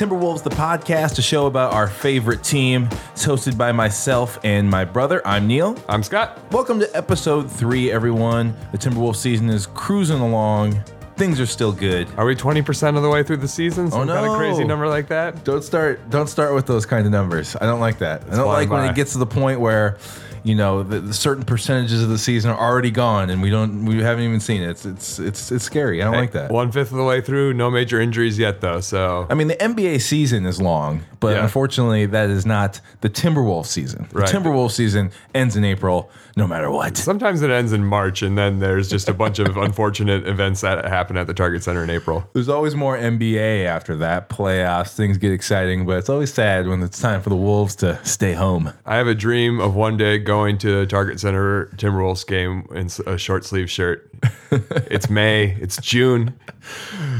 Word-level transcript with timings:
Timberwolves, 0.00 0.42
the 0.42 0.48
podcast, 0.48 1.18
a 1.18 1.22
show 1.22 1.44
about 1.44 1.74
our 1.74 1.86
favorite 1.86 2.42
team. 2.42 2.88
It's 3.12 3.26
hosted 3.26 3.58
by 3.58 3.70
myself 3.70 4.38
and 4.44 4.66
my 4.70 4.82
brother. 4.82 5.20
I'm 5.26 5.46
Neil. 5.46 5.76
I'm 5.90 6.02
Scott. 6.02 6.40
Welcome 6.52 6.80
to 6.80 6.96
episode 6.96 7.50
three, 7.50 7.92
everyone. 7.92 8.56
The 8.72 8.78
Timberwolves 8.78 9.16
season 9.16 9.50
is 9.50 9.66
cruising 9.66 10.20
along. 10.20 10.82
Things 11.16 11.38
are 11.38 11.44
still 11.44 11.70
good. 11.70 12.08
Are 12.16 12.24
we 12.24 12.34
20% 12.34 12.96
of 12.96 13.02
the 13.02 13.10
way 13.10 13.22
through 13.22 13.36
the 13.36 13.48
season? 13.48 13.88
Oh, 13.88 13.90
Some 13.90 14.08
Oh, 14.08 14.14
kind 14.14 14.26
of 14.26 14.38
crazy 14.38 14.64
number 14.64 14.88
like 14.88 15.08
that? 15.08 15.44
Don't 15.44 15.62
start. 15.62 16.08
Don't 16.08 16.28
start 16.28 16.54
with 16.54 16.64
those 16.64 16.86
kind 16.86 17.04
of 17.04 17.12
numbers. 17.12 17.54
I 17.60 17.66
don't 17.66 17.80
like 17.80 17.98
that. 17.98 18.22
I 18.22 18.36
don't 18.36 18.44
flying 18.44 18.46
like 18.46 18.70
when 18.70 18.86
by. 18.86 18.92
it 18.92 18.96
gets 18.96 19.12
to 19.12 19.18
the 19.18 19.26
point 19.26 19.60
where, 19.60 19.98
you 20.42 20.54
know, 20.54 20.82
the, 20.82 21.00
the 21.00 21.14
certain 21.14 21.44
percentages 21.44 22.02
of 22.02 22.08
the 22.08 22.18
season 22.18 22.50
are 22.50 22.58
already 22.58 22.90
gone 22.90 23.30
and 23.30 23.42
we 23.42 23.50
don't, 23.50 23.84
we 23.84 24.00
haven't 24.02 24.24
even 24.24 24.40
seen 24.40 24.62
it. 24.62 24.70
It's, 24.70 24.84
it's, 24.86 25.18
it's, 25.18 25.52
it's 25.52 25.64
scary. 25.64 26.00
I 26.00 26.04
don't 26.06 26.14
like 26.14 26.32
that. 26.32 26.50
One 26.50 26.72
fifth 26.72 26.90
of 26.92 26.96
the 26.98 27.04
way 27.04 27.20
through, 27.20 27.54
no 27.54 27.70
major 27.70 28.00
injuries 28.00 28.38
yet, 28.38 28.60
though. 28.60 28.80
So 28.80 29.26
I 29.30 29.34
mean, 29.34 29.48
the 29.48 29.56
NBA 29.56 30.00
season 30.00 30.46
is 30.46 30.60
long, 30.60 31.02
but 31.20 31.36
Yeah. 31.36 31.42
unfortunately, 31.44 32.06
that 32.06 32.30
is 32.30 32.46
not 32.46 32.80
the 33.00 33.10
Timberwolves 33.10 33.66
season. 33.66 34.06
The 34.12 34.20
Right. 34.20 34.28
Timberwolves 34.28 34.72
season 34.72 35.10
ends 35.34 35.56
in 35.56 35.64
April, 35.64 36.10
no 36.40 36.46
matter 36.46 36.70
what. 36.70 36.96
sometimes 36.96 37.42
it 37.42 37.50
ends 37.50 37.70
in 37.70 37.84
March, 37.84 38.22
and 38.22 38.36
then 38.36 38.60
there's 38.60 38.88
just 38.88 39.10
a 39.10 39.14
bunch 39.14 39.38
of 39.38 39.56
unfortunate 39.68 40.26
events 40.26 40.62
that 40.62 40.86
happen 40.86 41.18
at 41.18 41.26
the 41.26 41.34
Target 41.34 41.62
Center 41.62 41.84
in 41.84 41.90
April. 41.90 42.26
There's 42.32 42.48
always 42.48 42.74
more 42.74 42.96
NBA 42.96 43.66
after 43.66 43.94
that, 43.96 44.30
playoffs, 44.30 44.96
things 44.96 45.18
get 45.18 45.32
exciting, 45.32 45.84
but 45.84 45.98
it's 45.98 46.08
always 46.08 46.32
sad 46.32 46.66
when 46.66 46.82
it's 46.82 46.98
time 46.98 47.20
for 47.20 47.28
the 47.28 47.36
Wolves 47.36 47.76
to 47.76 48.02
stay 48.06 48.32
home. 48.32 48.72
I 48.86 48.96
have 48.96 49.06
a 49.06 49.14
dream 49.14 49.60
of 49.60 49.74
one 49.74 49.98
day 49.98 50.16
going 50.18 50.56
to 50.58 50.80
a 50.80 50.86
Target 50.86 51.20
Center 51.20 51.66
Timberwolves 51.76 52.26
game 52.26 52.66
in 52.74 52.88
a 53.06 53.18
short 53.18 53.44
sleeve 53.44 53.70
shirt. 53.70 54.10
it's 54.50 55.10
May, 55.10 55.56
it's 55.60 55.76
June. 55.76 56.38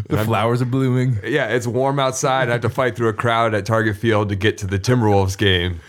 The 0.08 0.24
flowers 0.24 0.62
are 0.62 0.66
blooming. 0.66 1.18
Yeah, 1.24 1.48
it's 1.48 1.66
warm 1.66 1.98
outside. 1.98 2.48
I 2.48 2.52
have 2.52 2.62
to 2.62 2.70
fight 2.70 2.96
through 2.96 3.08
a 3.08 3.12
crowd 3.12 3.54
at 3.54 3.66
Target 3.66 3.96
Field 3.96 4.30
to 4.30 4.36
get 4.36 4.56
to 4.58 4.66
the 4.66 4.78
Timberwolves 4.78 5.36
game 5.36 5.80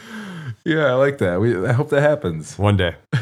Yeah, 0.63 0.85
I 0.85 0.93
like 0.93 1.17
that. 1.19 1.41
We, 1.41 1.65
I 1.65 1.73
hope 1.73 1.89
that 1.89 2.01
happens. 2.01 2.57
one 2.57 2.77
day. 2.77 2.95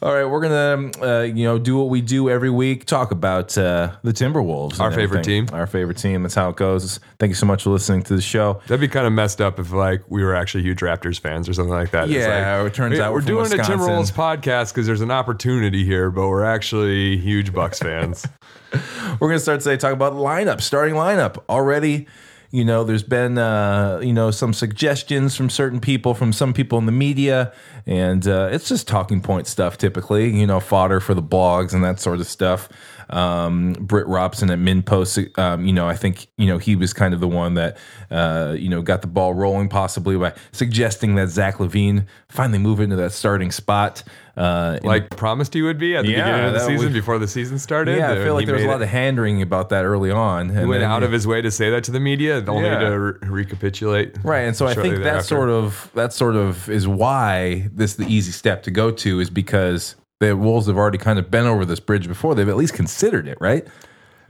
All 0.00 0.14
right, 0.14 0.26
we're 0.26 0.40
gonna 0.40 0.90
uh, 1.02 1.22
you 1.22 1.42
know 1.44 1.58
do 1.58 1.76
what 1.76 1.88
we 1.88 2.00
do 2.00 2.30
every 2.30 2.50
week, 2.50 2.84
talk 2.84 3.10
about 3.10 3.58
uh, 3.58 3.96
the 4.04 4.12
Timberwolves, 4.12 4.78
Our 4.78 4.90
favorite 4.92 5.20
everything. 5.20 5.46
team. 5.46 5.54
our 5.54 5.66
favorite 5.66 5.96
team. 5.96 6.22
That's 6.22 6.36
how 6.36 6.50
it 6.50 6.56
goes. 6.56 7.00
Thank 7.18 7.30
you 7.30 7.34
so 7.34 7.46
much 7.46 7.64
for 7.64 7.70
listening 7.70 8.04
to 8.04 8.14
the 8.14 8.22
show. 8.22 8.60
That'd 8.68 8.80
be 8.80 8.86
kind 8.86 9.08
of 9.08 9.12
messed 9.12 9.40
up 9.40 9.58
if 9.58 9.72
like 9.72 10.08
we 10.08 10.22
were 10.22 10.36
actually 10.36 10.62
huge 10.62 10.78
Raptors 10.80 11.18
fans 11.18 11.48
or 11.48 11.52
something 11.52 11.72
like 11.72 11.90
that. 11.90 12.04
It's 12.04 12.12
Yeah, 12.12 12.58
like, 12.58 12.72
it 12.72 12.76
turns 12.76 13.00
out 13.00 13.12
we're 13.12 13.18
we're 13.20 13.26
doing 13.26 13.46
a 13.52 13.56
Timberwolves 13.56 14.12
podcast 14.12 14.72
because 14.72 14.86
there's 14.86 15.00
an 15.00 15.10
opportunity 15.10 15.84
here, 15.84 16.12
but 16.12 16.28
we're 16.28 16.44
actually 16.44 17.16
huge 17.16 17.52
Bucks 17.52 17.80
fans. 17.80 18.24
We're 19.18 19.28
gonna 19.28 19.40
start 19.40 19.62
today 19.62 19.78
talk 19.78 19.94
about 19.94 20.12
lineup, 20.12 20.60
starting 20.60 20.94
lineup 20.94 21.42
already. 21.48 22.06
You 22.50 22.64
know, 22.64 22.82
there's 22.82 23.02
been 23.02 23.36
uh, 23.36 24.00
you 24.02 24.14
know 24.14 24.30
some 24.30 24.54
suggestions 24.54 25.36
from 25.36 25.50
certain 25.50 25.80
people, 25.80 26.14
from 26.14 26.32
some 26.32 26.54
people 26.54 26.78
in 26.78 26.86
the 26.86 26.92
media, 26.92 27.52
and 27.86 28.26
uh, 28.26 28.48
it's 28.50 28.68
just 28.68 28.88
talking 28.88 29.20
point 29.20 29.46
stuff. 29.46 29.76
Typically, 29.76 30.30
you 30.30 30.46
know, 30.46 30.58
fodder 30.58 30.98
for 31.00 31.12
the 31.12 31.22
blogs 31.22 31.74
and 31.74 31.84
that 31.84 32.00
sort 32.00 32.20
of 32.20 32.26
stuff. 32.26 32.70
Um, 33.10 33.72
Britt 33.80 34.06
Robson 34.06 34.50
at 34.50 34.58
MinnPost, 34.58 35.38
um, 35.38 35.64
you 35.64 35.72
know, 35.72 35.88
I 35.88 35.94
think 35.96 36.26
you 36.36 36.46
know 36.46 36.58
he 36.58 36.76
was 36.76 36.92
kind 36.92 37.14
of 37.14 37.20
the 37.20 37.28
one 37.28 37.54
that 37.54 37.76
uh, 38.10 38.54
you 38.58 38.68
know 38.68 38.82
got 38.82 39.00
the 39.00 39.06
ball 39.08 39.34
rolling, 39.34 39.68
possibly 39.68 40.16
by 40.16 40.34
suggesting 40.52 41.14
that 41.16 41.28
Zach 41.28 41.56
LaVine 41.56 42.06
finally 42.28 42.58
move 42.58 42.80
into 42.80 42.96
that 42.96 43.12
starting 43.12 43.50
spot. 43.50 44.02
Uh, 44.36 44.78
like 44.84 45.10
promised 45.16 45.52
he 45.52 45.62
would 45.62 45.78
be 45.78 45.96
at 45.96 46.04
the 46.04 46.12
Yeah, 46.12 46.22
beginning 46.24 46.46
of 46.46 46.52
the 46.52 46.60
season 46.60 46.86
was- 46.86 46.94
before 46.94 47.18
the 47.18 47.26
season 47.26 47.58
started. 47.58 47.96
yeah, 47.98 48.12
I 48.12 48.14
feel 48.22 48.34
like 48.34 48.46
there 48.46 48.54
was 48.54 48.62
a 48.62 48.68
lot 48.68 48.80
it- 48.80 48.84
of 48.84 48.88
hand 48.88 49.18
wringing 49.18 49.42
about 49.42 49.70
that 49.70 49.84
early 49.84 50.12
on. 50.12 50.50
And 50.50 50.60
He 50.60 50.64
went 50.64 50.82
then- 50.82 50.90
out 50.90 51.02
of 51.02 51.10
his 51.10 51.26
way 51.26 51.42
to 51.42 51.50
say 51.50 51.70
that 51.70 51.82
to 51.84 51.90
the 51.90 51.98
media, 51.98 52.44
only 52.46 52.68
Yeah. 52.68 52.78
to 52.90 52.98
re- 53.00 53.14
recapitulate. 53.28 54.16
Right, 54.22 54.42
and 54.42 54.54
so 54.54 54.68
I 54.68 54.74
think 54.74 54.94
that 54.96 55.02
thereafter. 55.02 55.24
sort 55.26 55.48
of 55.48 55.90
that 55.96 56.12
sort 56.12 56.36
of 56.36 56.68
is 56.70 56.86
why 56.86 57.68
this 57.74 57.94
the 57.94 58.06
easy 58.06 58.30
step 58.30 58.62
to 58.64 58.70
go 58.70 58.92
to 58.92 59.18
is 59.18 59.28
because 59.28 59.96
the 60.20 60.36
Wolves 60.36 60.66
have 60.66 60.76
already 60.76 60.98
kind 60.98 61.18
of 61.18 61.30
been 61.30 61.46
over 61.46 61.64
this 61.64 61.80
bridge 61.80 62.08
before. 62.08 62.34
They've 62.34 62.48
at 62.48 62.56
least 62.56 62.74
considered 62.74 63.28
it, 63.28 63.38
right? 63.40 63.66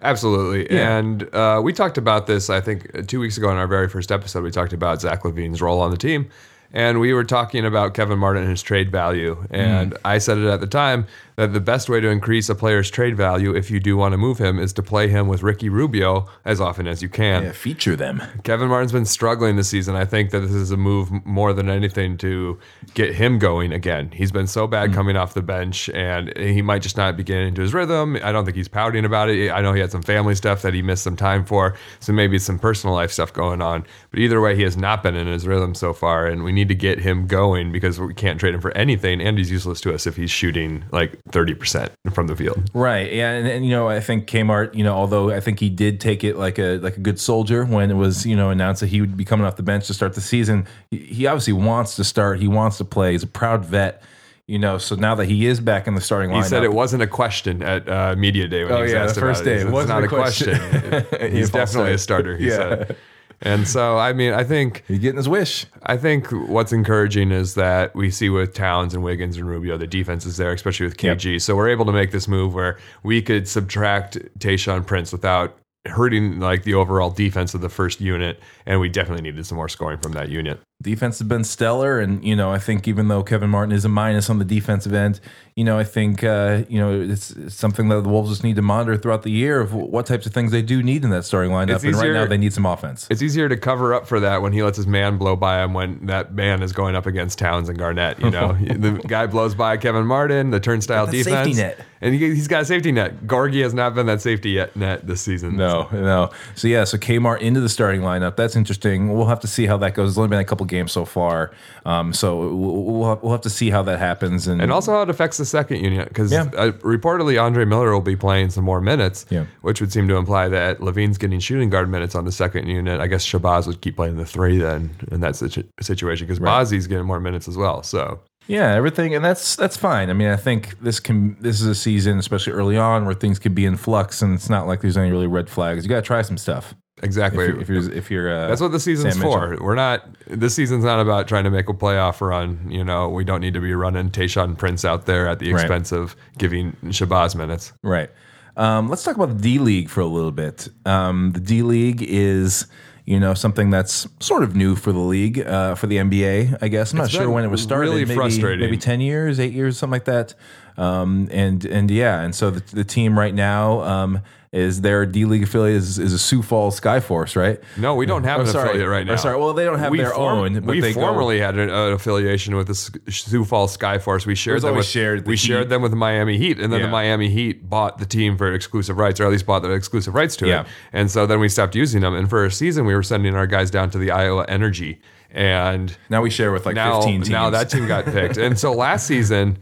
Absolutely. 0.02 0.72
Yeah. 0.74 0.98
And 0.98 1.34
uh, 1.34 1.60
we 1.64 1.72
talked 1.72 1.98
about 1.98 2.26
this, 2.26 2.50
I 2.50 2.60
think, 2.60 2.90
uh, 2.96 3.02
two 3.02 3.18
weeks 3.20 3.36
ago 3.36 3.50
in 3.50 3.56
our 3.56 3.66
very 3.66 3.88
first 3.88 4.12
episode. 4.12 4.44
We 4.44 4.50
talked 4.50 4.72
about 4.72 5.00
Zach 5.00 5.22
LaVine's 5.22 5.60
role 5.60 5.80
on 5.80 5.90
the 5.90 5.96
team. 5.96 6.28
And 6.72 7.00
we 7.00 7.14
were 7.14 7.24
talking 7.24 7.64
about 7.64 7.94
Kevin 7.94 8.18
Martin 8.18 8.42
and 8.42 8.50
his 8.50 8.62
trade 8.62 8.92
value. 8.92 9.44
And 9.50 9.92
Mm. 9.94 9.98
I 10.04 10.18
said 10.18 10.36
it 10.38 10.46
at 10.46 10.60
the 10.60 10.66
time 10.66 11.06
that 11.38 11.52
the 11.52 11.60
best 11.60 11.88
way 11.88 12.00
to 12.00 12.08
increase 12.08 12.48
a 12.48 12.54
player's 12.56 12.90
trade 12.90 13.16
value, 13.16 13.54
if 13.54 13.70
you 13.70 13.78
do 13.78 13.96
want 13.96 14.10
to 14.10 14.18
move 14.18 14.38
him, 14.38 14.58
is 14.58 14.72
to 14.72 14.82
play 14.82 15.06
him 15.06 15.28
with 15.28 15.44
Ricky 15.44 15.68
Rubio 15.68 16.26
as 16.44 16.60
often 16.60 16.88
as 16.88 17.00
you 17.00 17.08
can. 17.08 17.44
Yeah, 17.44 17.52
feature 17.52 17.94
them. 17.94 18.20
Kevin 18.42 18.68
Martin's 18.68 18.90
been 18.90 19.06
struggling 19.06 19.54
this 19.54 19.68
season. 19.68 19.94
I 19.94 20.04
think 20.04 20.30
that 20.30 20.40
this 20.40 20.50
is 20.50 20.72
a 20.72 20.76
move 20.76 21.24
more 21.24 21.52
than 21.52 21.70
anything 21.70 22.16
to 22.18 22.58
get 22.94 23.14
him 23.14 23.38
going 23.38 23.72
again. 23.72 24.10
He's 24.10 24.32
been 24.32 24.48
so 24.48 24.66
bad 24.66 24.88
hmm. 24.88 24.94
coming 24.96 25.16
off 25.16 25.34
the 25.34 25.42
bench, 25.42 25.88
and 25.90 26.36
he 26.36 26.60
might 26.60 26.82
just 26.82 26.96
not 26.96 27.16
be 27.16 27.22
getting 27.22 27.46
into 27.46 27.62
his 27.62 27.72
rhythm. 27.72 28.18
I 28.20 28.32
don't 28.32 28.44
think 28.44 28.56
he's 28.56 28.66
pouting 28.66 29.04
about 29.04 29.28
it. 29.28 29.52
I 29.52 29.60
know 29.60 29.72
he 29.72 29.80
had 29.80 29.92
some 29.92 30.02
family 30.02 30.34
stuff 30.34 30.62
that 30.62 30.74
he 30.74 30.82
missed 30.82 31.04
some 31.04 31.16
time 31.16 31.44
for, 31.44 31.76
so 32.00 32.12
maybe 32.12 32.40
some 32.40 32.58
personal 32.58 32.96
life 32.96 33.12
stuff 33.12 33.32
going 33.32 33.62
on. 33.62 33.86
But 34.10 34.18
either 34.18 34.40
way, 34.40 34.56
he 34.56 34.62
has 34.62 34.76
not 34.76 35.04
been 35.04 35.14
in 35.14 35.28
his 35.28 35.46
rhythm 35.46 35.76
so 35.76 35.92
far, 35.92 36.26
and 36.26 36.42
we 36.42 36.50
need 36.50 36.66
to 36.66 36.74
get 36.74 36.98
him 36.98 37.28
going 37.28 37.70
because 37.70 38.00
we 38.00 38.12
can't 38.12 38.40
trade 38.40 38.54
him 38.54 38.60
for 38.60 38.76
anything, 38.76 39.20
and 39.20 39.38
he's 39.38 39.52
useless 39.52 39.80
to 39.82 39.94
us 39.94 40.04
if 40.04 40.16
he's 40.16 40.32
shooting 40.32 40.84
like 40.90 41.16
thirty 41.32 41.54
percent 41.54 41.92
from 42.12 42.26
the 42.26 42.36
field. 42.36 42.70
Right. 42.74 43.12
Yeah, 43.12 43.32
and, 43.32 43.46
and 43.46 43.64
you 43.64 43.70
know, 43.70 43.88
I 43.88 44.00
think 44.00 44.26
Kmart, 44.28 44.74
you 44.74 44.84
know, 44.84 44.94
although 44.94 45.30
I 45.30 45.40
think 45.40 45.60
he 45.60 45.68
did 45.68 46.00
take 46.00 46.24
it 46.24 46.36
like 46.36 46.58
a 46.58 46.78
like 46.78 46.96
a 46.96 47.00
good 47.00 47.18
soldier 47.20 47.64
when 47.64 47.90
it 47.90 47.94
was, 47.94 48.26
you 48.26 48.36
know, 48.36 48.50
announced 48.50 48.80
that 48.80 48.88
he 48.88 49.00
would 49.00 49.16
be 49.16 49.24
coming 49.24 49.46
off 49.46 49.56
the 49.56 49.62
bench 49.62 49.86
to 49.88 49.94
start 49.94 50.14
the 50.14 50.20
season. 50.20 50.66
He, 50.90 51.26
obviously 51.26 51.52
wants 51.52 51.96
to 51.96 52.04
start. 52.04 52.38
He 52.40 52.48
wants 52.48 52.78
to 52.78 52.84
play. 52.84 53.12
He's 53.12 53.22
a 53.22 53.26
proud 53.26 53.64
vet. 53.64 54.02
You 54.46 54.58
know, 54.58 54.78
so 54.78 54.94
now 54.94 55.14
that 55.16 55.26
he 55.26 55.44
is 55.44 55.60
back 55.60 55.86
in 55.86 55.94
the 55.94 56.00
starting 56.00 56.30
line, 56.30 56.40
He 56.40 56.46
lineup, 56.46 56.48
said 56.48 56.64
it 56.64 56.72
wasn't 56.72 57.02
a 57.02 57.06
question 57.06 57.62
at 57.62 57.86
uh, 57.86 58.14
media 58.16 58.48
day 58.48 58.64
when 58.64 58.72
Oh, 58.72 58.76
he 58.78 58.82
was 58.84 58.92
yeah, 58.92 59.06
the 59.06 59.12
first 59.20 59.42
about 59.42 59.44
day. 59.44 59.56
It. 59.56 59.60
It 59.60 59.62
It's 59.64 59.70
wasn't 59.72 60.04
a 60.04 60.08
question. 60.08 60.58
question. 60.58 61.32
He's 61.36 61.50
definitely 61.50 61.92
a 61.92 61.98
starter. 61.98 62.34
He 62.38 62.46
Yeah. 62.48 62.56
said. 62.56 62.96
And 63.40 63.68
so, 63.68 63.96
I 63.98 64.12
mean, 64.12 64.32
I 64.32 64.42
think 64.42 64.84
he's 64.88 64.98
getting 64.98 65.16
his 65.16 65.28
wish. 65.28 65.66
I 65.84 65.96
think 65.96 66.28
what's 66.30 66.72
encouraging 66.72 67.30
is 67.30 67.54
that 67.54 67.94
we 67.94 68.10
see 68.10 68.28
with 68.28 68.52
Towns 68.52 68.94
and 68.94 69.02
Wiggins 69.04 69.36
and 69.36 69.46
Rubio, 69.46 69.76
the 69.76 69.86
defense 69.86 70.26
is 70.26 70.36
there, 70.38 70.52
especially 70.52 70.86
with 70.86 70.96
KG. 70.96 71.40
So 71.40 71.54
we're 71.54 71.68
able 71.68 71.84
to 71.84 71.92
make 71.92 72.10
this 72.10 72.26
move 72.26 72.54
where 72.54 72.78
we 73.04 73.22
could 73.22 73.46
subtract 73.46 74.18
Tayshaun 74.40 74.84
Prince 74.84 75.12
without 75.12 75.56
hurting 75.86 76.40
like 76.40 76.64
the 76.64 76.74
overall 76.74 77.10
defense 77.10 77.54
of 77.54 77.60
the 77.60 77.68
first 77.68 78.00
unit, 78.00 78.40
and 78.66 78.80
we 78.80 78.88
definitely 78.88 79.22
needed 79.22 79.46
some 79.46 79.56
more 79.56 79.68
scoring 79.68 79.98
from 79.98 80.12
that 80.12 80.28
unit. 80.28 80.60
Defense 80.80 81.18
has 81.18 81.26
been 81.26 81.42
stellar 81.42 81.98
and 81.98 82.22
you 82.24 82.36
know 82.36 82.52
i 82.52 82.58
think 82.58 82.86
even 82.86 83.08
though 83.08 83.20
kevin 83.20 83.50
martin 83.50 83.72
is 83.74 83.84
a 83.84 83.88
minus 83.88 84.30
on 84.30 84.38
the 84.38 84.44
defensive 84.44 84.94
end 84.94 85.18
you 85.56 85.64
know 85.64 85.76
i 85.76 85.82
think 85.82 86.22
uh, 86.22 86.62
you 86.68 86.78
know 86.78 87.00
it's, 87.00 87.32
it's 87.32 87.56
something 87.56 87.88
that 87.88 88.02
the 88.02 88.08
wolves 88.08 88.30
just 88.30 88.44
need 88.44 88.54
to 88.54 88.62
monitor 88.62 88.96
throughout 88.96 89.24
the 89.24 89.30
year 89.32 89.60
of 89.60 89.74
what 89.74 90.06
types 90.06 90.24
of 90.24 90.32
things 90.32 90.52
they 90.52 90.62
do 90.62 90.80
need 90.80 91.02
in 91.02 91.10
that 91.10 91.24
starting 91.24 91.50
lineup 91.50 91.74
It's 91.74 91.84
and 91.84 91.96
right 91.96 92.12
now 92.12 92.26
they 92.26 92.38
need 92.38 92.52
some 92.52 92.64
offense 92.64 93.08
It's 93.10 93.22
easier 93.22 93.48
to 93.48 93.56
cover 93.56 93.92
up 93.92 94.06
for 94.06 94.20
that 94.20 94.40
when 94.40 94.52
he 94.52 94.62
lets 94.62 94.76
his 94.76 94.86
man 94.86 95.18
blow 95.18 95.34
by 95.34 95.64
him 95.64 95.74
when 95.74 96.06
that 96.06 96.32
man 96.32 96.62
is 96.62 96.72
going 96.72 96.94
up 96.94 97.06
against 97.06 97.38
Towns 97.40 97.68
and 97.68 97.76
Garnett. 97.76 98.20
You 98.20 98.30
know, 98.36 98.52
the 98.52 99.02
guy 99.06 99.26
blows 99.26 99.54
by 99.54 99.76
Kevin 99.78 100.06
Martin, 100.06 100.50
the 100.50 100.60
turnstile 100.60 101.06
defense, 101.06 101.26
safety 101.26 101.54
net. 101.54 101.80
And 102.00 102.14
he, 102.14 102.20
he's 102.34 102.48
got 102.48 102.62
a 102.62 102.64
safety 102.64 102.92
net. 102.92 103.26
Gargi 103.26 103.62
has 103.62 103.74
not 103.74 103.94
been 103.94 104.06
that 104.06 104.20
safety 104.20 104.50
yet 104.50 104.74
net 104.76 105.06
this 105.06 105.20
season. 105.20 105.56
no 105.56 105.88
no 105.92 106.30
so 106.54 106.68
yeah 106.68 106.84
so 106.84 106.96
kmart 106.98 107.40
into 107.40 107.60
the 107.60 107.68
starting 107.68 108.00
lineup 108.02 108.36
that's 108.36 108.54
interesting 108.56 109.12
we'll 109.14 109.26
have 109.26 109.40
to 109.40 109.46
see 109.46 109.66
how 109.66 109.76
that 109.76 109.94
goes 109.94 110.10
it's 110.10 110.18
only 110.18 110.28
been 110.28 110.38
a 110.38 110.44
couple 110.44 110.64
games 110.66 110.92
so 110.92 111.04
far 111.04 111.52
um, 111.84 112.12
so 112.12 112.54
we'll, 112.54 113.18
we'll, 113.22 113.32
have, 113.32 113.40
to 113.40 113.50
see 113.50 113.70
how 113.70 113.82
that 113.82 113.98
happens 113.98 114.46
and, 114.46 114.60
And 114.60 114.70
also 114.70 114.92
how 114.92 115.02
it 115.02 115.10
affects 115.10 115.38
the 115.38 115.44
second 115.44 115.82
unit 115.82 116.08
because 116.08 116.30
Yeah. 116.30 116.42
uh, 116.56 116.72
reportedly 116.82 117.40
Andre 117.42 117.64
Miller 117.64 117.92
will 117.92 118.00
be 118.00 118.16
playing 118.16 118.50
some 118.50 118.64
more 118.64 118.80
minutes, 118.80 119.24
Yeah. 119.30 119.46
which 119.62 119.80
would 119.80 119.92
seem 119.92 120.06
to 120.08 120.16
imply 120.16 120.48
that 120.48 120.80
LaVine's 120.80 121.16
getting 121.18 121.40
shooting 121.40 121.70
guard 121.70 121.88
minutes 121.88 122.14
on 122.14 122.24
the 122.24 122.32
second 122.32 122.68
unit. 122.68 123.00
I 123.00 123.06
guess 123.06 123.24
Shabazz 123.26 123.66
would 123.66 123.80
keep 123.80 123.96
playing 123.96 124.16
the 124.16 124.26
three 124.26 124.58
then 124.58 124.90
in 125.10 125.20
that 125.20 125.36
situ- 125.36 125.64
situation 125.80 126.26
because 126.26 126.40
Bazzi's 126.40 126.86
getting 126.86 127.06
more 127.06 127.20
minutes 127.20 127.48
as 127.48 127.56
well. 127.56 127.82
So 127.82 128.20
Yeah, 128.48 128.74
everything, 128.74 129.14
and 129.14 129.24
that's 129.24 129.54
that's 129.56 129.76
fine. 129.76 130.10
I 130.10 130.14
mean, 130.14 130.28
I 130.28 130.36
think 130.36 130.80
this 130.80 130.98
can 131.00 131.36
this 131.40 131.60
is 131.60 131.66
a 131.66 131.74
season, 131.74 132.18
especially 132.18 132.54
early 132.54 132.76
on, 132.78 133.04
where 133.04 133.14
things 133.14 133.38
could 133.38 133.54
be 133.54 133.64
in 133.66 133.76
flux, 133.76 134.22
and 134.22 134.34
it's 134.34 134.48
not 134.50 134.66
like 134.66 134.80
there's 134.80 134.96
any 134.96 135.10
really 135.10 135.26
red 135.26 135.48
flags. 135.50 135.84
You 135.84 135.88
got 135.90 135.96
to 135.96 136.02
try 136.02 136.22
some 136.22 136.38
stuff. 136.38 136.74
exactly. 137.02 137.44
If 137.44 137.50
you're 137.50 137.60
if 137.60 137.68
you're, 137.68 137.92
if 137.92 138.10
you're 138.10 138.34
uh, 138.34 138.48
That's 138.48 138.60
what 138.62 138.72
the 138.72 138.80
season's 138.80 139.14
Sam 139.14 139.22
for. 139.22 139.48
Mitchell. 139.50 139.64
We're 139.66 139.74
not. 139.74 140.08
This 140.26 140.54
season's 140.54 140.82
not 140.84 140.98
about 140.98 141.28
trying 141.28 141.44
to 141.44 141.50
make 141.50 141.68
a 141.68 141.74
playoff 141.74 142.20
run. 142.26 142.70
You 142.70 142.84
know, 142.84 143.08
we 143.10 143.22
don't 143.22 143.40
need 143.42 143.52
to 143.54 143.60
be 143.60 143.74
running 143.74 144.10
Tayshaun 144.10 144.56
Prince 144.58 144.84
out 144.84 145.04
there 145.06 145.28
at 145.28 145.38
the 145.40 145.52
Right. 145.52 145.60
expense 145.60 145.92
of 145.92 146.16
giving 146.38 146.72
Shabazz 146.86 147.36
minutes. 147.36 147.72
right. 147.82 148.10
Um, 148.56 148.88
let's 148.88 149.04
talk 149.04 149.14
about 149.14 149.28
the 149.28 149.40
D 149.40 149.58
League 149.60 149.88
for 149.88 150.00
a 150.00 150.06
little 150.06 150.32
bit. 150.32 150.68
Um, 150.86 151.30
the 151.32 151.40
D 151.40 151.62
League 151.62 152.02
is. 152.02 152.66
You 153.08 153.18
know 153.18 153.32
something 153.32 153.70
that's 153.70 154.06
sort 154.20 154.42
of 154.42 154.54
new 154.54 154.76
for 154.76 154.92
the 154.92 154.98
league, 154.98 155.38
uh, 155.38 155.74
for 155.76 155.86
the 155.86 155.96
NBA. 155.96 156.58
I 156.60 156.68
guess 156.68 156.92
I'm 156.92 156.98
not 156.98 157.10
sure 157.10 157.30
when 157.30 157.42
it 157.42 157.48
was 157.48 157.62
started. 157.62 157.88
really 157.88 158.04
maybe, 158.04 158.14
frustrating. 158.14 158.60
Maybe 158.60 158.76
ten 158.76 159.00
years, 159.00 159.40
eight 159.40 159.54
years, 159.54 159.78
something 159.78 159.92
like 159.92 160.04
that. 160.04 160.34
Um, 160.76 161.26
and 161.32 161.64
and 161.64 161.90
yeah, 161.90 162.20
and 162.20 162.34
so 162.34 162.50
the, 162.50 162.60
the 162.76 162.84
team 162.84 163.18
right 163.18 163.34
now 163.34 163.80
um, 163.80 164.20
is 164.50 164.80
their 164.80 165.04
D 165.04 165.26
League 165.26 165.42
affiliate 165.42 165.76
is, 165.76 165.98
is 165.98 166.12
a 166.14 166.18
Sioux 166.18 166.40
Falls 166.40 166.80
Skyforce, 166.80 167.36
right? 167.36 167.60
No, 167.76 167.94
we 167.94 168.06
don't 168.06 168.24
have 168.24 168.38
Oh, 168.38 168.42
an 168.44 168.46
sorry. 168.48 168.68
affiliate 168.70 168.88
right 168.88 169.02
Or 169.02 169.10
now. 169.12 169.16
sorry, 169.16 169.36
well, 169.36 169.52
they 169.52 169.64
don't 169.64 169.78
have 169.78 169.94
their 169.94 170.10
form- 170.10 170.38
own, 170.38 170.54
but 170.54 170.64
we 170.64 170.80
they 170.80 170.94
go- 170.94 171.00
formerly 171.02 171.38
had 171.38 171.54
an, 171.58 171.68
an 171.68 171.92
affiliation 171.92 172.56
with 172.56 172.66
the 172.68 172.74
Sioux 173.12 173.44
Falls 173.44 173.76
Skyforce. 173.76 174.24
We 174.24 174.34
shared 174.34 174.54
was 174.54 174.62
them 174.62 174.74
with 174.76 174.86
shared 174.86 175.24
the 175.24 175.28
we 175.28 175.34
Heat. 175.36 175.46
shared 175.46 175.68
them 175.68 175.82
with 175.82 175.90
the 175.92 175.96
Miami 175.98 176.38
Heat, 176.38 176.58
and 176.58 176.72
then 176.72 176.80
Yeah. 176.80 176.86
the 176.86 176.92
Miami 176.92 177.28
Heat 177.28 177.68
bought 177.68 177.98
the 177.98 178.06
team 178.06 178.38
for 178.38 178.50
exclusive 178.52 178.96
rights, 178.96 179.20
or 179.20 179.26
at 179.26 179.30
least 179.32 179.44
bought 179.44 179.60
the 179.62 179.70
exclusive 179.72 180.14
rights 180.14 180.34
to 180.36 180.46
Yeah. 180.46 180.60
it. 180.62 180.66
And 180.94 181.10
so 181.10 181.26
then 181.26 181.40
we 181.40 181.50
stopped 181.50 181.74
using 181.74 182.00
them. 182.00 182.14
And 182.14 182.30
for 182.30 182.44
a 182.46 182.50
season, 182.50 182.86
we 182.86 182.94
were 182.94 183.02
sending 183.02 183.34
our 183.34 183.46
guys 183.46 183.70
down 183.70 183.90
to 183.90 183.98
the 183.98 184.10
Iowa 184.10 184.46
Energy, 184.48 184.98
and 185.30 185.94
Now 186.08 186.22
we 186.22 186.30
share 186.30 186.52
with 186.52 186.64
like 186.64 186.74
now 186.74 187.00
15 187.02 187.14
teams. 187.16 187.28
now 187.30 187.50
that 187.50 187.68
team 187.68 187.86
got 187.86 188.06
picked. 188.12 188.38
and 188.38 188.58
so 188.58 188.72
last 188.72 189.06
season. 189.06 189.58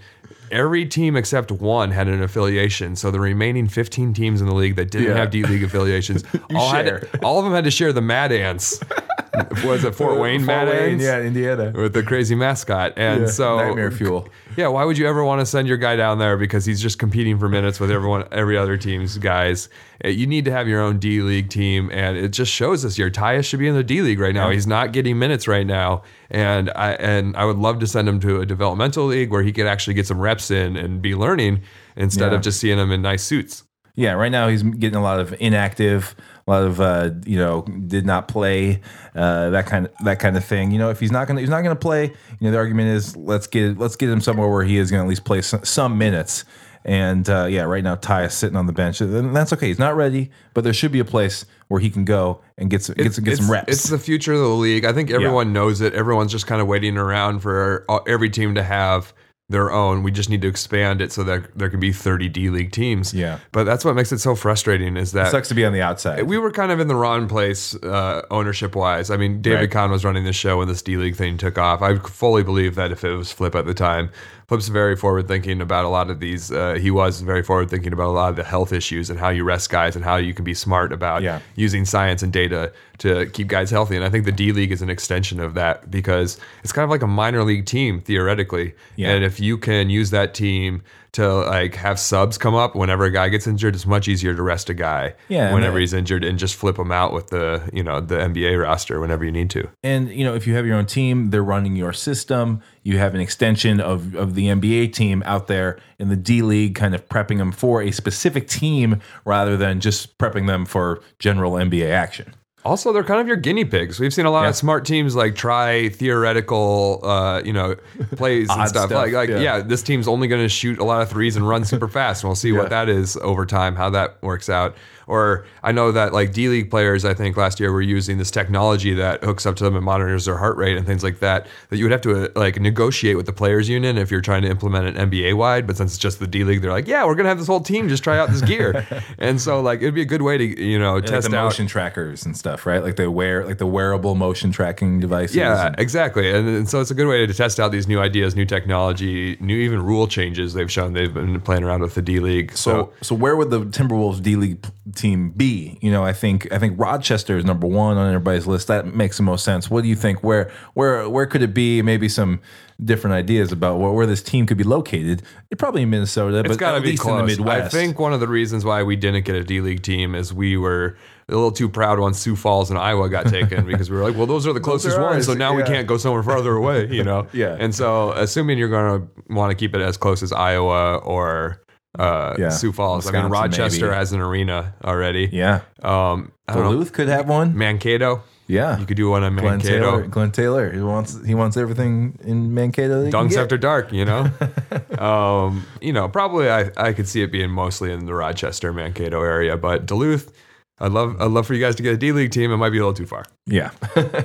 Every 0.51 0.87
team 0.87 1.17
except 1.17 1.51
one 1.51 1.91
had 1.91 2.09
an 2.09 2.23
affiliation. 2.23 2.97
So 2.97 3.11
the 3.11 3.21
remaining 3.21 3.69
15 3.69 4.15
teams 4.15 4.41
in 4.41 4.47
the 4.47 4.55
league 4.55 4.77
that 4.77 4.91
didn't 4.91 5.09
Yeah. 5.09 5.17
have 5.17 5.31
D 5.31 5.43
League 5.45 5.63
affiliations, 5.69 6.25
all, 6.55 6.71
had 6.71 6.87
to- 6.87 7.09
all 7.25 7.39
of 7.39 7.45
them 7.45 7.53
had 7.55 7.65
to 7.65 7.71
share 7.71 7.93
the 7.93 8.01
Mad 8.03 8.33
Ants. 8.33 8.81
Was 9.65 9.85
it 9.85 9.95
Fort 9.95 10.19
Wayne 10.19 10.45
Fort 10.45 10.69
Wayne, 10.69 10.99
yeah, 11.01 11.21
Indiana. 11.21 11.73
with 11.75 11.93
the 11.93 12.03
crazy 12.03 12.35
mascot. 12.35 12.93
And 12.97 13.23
Yeah, 13.23 13.27
so 13.29 13.57
nightmare 13.57 13.91
fuel. 13.91 14.29
Yeah, 14.57 14.69
why 14.69 14.85
would 14.85 14.97
you 14.99 15.07
ever 15.07 15.23
want 15.25 15.41
to 15.41 15.47
send 15.47 15.69
your 15.69 15.77
guy 15.77 15.97
down 15.97 16.19
there 16.19 16.37
because 16.37 16.65
he's 16.65 16.81
just 16.81 16.99
competing 16.99 17.39
for 17.39 17.49
minutes 17.49 17.79
with 17.79 17.91
everyone 17.91 18.25
every 18.33 18.57
other 18.57 18.77
team's 18.77 19.19
guys. 19.19 19.69
Uh, 20.05 20.09
You 20.09 20.27
need 20.27 20.45
to 20.47 20.51
have 20.53 20.67
your 20.69 20.81
own 20.81 20.99
D 20.99 21.21
League 21.21 21.51
team 21.51 21.91
and 21.93 22.17
it 22.17 22.29
just 22.33 22.51
shows 22.53 22.85
us 22.85 22.97
your 22.99 23.11
Tyus 23.11 23.45
should 23.47 23.59
be 23.61 23.69
in 23.69 23.75
the 23.75 23.85
D 23.85 24.01
League 24.03 24.19
right 24.21 24.35
now. 24.35 24.51
He's 24.51 24.67
not 24.67 24.93
getting 24.93 25.19
minutes 25.19 25.47
right 25.47 25.67
now. 25.67 26.03
And 26.31 26.71
I 26.75 26.93
and 26.93 27.37
I 27.37 27.45
would 27.45 27.57
love 27.59 27.79
to 27.81 27.87
send 27.87 28.09
him 28.09 28.19
to 28.21 28.41
a 28.41 28.47
developmental 28.47 29.05
league 29.07 29.31
where 29.31 29.43
he 29.43 29.53
could 29.53 29.67
actually 29.67 29.95
get 29.95 30.07
some 30.07 30.19
reps 30.21 30.51
in 30.51 30.77
and 30.77 31.01
be 31.03 31.15
learning 31.15 31.63
instead 31.97 32.31
Yeah. 32.33 32.37
of 32.39 32.43
just 32.43 32.59
seeing 32.61 32.79
him 32.79 32.91
in 32.93 33.03
nice 33.03 33.23
suits. 33.23 33.65
Yeah, 33.99 34.13
right 34.13 34.31
now 34.33 34.49
he's 34.49 34.63
getting 34.63 34.97
a 34.97 35.03
lot 35.03 35.21
of 35.21 35.35
inactive, 35.41 36.15
a 36.47 36.51
lot 36.51 36.63
of 36.63 36.81
uh, 36.81 37.11
you 37.25 37.39
know 37.39 37.63
did 37.63 38.07
not 38.07 38.29
play, 38.29 38.81
uh, 39.15 39.51
that 39.51 39.67
kind 39.67 39.87
of 39.87 39.93
that 40.05 40.21
kind 40.21 40.37
of 40.37 40.45
thing. 40.45 40.71
You 40.71 40.79
know, 40.79 40.91
if 40.91 41.01
he's 41.01 41.11
not 41.11 41.27
gonna 41.27 41.41
he's 41.41 41.51
not 41.51 41.63
gonna 41.63 41.75
play, 41.75 42.05
you 42.07 42.37
know 42.41 42.51
the 42.53 42.59
argument 42.59 42.91
is 42.91 43.17
let's 43.17 43.47
get 43.47 43.79
let's 43.79 43.97
get 43.97 44.09
him 44.09 44.21
somewhere 44.21 44.49
where 44.49 44.65
he 44.65 44.79
is 44.79 44.91
gonna 44.91 45.03
at 45.03 45.09
least 45.09 45.25
play 45.25 45.43
some, 45.43 45.65
some 45.65 45.99
minutes. 45.99 46.45
And 46.85 47.29
uh, 47.29 47.47
yeah, 47.51 47.63
right 47.63 47.83
now 47.83 47.97
Ty 47.97 48.27
is 48.27 48.35
sitting 48.35 48.57
on 48.57 48.67
the 48.67 48.73
bench, 48.73 49.01
and 49.01 49.35
that's 49.35 49.53
okay. 49.53 49.67
He's 49.67 49.79
not 49.81 49.97
ready, 49.97 50.31
but 50.55 50.63
there 50.63 50.73
should 50.73 50.93
be 50.93 51.01
a 51.01 51.05
place 51.05 51.45
where 51.67 51.81
he 51.81 51.91
can 51.91 52.05
go 52.05 52.41
and 52.57 52.71
get 52.71 52.85
some 52.85 52.95
get 52.95 53.13
some, 53.13 53.25
get 53.25 53.39
some 53.39 53.51
reps. 53.51 53.73
It's 53.73 53.89
the 53.89 53.99
future 53.99 54.33
of 54.33 54.39
the 54.39 54.47
league. 54.47 54.85
I 54.85 54.93
think 54.93 55.11
everyone 55.11 55.53
knows 55.53 55.81
it. 55.81 55.95
Everyone's 55.95 56.31
just 56.31 56.47
kind 56.47 56.61
of 56.61 56.69
waiting 56.69 56.97
around 56.97 57.41
for 57.41 57.85
every 58.07 58.31
team 58.31 58.55
to 58.55 58.63
have 58.63 59.13
their 59.49 59.71
own. 59.71 60.03
We 60.03 60.11
just 60.11 60.29
need 60.29 60.43
to 60.43 60.49
expand 60.49 61.01
it 61.01 61.13
so 61.13 61.23
that 61.23 61.57
there 61.57 61.71
can 61.71 61.79
be 61.79 61.93
30 61.93 62.29
D 62.29 62.51
League 62.51 62.73
teams. 62.73 63.15
Yeah. 63.15 63.39
But 63.53 63.65
that's 63.65 63.85
what 63.85 63.95
makes 63.95 64.11
it 64.11 64.19
so 64.19 64.35
frustrating 64.35 64.97
is 64.97 65.13
that 65.13 65.29
it 65.29 65.31
sucks 65.31 65.49
to 65.49 65.55
be 65.55 65.65
on 65.65 65.73
the 65.73 65.83
outside. 65.83 66.25
we 66.25 66.37
were 66.37 66.51
kind 66.51 66.73
of 66.73 66.81
in 66.81 66.89
the 66.89 66.97
wrong 66.97 67.29
place 67.29 67.75
uh, 67.77 68.23
ownership 68.31 68.75
wise. 68.75 69.11
I 69.11 69.17
mean, 69.17 69.41
David 69.43 69.61
Right. 69.61 69.71
Kahn 69.71 69.91
was 69.93 70.05
running 70.05 70.25
the 70.25 70.33
show 70.33 70.59
when 70.59 70.67
this 70.69 70.83
D 70.83 70.97
League 70.97 71.15
thing 71.17 71.39
took 71.39 71.59
off. 71.59 71.81
I 71.81 71.97
fully 71.99 72.43
believe 72.43 72.75
that 72.75 72.91
if 72.91 73.05
it 73.05 73.13
was 73.13 73.31
Flip 73.31 73.55
at 73.55 73.67
the 73.67 73.75
time, 73.75 74.11
Flip's 74.49 74.69
very 74.69 74.95
forward 74.95 75.27
thinking 75.27 75.61
about 75.61 75.85
a 75.85 75.89
lot 75.89 76.09
of 76.09 76.21
these. 76.21 76.53
Uh, 76.53 76.75
he 76.75 76.91
was 76.91 77.21
very 77.21 77.43
forward 77.43 77.69
thinking 77.69 77.93
about 77.93 78.07
a 78.07 78.13
lot 78.13 78.31
of 78.31 78.37
the 78.37 78.45
health 78.45 78.73
issues 78.73 79.11
and 79.11 79.19
how 79.19 79.29
you 79.29 79.43
rest 79.43 79.71
guys 79.71 79.97
and 79.97 80.05
how 80.05 80.17
you 80.17 80.33
can 80.33 80.45
be 80.45 80.55
smart 80.55 80.93
about 80.93 81.23
Yeah. 81.23 81.41
using 81.57 81.85
science 81.85 82.23
and 82.23 82.33
data 82.33 82.73
to 82.99 83.27
keep 83.27 83.49
guys 83.49 83.71
healthy. 83.71 83.97
And 83.97 84.05
I 84.05 84.09
think 84.09 84.25
the 84.25 84.31
D 84.33 84.53
League 84.53 84.71
is 84.71 84.83
an 84.83 84.91
extension 84.91 85.41
of 85.41 85.55
that 85.55 85.91
because 85.91 86.39
it's 86.63 86.73
kind 86.73 86.85
of 86.85 86.91
like 86.91 87.03
a 87.03 87.09
minor 87.09 87.43
league 87.43 87.67
team 87.67 88.01
theoretically. 88.01 88.75
Yeah. 88.95 89.11
And 89.11 89.25
if 89.25 89.41
you 89.41 89.59
can 89.59 89.91
use 89.91 90.11
that 90.11 90.33
team 90.33 90.83
to 91.17 91.35
like 91.35 91.75
have 91.77 91.99
subs 91.99 92.37
come 92.37 92.55
up 92.55 92.77
whenever 92.77 93.05
a 93.05 93.11
guy 93.11 93.31
gets 93.31 93.47
injured, 93.47 93.75
it's 93.75 93.87
much 93.87 94.07
easier 94.07 94.35
to 94.35 94.43
rest 94.43 94.69
a 94.69 94.75
guy 94.75 95.15
Yeah, 95.29 95.53
whenever 95.53 95.79
he's 95.79 95.95
injured 95.95 96.25
and 96.25 96.39
just 96.39 96.55
flip 96.55 96.79
him 96.79 96.93
out 96.93 97.13
with 97.13 97.29
the 97.29 97.69
you 97.73 97.83
know 97.83 98.01
the 98.01 98.17
NBA 98.17 98.63
roster 98.63 99.01
whenever 99.01 99.25
you 99.25 99.33
need 99.33 99.49
to. 99.51 99.69
And 99.83 100.11
you 100.11 100.25
know, 100.25 100.35
if 100.35 100.47
you 100.47 100.55
have 100.55 100.67
your 100.67 100.77
own 100.77 100.87
team, 100.87 101.31
they're 101.31 101.43
running 101.43 101.75
your 101.75 101.95
system. 101.95 102.61
You 102.83 102.99
have 102.99 103.15
an 103.15 103.21
extension 103.21 103.81
of 103.81 104.15
of 104.15 104.35
the 104.35 104.47
NBA 104.47 104.93
team 104.93 105.23
out 105.25 105.47
there 105.47 105.79
in 105.99 106.09
the 106.09 106.17
D 106.17 106.43
League, 106.43 106.75
kind 106.75 106.95
of 106.95 107.09
prepping 107.09 107.39
them 107.39 107.51
for 107.51 107.83
a 107.83 107.91
specific 107.91 108.47
team 108.47 109.01
rather 109.25 109.57
than 109.57 109.81
just 109.81 110.19
prepping 110.19 110.47
them 110.47 110.67
for 110.67 111.01
general 111.19 111.53
NBA 111.53 111.91
action. 111.91 112.35
Also, 112.67 112.93
they're 112.93 113.05
kind 113.05 113.21
of 113.21 113.27
your 113.29 113.37
guinea 113.37 113.65
pigs. 113.65 114.01
We've 114.01 114.13
seen 114.13 114.27
a 114.27 114.31
lot 114.31 114.43
Yeah. 114.43 114.49
of 114.51 114.57
smart 114.57 114.85
teams 114.85 115.15
like 115.15 115.35
try 115.37 115.89
theoretical, 115.91 117.01
uh, 117.05 117.41
you 117.45 117.53
know, 117.53 117.77
plays 118.17 118.49
and 118.51 118.69
stuff. 118.69 118.87
stuff, 118.89 118.91
Like, 118.91 119.13
like 119.13 119.29
yeah. 119.29 119.39
yeah. 119.39 119.61
this 119.61 119.83
team's 119.83 120.09
only 120.09 120.29
going 120.29 120.43
to 120.43 120.49
shoot 120.49 120.79
a 120.79 120.85
lot 120.85 121.01
of 121.03 121.09
threes 121.09 121.37
and 121.37 121.49
run 121.49 121.65
super 121.65 121.89
fast, 121.99 122.23
and 122.25 122.29
we'll 122.29 122.35
see 122.37 122.51
Yeah. 122.51 122.59
what 122.59 122.71
that 122.71 122.89
is 122.89 123.17
over 123.19 123.47
time, 123.47 123.77
how 123.77 123.91
that 123.91 124.17
works 124.23 124.49
out. 124.51 124.75
Or 125.09 125.47
I 125.63 125.71
know 125.71 125.93
that 125.93 126.13
like 126.13 126.33
D 126.33 126.49
League 126.49 126.69
players, 126.69 127.05
I 127.05 127.15
think 127.15 127.37
last 127.37 127.61
year 127.61 127.71
were 127.73 127.81
using 127.81 128.19
this 128.19 128.31
technology 128.33 128.93
that 128.95 129.23
hooks 129.23 129.47
up 129.47 129.55
to 129.57 129.65
them 129.65 129.77
and 129.77 129.85
monitors 129.85 130.25
their 130.25 130.37
heart 130.37 130.57
rate 130.57 130.77
and 130.77 130.85
things 130.85 131.05
like 131.05 131.21
that. 131.21 131.47
That 131.71 131.77
you 131.77 131.85
would 131.85 131.93
have 131.93 132.01
to 132.03 132.25
uh, 132.25 132.29
like 132.35 132.59
negotiate 132.61 133.17
with 133.17 133.27
the 133.27 133.33
players 133.33 133.69
union 133.69 133.99
if 133.99 134.11
you're 134.11 134.21
trying 134.21 134.43
to 134.43 134.49
implement 134.49 134.87
it 134.89 134.97
NBA 134.97 135.35
wide. 135.37 135.65
But 135.67 135.77
since 135.77 135.93
it's 135.93 135.99
just 135.99 136.19
the 136.19 136.27
D 136.27 136.43
League, 136.43 136.61
they're 136.61 136.73
like, 136.73 136.89
yeah, 136.89 137.07
we're 137.07 137.15
gonna 137.15 137.29
have 137.29 137.39
this 137.39 137.47
whole 137.47 137.61
team 137.61 137.89
just 137.89 138.03
try 138.03 138.19
out 138.19 138.31
this 138.31 138.43
gear. 138.43 138.85
and 139.19 139.41
so 139.41 139.61
like 139.61 139.81
it'd 139.81 139.95
be 139.95 140.03
a 140.03 140.07
good 140.07 140.23
way 140.23 140.39
to 140.39 140.45
you 140.65 140.79
know 140.79 140.95
Like 140.97 141.07
test 141.07 141.31
the 141.31 141.37
out 141.37 141.45
motion 141.45 141.69
trackers 141.69 142.27
and 142.27 142.37
stuff, 142.37 142.67
right? 142.67 142.83
Like 142.83 142.97
the 142.97 143.09
wear 143.09 143.45
like 143.47 143.59
the 143.59 143.67
wearable 143.67 144.17
motion 144.17 144.51
tracking 144.51 144.99
devices. 144.99 145.37
Yeah, 145.37 145.69
and- 145.69 145.79
exactly. 145.79 146.31
And, 146.33 146.49
and 146.49 146.69
so 146.69 146.81
it's 146.81 146.91
a 146.91 146.95
good 146.95 147.07
way 147.07 147.25
to 147.27 147.33
test 147.33 147.61
out 147.61 147.71
these 147.71 147.87
new 147.87 148.01
ideas, 148.01 148.35
new 148.35 148.45
technology, 148.45 149.37
new 149.39 149.57
even 149.57 149.83
rule 149.85 150.09
changes 150.09 150.53
they've 150.55 150.71
shown 150.71 150.95
they've 150.95 151.15
been 151.15 151.41
playing 151.43 151.63
around 151.63 151.83
with 151.83 151.95
the 151.95 152.03
D 152.03 152.19
League. 152.19 152.57
So, 152.57 152.67
So, 152.73 152.93
so 153.03 153.15
where 153.15 153.37
would 153.37 153.51
the 153.51 153.61
Timberwolves 153.61 154.21
D 154.21 154.35
League 154.35 154.65
team 154.95 155.31
B. 155.31 155.79
You 155.81 155.91
know, 155.91 156.05
I 156.05 156.13
think 156.13 156.53
I 156.53 156.59
think 156.59 156.79
Rochester 156.79 157.37
is 157.37 157.45
number 157.45 157.67
one 157.67 157.97
on 157.97 158.09
everybody's 158.09 158.47
list. 158.47 158.69
That 158.69 158.87
makes 158.87 159.17
the 159.17 159.23
most 159.23 159.45
sense. 159.45 159.71
What 159.71 159.83
do 159.83 159.89
you 159.89 159.97
think? 159.97 160.23
Where 160.23 160.51
where 160.75 161.09
where 161.09 161.27
could 161.27 161.43
it 161.43 161.55
be? 161.55 161.83
Maybe 161.83 162.09
some 162.09 162.41
different 162.85 163.15
ideas 163.15 163.53
about 163.53 163.79
where, 163.79 163.91
where 163.91 164.07
this 164.07 164.23
team 164.23 164.47
could 164.47 164.59
be 164.59 164.65
located. 164.65 165.23
It 165.51 165.59
probably 165.59 165.83
in 165.83 165.91
Minnesota, 165.91 166.41
it's 166.41 166.49
but 166.49 166.59
got 166.59 166.73
to 166.73 166.77
at 166.79 166.83
be 166.83 166.91
least 166.91 167.03
close. 167.03 167.21
in 167.21 167.27
the 167.27 167.33
Midwest. 167.33 167.75
I 167.75 167.79
think 167.79 167.99
one 167.99 168.13
of 168.13 168.21
the 168.21 168.29
reasons 168.29 168.65
why 168.65 168.83
we 168.83 168.97
didn't 168.97 169.25
get 169.25 169.35
a 169.35 169.45
D 169.45 169.61
League 169.61 169.83
team 169.83 170.15
is 170.15 170.33
we 170.33 170.57
were 170.57 170.97
a 171.29 171.35
little 171.35 171.51
too 171.53 171.69
proud 171.69 171.99
once 171.99 172.19
Sioux 172.19 172.37
Falls 172.37 172.71
and 172.71 172.79
Iowa 172.79 173.09
got 173.09 173.27
taken 173.27 173.67
because 173.67 173.91
we 173.91 173.97
were 173.97 174.03
like, 174.05 174.17
well, 174.17 174.27
those 174.27 174.47
are 174.47 174.53
the 174.53 174.61
closest 174.61 174.97
are 174.97 175.03
ones, 175.03 175.17
ours, 175.17 175.27
so 175.27 175.35
now 175.35 175.55
we 175.55 175.63
can't 175.65 175.89
go 175.89 175.97
somewhere 175.97 176.23
farther 176.23 176.55
away, 176.55 176.89
you 176.89 177.03
know? 177.03 177.27
Yeah. 177.37 177.57
And 177.59 177.75
so, 177.75 178.13
assuming 178.13 178.57
you're 178.57 178.69
going 178.69 179.01
to 179.01 179.09
want 179.35 179.51
to 179.51 179.57
keep 179.57 179.75
it 179.75 179.81
as 179.83 179.97
close 179.97 180.23
as 180.23 180.33
Iowa 180.33 180.97
or 180.99 181.61
uh, 181.99 182.35
Yeah. 182.39 182.49
Sioux 182.51 182.73
Falls, 182.73 183.07
I 183.07 183.13
mean, 183.13 183.31
Rochester 183.31 183.87
maybe. 183.87 183.97
has 183.97 184.13
an 184.13 184.21
arena 184.21 184.75
already. 184.85 185.29
yeah, 185.33 185.61
Um, 185.83 186.33
I 186.49 186.55
know. 186.55 186.63
Duluth 186.71 186.93
could 186.93 187.09
have 187.09 187.29
one. 187.29 187.57
Mankato. 187.57 188.23
Yeah, 188.49 188.79
You 188.79 188.87
could 188.87 188.97
do 188.97 189.11
one 189.11 189.25
in 189.25 189.35
Glenn 189.35 189.59
Taylor. 189.59 189.81
Mankato. 189.91 190.09
Glenn 190.09 190.31
Taylor. 190.31 190.71
He 190.73 190.81
wants 190.81 191.19
he 191.27 191.35
wants 191.35 191.57
everything 191.57 192.17
in 192.23 192.55
Mankato. 192.55 193.01
that 193.01 193.07
he 193.07 193.11
can 193.11 193.29
Dunks 193.29 193.37
after 193.37 193.59
dark, 193.59 193.93
you 193.93 194.05
know. 194.05 194.31
um, 194.99 195.67
you 195.81 195.93
know, 195.93 196.09
probably 196.09 196.49
I, 196.49 196.71
I 196.77 196.93
could 196.93 197.09
see 197.09 197.23
it 197.23 197.33
being 197.33 197.51
mostly 197.51 197.91
in 197.93 198.07
the 198.07 198.15
Rochester, 198.15 198.73
Mankato 198.73 199.21
area, 199.21 199.57
but 199.57 199.85
Duluth, 199.85 200.31
I'd 200.79 200.93
love 200.93 201.21
I'd 201.21 201.33
love 201.33 201.45
for 201.49 201.55
you 201.55 201.61
guys 201.61 201.75
to 201.75 201.83
get 201.83 201.95
a 201.95 201.97
D 201.97 202.13
League 202.13 202.31
team. 202.31 202.53
It 202.53 202.57
might 202.59 202.71
be 202.71 202.79
a 202.79 202.83
little 202.87 202.95
too 202.95 203.07
far. 203.07 203.25
Yeah. 203.47 203.71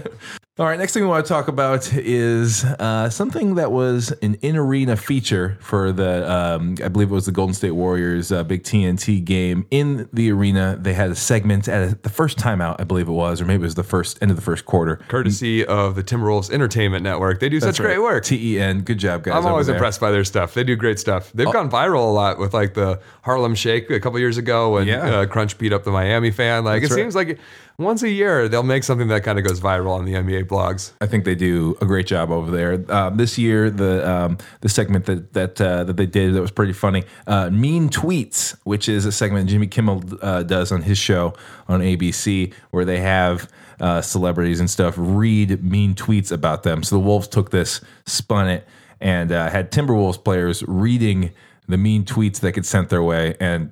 All 0.62 0.68
right. 0.68 0.78
Next 0.78 0.94
thing 0.94 1.02
we 1.02 1.10
want 1.10 1.26
to 1.26 1.28
talk 1.30 1.48
about 1.48 1.92
is 1.92 2.64
uh, 2.64 3.10
something 3.10 3.56
that 3.56 3.72
was 3.72 4.12
an 4.22 4.36
in 4.44 4.56
arena 4.56 4.96
feature 4.96 5.58
for 5.60 5.92
the, 5.92 6.32
um, 6.32 6.76
I 6.84 6.88
believe 6.88 7.10
it 7.10 7.16
was 7.16 7.26
the 7.26 7.32
Golden 7.32 7.56
State 7.56 7.72
Warriors 7.72 8.32
uh, 8.32 8.44
big 8.44 8.62
TNT 8.62 9.26
game 9.26 9.66
in 9.72 10.08
the 10.14 10.32
arena. 10.32 10.78
They 10.80 10.94
had 10.94 11.10
a 11.10 11.16
segment 11.16 11.68
at 11.68 12.04
the 12.04 12.10
first 12.10 12.38
timeout, 12.38 12.80
I 12.80 12.84
believe 12.84 13.08
it 13.08 13.12
was, 13.12 13.42
or 13.42 13.46
maybe 13.46 13.62
it 13.62 13.66
was 13.66 13.74
the 13.74 13.82
first 13.82 14.20
end 14.22 14.30
of 14.30 14.38
the 14.38 14.44
first 14.44 14.66
quarter. 14.68 14.98
Courtesy 15.08 15.66
of 15.66 15.96
the 15.96 16.04
Timberwolves 16.04 16.52
Entertainment 16.52 17.02
Network, 17.04 17.40
they 17.40 17.50
do 17.50 17.60
such 17.60 17.80
great 17.80 17.98
work. 17.98 18.24
T 18.24 18.54
E 18.58 18.60
N. 18.62 18.82
Good 18.82 19.00
job, 19.00 19.24
guys. 19.24 19.34
I'm 19.44 19.48
always 19.48 19.66
there. 19.66 19.78
impressed 19.78 20.00
by 20.00 20.12
their 20.12 20.24
stuff. 20.24 20.54
They 20.54 20.64
do 20.64 20.76
great 20.76 21.00
stuff. 21.00 21.32
They've 21.34 21.52
gone 21.52 21.72
viral 21.72 22.08
a 22.08 22.12
lot 22.12 22.38
with 22.38 22.54
like 22.54 22.76
the 22.76 23.02
Harlem 23.24 23.56
Shake 23.56 23.90
a 23.90 24.00
couple 24.00 24.20
years 24.20 24.38
ago 24.38 24.74
when 24.74 24.86
Yeah. 24.88 25.22
uh, 25.22 25.26
Crunch 25.26 25.58
beat 25.58 25.74
up 25.74 25.86
the 25.86 25.92
Miami 25.92 26.30
fan. 26.30 26.64
Like 26.66 26.84
That's 26.84 26.94
it 26.94 26.96
right. 26.98 27.02
seems 27.02 27.16
like 27.16 27.40
once 27.80 28.04
a 28.04 28.10
year 28.10 28.48
they'll 28.48 28.62
make 28.62 28.84
something 28.84 29.08
that 29.08 29.24
kind 29.24 29.40
of 29.40 29.46
goes 29.46 29.60
viral 29.60 29.92
on 29.98 30.06
the 30.06 30.14
NBA 30.14 30.48
blogs. 30.52 30.92
I 31.02 31.08
think 31.08 31.26
they 31.26 31.34
do 31.34 31.78
a 31.82 31.86
great 31.86 32.06
job 32.06 32.30
over 32.30 32.52
there. 32.52 32.86
Um, 32.94 33.18
this 33.18 33.38
year, 33.38 33.70
the 33.70 34.08
um, 34.08 34.38
the 34.60 34.70
segment 34.70 35.06
that 35.06 35.34
that 35.34 35.60
uh, 35.60 35.86
that 35.86 35.98
they 35.98 36.06
did 36.06 36.34
that 36.34 36.42
was 36.42 36.52
pretty 36.52 36.74
funny, 36.74 37.04
uh, 37.26 37.50
mean 37.50 37.90
tweets, 37.90 38.56
which 38.64 38.88
is 38.90 39.06
a 39.06 39.12
segment 39.12 39.50
Jimmy 39.50 39.68
Kimmel 39.68 40.04
uh, 40.22 40.44
does 40.44 40.72
on 40.72 40.84
his 40.84 40.98
show 40.98 41.34
on 41.68 41.80
ABC, 41.80 42.54
where 42.70 42.86
they 42.86 43.00
have 43.00 43.50
uh, 43.80 44.02
celebrities 44.02 44.60
and 44.60 44.70
stuff 44.70 44.94
read 44.98 45.64
mean 45.64 45.96
tweets 45.96 46.32
about 46.32 46.64
them. 46.64 46.84
So 46.84 46.98
the 46.98 47.00
Wolves 47.00 47.28
took 47.28 47.50
this, 47.50 47.82
spun 48.06 48.48
it, 48.48 48.68
and 49.00 49.32
uh, 49.32 49.50
had 49.50 49.72
Timberwolves 49.72 50.24
players 50.24 50.64
reading 50.68 51.32
the 51.68 51.78
mean 51.78 52.04
tweets 52.06 52.40
that 52.42 52.52
get 52.52 52.66
sent 52.66 52.90
their 52.90 53.02
way. 53.02 53.36
And 53.40 53.72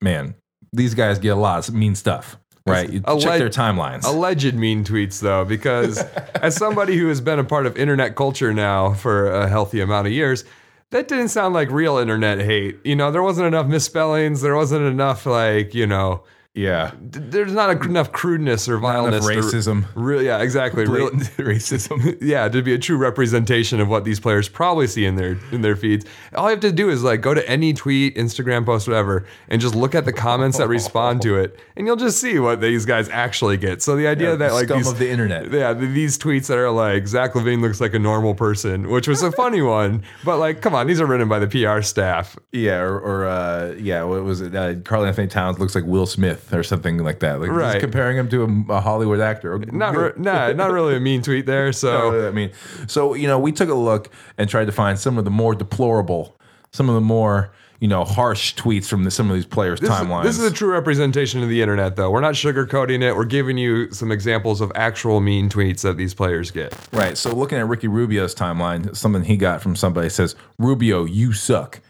man, 0.00 0.34
these 0.72 0.94
guys 0.94 1.18
get 1.18 1.30
a 1.30 1.36
lot 1.36 1.68
of 1.68 1.74
mean 1.74 1.94
stuff. 1.94 2.38
Right, 2.66 2.90
you 2.90 3.00
Alleg- 3.02 3.22
check 3.22 3.38
their 3.38 3.48
timelines. 3.48 4.04
Alleged 4.04 4.54
mean 4.54 4.84
tweets, 4.84 5.20
though, 5.20 5.44
because 5.44 5.98
as 6.42 6.56
somebody 6.56 6.96
who 6.96 7.08
has 7.08 7.20
been 7.20 7.38
a 7.38 7.44
part 7.44 7.66
of 7.66 7.76
internet 7.76 8.16
culture 8.16 8.52
now 8.52 8.92
for 8.92 9.30
a 9.30 9.48
healthy 9.48 9.80
amount 9.80 10.06
of 10.06 10.12
years, 10.12 10.44
that 10.90 11.08
didn't 11.08 11.28
sound 11.28 11.54
like 11.54 11.70
real 11.70 11.96
internet 11.96 12.38
hate. 12.40 12.78
You 12.84 12.96
know, 12.96 13.10
there 13.10 13.22
wasn't 13.22 13.46
enough 13.46 13.66
misspellings. 13.66 14.42
There 14.42 14.56
wasn't 14.56 14.84
enough 14.84 15.26
like 15.26 15.74
you 15.74 15.86
know. 15.86 16.22
Yeah. 16.52 16.90
There's 17.00 17.52
not 17.52 17.70
a, 17.70 17.80
enough 17.88 18.10
crudeness 18.10 18.68
or 18.68 18.78
vileness. 18.78 19.24
racism. 19.24 19.86
Real, 19.94 20.20
yeah, 20.20 20.40
exactly. 20.40 20.84
Real, 20.84 21.10
racism. 21.38 22.18
yeah, 22.20 22.48
to 22.48 22.60
be 22.60 22.74
a 22.74 22.78
true 22.78 22.96
representation 22.96 23.80
of 23.80 23.88
what 23.88 24.04
these 24.04 24.18
players 24.18 24.48
probably 24.48 24.88
see 24.88 25.04
in 25.06 25.14
their 25.14 25.38
in 25.52 25.62
their 25.62 25.76
feeds. 25.76 26.04
All 26.34 26.46
you 26.46 26.50
have 26.50 26.60
to 26.60 26.72
do 26.72 26.90
is 26.90 27.04
like 27.04 27.20
go 27.20 27.34
to 27.34 27.48
any 27.48 27.72
tweet, 27.72 28.16
Instagram 28.16 28.66
post, 28.66 28.88
whatever, 28.88 29.26
and 29.48 29.60
just 29.60 29.76
look 29.76 29.94
at 29.94 30.04
the 30.04 30.12
comments 30.12 30.58
that 30.58 30.66
respond 30.66 31.22
to 31.22 31.36
it, 31.38 31.56
and 31.76 31.86
you'll 31.86 31.94
just 31.94 32.20
see 32.20 32.40
what 32.40 32.60
these 32.60 32.84
guys 32.84 33.08
actually 33.10 33.56
get. 33.56 33.80
So 33.80 33.94
the 33.94 34.08
idea 34.08 34.30
Yeah, 34.30 34.36
that 34.36 34.48
the 34.48 34.54
like 34.54 34.64
scum 34.66 34.78
these, 34.78 34.88
of 34.90 34.98
the 34.98 35.08
internet. 35.08 35.52
yeah, 35.52 35.72
these 35.72 36.18
tweets 36.18 36.48
that 36.48 36.58
are 36.58 36.70
like 36.72 37.06
Zach 37.06 37.34
LaVine 37.34 37.60
looks 37.60 37.80
like 37.80 37.94
a 37.94 37.98
normal 38.00 38.34
person, 38.34 38.90
which 38.90 39.06
was 39.06 39.22
a 39.22 39.30
funny 39.30 39.62
one, 39.62 40.02
but 40.24 40.38
like, 40.38 40.62
come 40.62 40.74
on, 40.74 40.88
these 40.88 41.00
are 41.00 41.06
written 41.06 41.28
by 41.28 41.38
the 41.38 41.46
PR 41.46 41.80
staff. 41.80 42.36
Yeah, 42.50 42.80
or, 42.80 42.98
or 42.98 43.26
uh, 43.26 43.74
yeah, 43.78 44.02
what 44.02 44.24
was 44.24 44.40
it? 44.40 44.52
Uh, 44.52 44.74
Karl 44.80 45.04
Anthony 45.04 45.28
Towns 45.28 45.60
looks 45.60 45.76
like 45.76 45.84
Will 45.84 46.06
Smith 46.06 46.39
or 46.52 46.62
something 46.62 46.98
like 46.98 47.20
that. 47.20 47.40
Like 47.40 47.50
Right. 47.50 47.80
comparing 47.80 48.16
him 48.16 48.28
to 48.30 48.44
a, 48.70 48.74
a 48.74 48.80
Hollywood 48.80 49.20
actor. 49.20 49.58
Not, 49.58 49.96
re- 49.96 50.12
nah, 50.16 50.52
not 50.52 50.70
really 50.72 50.96
a 50.96 51.00
mean 51.00 51.22
tweet 51.22 51.46
there. 51.46 51.72
So 51.72 52.10
really, 52.12 52.26
I 52.28 52.30
mean, 52.30 52.50
so 52.86 53.14
you 53.14 53.26
know, 53.28 53.38
we 53.38 53.52
took 53.52 53.68
a 53.68 53.74
look 53.74 54.10
and 54.38 54.48
tried 54.48 54.66
to 54.66 54.72
find 54.72 54.98
some 54.98 55.18
of 55.18 55.24
the 55.24 55.30
more 55.30 55.54
deplorable, 55.54 56.36
some 56.72 56.88
of 56.88 56.94
the 56.94 57.00
more 57.00 57.52
you 57.80 57.88
know 57.88 58.04
harsh 58.04 58.54
tweets 58.56 58.86
from 58.86 59.04
the, 59.04 59.10
some 59.10 59.30
of 59.30 59.34
these 59.34 59.46
players' 59.46 59.80
This, 59.80 59.88
timelines. 59.88 60.24
this 60.24 60.38
is 60.38 60.44
a 60.44 60.54
true 60.54 60.70
representation 60.70 61.42
of 61.42 61.48
the 61.48 61.62
internet, 61.62 61.96
though. 61.96 62.10
We're 62.10 62.20
not 62.20 62.34
sugarcoating 62.34 63.02
it. 63.02 63.16
We're 63.16 63.24
giving 63.24 63.56
you 63.56 63.90
some 63.92 64.12
examples 64.12 64.60
of 64.60 64.70
actual 64.74 65.20
mean 65.20 65.48
tweets 65.48 65.80
that 65.82 65.96
these 65.96 66.12
players 66.12 66.50
get. 66.50 66.74
right. 66.92 67.16
So 67.16 67.34
looking 67.34 67.56
at 67.58 67.66
Ricky 67.68 67.88
Rubio's 67.88 68.34
timeline, 68.34 68.94
something 68.94 69.24
he 69.24 69.38
got 69.38 69.62
from 69.62 69.76
somebody 69.76 70.10
says, 70.10 70.34
"Rubio, 70.58 71.04
you 71.04 71.32
suck." 71.32 71.80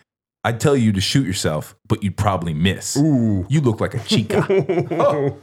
I'd 0.44 0.61
tell 0.61 0.76
you 0.76 0.92
to 0.92 1.00
shoot 1.00 1.26
yourself, 1.26 1.76
but 1.88 2.02
you'd 2.02 2.16
probably 2.16 2.54
miss. 2.54 2.97
Ooh. 2.97 3.47
You 3.49 3.61
look 3.61 3.80
like 3.80 3.94
a 3.94 3.99
chica. 4.00 4.47
oh. 4.49 5.37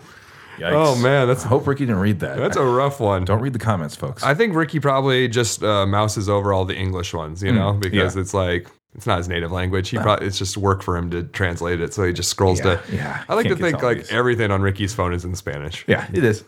Yikes. 0.57 0.71
Oh 0.73 0.95
man, 0.95 1.27
that's 1.27 1.45
I 1.45 1.49
hope 1.49 1.67
Ricky 1.67 1.85
didn't 1.85 2.01
read 2.01 2.19
that. 2.21 2.37
that's 2.37 2.57
a 2.57 2.65
rough 2.65 2.99
one. 2.99 3.25
Don't 3.25 3.41
read 3.41 3.53
the 3.53 3.59
comments, 3.59 3.95
folks. 3.95 4.23
I 4.23 4.33
think 4.33 4.55
Ricky 4.55 4.79
probably 4.79 5.27
just 5.27 5.61
uh, 5.63 5.85
mouses 5.85 6.27
over 6.27 6.51
all 6.51 6.65
the 6.65 6.75
English 6.75 7.13
ones, 7.13 7.43
you 7.43 7.51
know, 7.51 7.73
because 7.73 8.15
yeah. 8.15 8.21
it's 8.21 8.33
like 8.33 8.67
it's 8.95 9.05
not 9.05 9.19
his 9.19 9.29
native 9.29 9.51
language. 9.51 9.89
He 9.89 9.97
probably 9.97 10.25
it's 10.25 10.39
just 10.39 10.57
work 10.57 10.81
for 10.81 10.97
him 10.97 11.11
to 11.11 11.23
translate 11.23 11.79
it, 11.79 11.93
so 11.93 12.03
he 12.03 12.11
just 12.11 12.31
scrolls 12.31 12.57
Yeah, 12.59 12.77
to. 12.77 12.95
yeah. 12.95 13.23
I 13.29 13.35
like 13.35 13.47
to 13.49 13.55
think 13.55 13.83
like 13.83 13.97
these. 13.97 14.11
everything 14.11 14.49
on 14.49 14.63
Ricky's 14.63 14.95
phone 14.95 15.13
is 15.13 15.23
in 15.23 15.35
Spanish. 15.35 15.85
yeah, 15.87 16.07
it 16.11 16.23
is. 16.23 16.43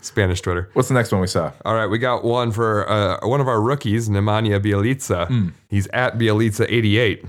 Spanish 0.00 0.40
Twitter. 0.40 0.70
What's 0.74 0.86
the 0.86 0.94
next 0.94 1.10
one 1.10 1.20
we 1.20 1.26
saw? 1.26 1.50
All 1.64 1.74
right, 1.74 1.86
we 1.86 1.98
got 1.98 2.22
one 2.22 2.52
for 2.52 2.88
uh, 2.88 3.26
one 3.26 3.40
of 3.40 3.48
our 3.48 3.60
rookies, 3.60 4.08
Nemanja 4.08 4.60
Bjelica. 4.60 5.26
Hmm. 5.26 5.48
He's 5.68 5.88
at 5.88 6.16
Bjelica88. 6.16 7.28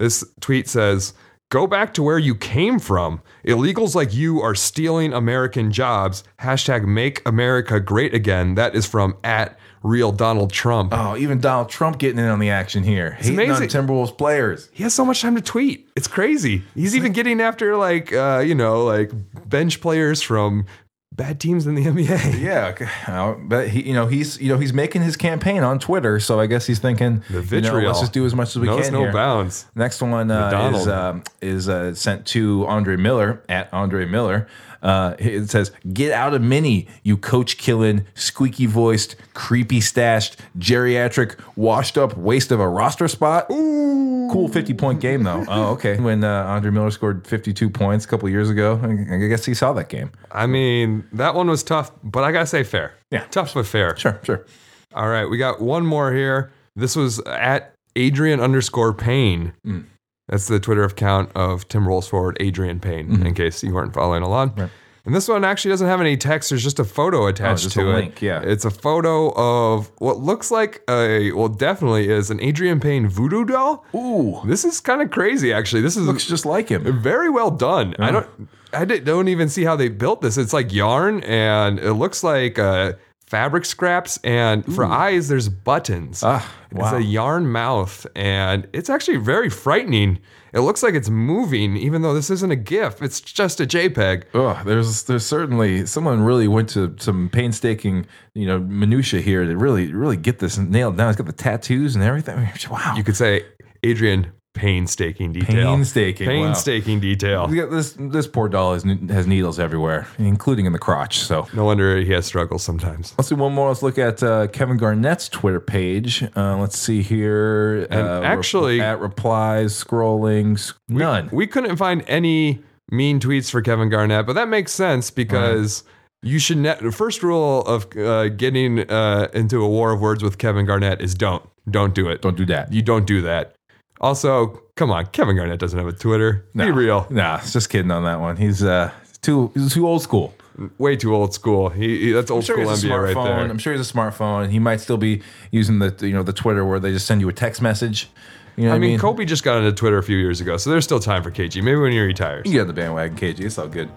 This 0.00 0.24
tweet 0.40 0.66
says, 0.66 1.12
Go 1.50 1.66
back 1.66 1.92
to 1.94 2.02
where 2.02 2.18
you 2.18 2.36
came 2.36 2.78
from. 2.78 3.20
Illegals 3.44 3.94
like 3.96 4.14
you 4.14 4.40
are 4.40 4.54
stealing 4.54 5.12
American 5.12 5.72
jobs. 5.72 6.22
Hashtag 6.40 6.86
make 6.86 7.26
America 7.26 7.80
great 7.80 8.14
again. 8.14 8.54
That 8.54 8.76
is 8.76 8.86
from 8.86 9.16
at 9.24 9.58
real 9.82 10.12
Donald 10.12 10.52
Trump. 10.52 10.92
Oh, 10.94 11.16
even 11.16 11.40
Donald 11.40 11.68
Trump 11.68 11.98
getting 11.98 12.20
in 12.20 12.26
on 12.26 12.38
the 12.38 12.50
action 12.50 12.84
here. 12.84 13.12
Hating 13.18 13.38
on 13.38 13.44
amazing. 13.46 13.68
Timberwolves 13.68 14.16
players. 14.16 14.70
He 14.72 14.84
has 14.84 14.94
so 14.94 15.04
much 15.04 15.20
time 15.22 15.34
to 15.34 15.42
tweet. 15.42 15.88
It's 15.96 16.06
crazy. 16.06 16.62
He's 16.74 16.94
even 16.94 17.12
getting 17.12 17.40
after 17.40 17.76
like 17.76 18.12
uh, 18.12 18.44
you 18.46 18.54
know, 18.54 18.84
like 18.84 19.10
bench 19.48 19.80
players 19.80 20.22
from 20.22 20.66
bad 21.12 21.40
teams 21.40 21.66
in 21.66 21.74
the 21.74 21.84
NBA. 21.84 22.40
Yeah. 22.40 23.34
But 23.42 23.68
he, 23.68 23.88
you 23.88 23.94
know, 23.94 24.06
he's 24.06 24.40
you 24.40 24.48
know 24.48 24.58
he's 24.58 24.72
making 24.72 25.02
his 25.02 25.16
campaign 25.16 25.62
on 25.62 25.78
Twitter, 25.78 26.20
so 26.20 26.40
I 26.40 26.46
guess 26.46 26.66
he's 26.66 26.78
thinking, 26.78 27.22
The 27.30 27.42
you 27.56 27.60
know, 27.62 27.74
let's 27.78 28.00
just 28.00 28.12
do 28.12 28.24
as 28.24 28.34
much 28.34 28.50
as 28.50 28.58
we 28.58 28.66
Knows 28.66 28.84
can 28.84 28.94
no 28.94 29.00
here. 29.02 29.12
bounds. 29.12 29.66
Next 29.74 30.00
one 30.00 30.30
uh, 30.30 30.72
is 30.74 30.88
um, 30.88 31.22
is 31.40 31.68
uh, 31.68 31.94
sent 31.94 32.26
to 32.28 32.66
Andre 32.66 32.96
Miller 32.96 33.42
at 33.48 33.72
Andre 33.72 34.06
Miller. 34.06 34.48
Uh, 34.82 35.14
it 35.18 35.50
says, 35.50 35.72
"Get 35.92 36.12
out 36.12 36.34
of 36.34 36.42
mini, 36.42 36.88
you 37.02 37.16
coach 37.16 37.58
killing, 37.58 38.06
squeaky 38.14 38.66
voiced, 38.66 39.16
creepy 39.34 39.80
stashed, 39.80 40.36
geriatric, 40.58 41.38
washed 41.56 41.98
up 41.98 42.16
waste 42.16 42.50
of 42.50 42.60
a 42.60 42.68
roster 42.68 43.08
spot." 43.08 43.50
Ooh, 43.50 44.28
cool 44.32 44.48
fifty 44.48 44.74
point 44.74 45.00
game 45.00 45.22
though. 45.22 45.44
oh, 45.48 45.72
okay. 45.72 45.98
When 46.00 46.24
uh, 46.24 46.44
Andre 46.44 46.70
Miller 46.70 46.90
scored 46.90 47.26
fifty 47.26 47.52
two 47.52 47.68
points 47.68 48.04
a 48.04 48.08
couple 48.08 48.28
years 48.28 48.48
ago, 48.50 48.80
I 48.82 49.14
I 49.14 49.28
guess 49.28 49.44
he 49.44 49.54
saw 49.54 49.72
that 49.74 49.88
game. 49.88 50.12
I 50.32 50.46
mean, 50.46 51.04
that 51.12 51.34
one 51.34 51.48
was 51.48 51.62
tough, 51.62 51.90
but 52.02 52.24
I 52.24 52.32
gotta 52.32 52.46
say 52.46 52.62
fair. 52.64 52.94
Yeah. 53.10 53.24
Tough 53.30 53.54
but 53.54 53.66
fair. 53.66 53.96
Sure, 53.96 54.18
sure. 54.22 54.46
All 54.94 55.08
right, 55.08 55.26
we 55.26 55.36
got 55.38 55.60
one 55.60 55.84
more 55.86 56.12
here. 56.12 56.52
This 56.74 56.96
was 56.96 57.18
at 57.20 57.74
Adreian 57.96 58.42
underscore 58.42 58.92
Payne. 58.94 59.52
Mm. 59.66 59.84
That's 60.30 60.46
the 60.48 60.58
Twitter 60.58 60.84
account 60.84 61.30
of 61.34 61.68
Tim 61.68 61.86
Rolls 61.86 62.08
forward 62.08 62.38
Adreian 62.40 62.80
Payne, 62.80 63.08
Mm-hmm. 63.10 63.26
in 63.26 63.34
case 63.34 63.62
you 63.62 63.74
weren't 63.74 63.92
following 63.92 64.22
along. 64.22 64.70
And 65.06 65.14
this 65.14 65.28
one 65.28 65.44
actually 65.46 65.70
doesn't 65.70 65.86
have 65.86 66.00
any 66.02 66.16
text. 66.18 66.50
There's 66.50 66.62
just 66.62 66.78
a 66.78 66.84
photo 66.84 67.26
attached 67.26 67.66
Oh, 67.66 67.68
to 67.70 67.80
a 67.80 67.90
it. 67.90 67.94
link, 67.94 68.22
yeah. 68.22 68.42
It's 68.42 68.64
a 68.66 68.70
photo 68.70 69.32
of 69.34 69.90
what 69.98 70.18
looks 70.18 70.50
like 70.50 70.82
a, 70.90 71.32
well, 71.32 71.48
definitely 71.48 72.10
is 72.10 72.30
an 72.30 72.38
Adreian 72.38 72.80
Payne 72.82 73.08
voodoo 73.08 73.44
doll. 73.46 73.84
Ooh, 73.94 74.40
This 74.46 74.64
is 74.64 74.78
kind 74.78 75.00
of 75.02 75.10
crazy, 75.10 75.52
actually. 75.54 75.80
This 75.82 75.96
is 75.96 76.06
looks 76.06 76.26
just 76.26 76.44
like 76.46 76.68
him. 76.68 77.00
very 77.02 77.30
well 77.30 77.50
done. 77.50 77.94
I 77.98 78.10
don't. 78.10 78.26
I 78.72 78.84
don't 78.84 79.26
even 79.26 79.48
see 79.48 79.64
how 79.64 79.74
they 79.74 79.88
built 79.88 80.20
this. 80.20 80.36
It's 80.38 80.52
like 80.52 80.72
yarn, 80.72 81.24
and 81.24 81.80
it 81.80 81.94
looks 81.94 82.22
like 82.22 82.56
uh, 82.56 82.92
fabric 83.30 83.64
scraps. 83.64 84.18
And 84.24 84.64
for 84.74 84.84
eyes, 84.84 85.28
there's 85.28 85.48
buttons. 85.48 86.22
Ah, 86.24 86.46
It's 86.72 86.92
a 86.92 87.02
yarn 87.02 87.46
mouth, 87.50 88.06
and 88.14 88.66
it's 88.72 88.90
actually 88.90 89.16
very 89.18 89.48
frightening. 89.48 90.18
It 90.52 90.60
looks 90.60 90.82
like 90.82 90.94
it's 90.94 91.08
moving, 91.08 91.76
even 91.76 92.02
though 92.02 92.12
this 92.12 92.28
isn't 92.28 92.50
a 92.50 92.56
GIF. 92.56 93.00
It's 93.02 93.20
just 93.20 93.60
a 93.60 93.66
JPEG. 93.66 94.24
Oh, 94.34 94.60
there's 94.64 95.04
there's 95.04 95.24
certainly 95.24 95.86
someone 95.86 96.22
really 96.22 96.48
went 96.48 96.68
to 96.70 96.96
some 96.98 97.28
painstaking, 97.28 98.06
you 98.34 98.46
know, 98.46 98.58
minutia 98.58 99.20
here 99.20 99.44
to 99.44 99.56
really 99.56 99.92
really 99.92 100.16
get 100.16 100.40
this 100.40 100.58
nailed 100.58 100.96
down. 100.96 101.10
It's 101.10 101.16
got 101.18 101.26
the 101.28 101.32
tattoos 101.32 101.94
and 101.94 102.02
everything. 102.04 102.48
Wow. 102.70 102.94
You 102.96 103.04
could 103.04 103.16
say 103.16 103.44
Adrian 103.84 104.32
painstaking 104.54 105.32
detail. 105.32 105.74
Painstaking, 105.76 106.26
wow. 106.26 106.32
Painstaking 106.46 107.00
detail. 107.00 107.46
We 107.46 107.60
this 107.60 107.94
this 107.98 108.26
poor 108.26 108.48
doll 108.48 108.74
has, 108.74 108.82
has 109.08 109.26
needles 109.26 109.58
everywhere, 109.58 110.06
including 110.18 110.66
in 110.66 110.72
the 110.72 110.78
crotch. 110.78 111.18
So 111.20 111.46
No 111.52 111.64
wonder 111.64 111.96
he 111.98 112.12
has 112.12 112.26
struggles 112.26 112.62
sometimes. 112.62 113.14
let's 113.18 113.28
do 113.28 113.36
one 113.36 113.52
more. 113.54 113.68
Let's 113.68 113.82
look 113.82 113.98
at 113.98 114.22
uh, 114.22 114.48
Kevin 114.48 114.76
Garnett's 114.76 115.28
Twitter 115.28 115.60
page. 115.60 116.22
Uh, 116.36 116.56
let's 116.58 116.78
see 116.78 117.02
here. 117.02 117.82
And 117.90 118.06
uh, 118.06 118.22
actually- 118.22 118.80
at 118.80 119.00
replies, 119.00 119.72
scrolling, 119.82 120.54
s- 120.54 120.74
none. 120.88 121.28
We 121.32 121.46
couldn't 121.46 121.76
find 121.76 122.04
any 122.06 122.60
mean 122.90 123.20
tweets 123.20 123.50
for 123.50 123.62
Kevin 123.62 123.88
Garnett, 123.88 124.26
but 124.26 124.34
that 124.34 124.48
makes 124.48 124.72
sense 124.72 125.10
because 125.10 125.84
you 126.22 126.38
should. 126.38 126.58
Ne- 126.58 126.76
the 126.80 126.92
first 126.92 127.22
rule 127.22 127.62
of 127.62 127.86
uh, 127.96 128.28
getting 128.28 128.80
uh, 128.90 129.28
into 129.32 129.62
a 129.62 129.68
war 129.68 129.92
of 129.92 130.00
words 130.00 130.22
with 130.22 130.38
Kevin 130.38 130.66
Garnett 130.66 131.00
is 131.00 131.14
don't 131.14 131.42
don't 131.70 131.94
do 131.94 132.08
it. 132.08 132.20
Don't 132.20 132.36
do 132.36 132.44
that. 132.46 132.72
You 132.72 132.82
don't 132.82 133.06
do 133.06 133.22
that. 133.22 133.54
Also, 134.00 134.62
come 134.76 134.90
on, 134.90 135.06
Kevin 135.06 135.36
Garnett 135.36 135.58
doesn't 135.60 135.78
have 135.78 135.88
a 135.88 135.92
Twitter. 135.92 136.46
Be 136.54 136.70
real. 136.70 137.06
Nah, 137.10 137.40
just 137.40 137.68
kidding 137.68 137.90
on 137.90 138.04
that 138.04 138.20
one. 138.20 138.36
He's 138.36 138.62
uh 138.64 138.90
too 139.22 139.50
he's 139.54 139.74
too 139.74 139.86
old 139.86 140.02
school. 140.02 140.34
Way 140.78 140.96
too 140.96 141.14
old 141.14 141.32
school. 141.32 141.68
He, 141.70 141.98
he- 142.06 142.12
that's 142.12 142.30
old 142.30 142.42
I'm 142.42 142.46
sure 142.46 142.76
school 142.76 142.90
NBA 142.90 143.02
right 143.02 143.16
smartphone. 143.16 143.24
there. 143.24 143.50
I'm 143.50 143.58
sure 143.58 143.72
he's 143.74 143.88
a 143.88 143.92
smartphone. 143.92 144.50
He 144.50 144.58
might 144.58 144.80
still 144.80 144.96
be 144.96 145.22
using 145.50 145.78
the 145.78 145.94
you 146.06 146.12
know 146.12 146.22
the 146.22 146.32
Twitter 146.32 146.64
where 146.64 146.80
they 146.80 146.92
just 146.92 147.06
send 147.06 147.20
you 147.20 147.28
a 147.28 147.32
text 147.32 147.60
message. 147.62 148.08
You 148.56 148.64
know 148.64 148.70
what 148.70 148.76
I 148.76 148.78
mean, 148.80 148.98
Kobe 148.98 149.24
just 149.24 149.42
got 149.44 149.58
into 149.58 149.72
Twitter 149.72 149.96
a 149.96 150.02
few 150.02 150.18
years 150.18 150.40
ago, 150.40 150.56
so 150.58 150.70
there's 150.70 150.84
still 150.84 150.98
time 151.00 151.22
for 151.22 151.30
KG. 151.30 151.62
Maybe 151.62 151.76
when 151.78 151.92
he 151.92 152.00
retires. 152.00 152.44
you 152.46 152.52
get 152.52 152.62
on 152.62 152.66
the 152.66 152.72
bandwagon, 152.74 153.16
KG. 153.16 153.40
It's 153.40 153.56
all 153.58 153.68
good. 153.68 153.88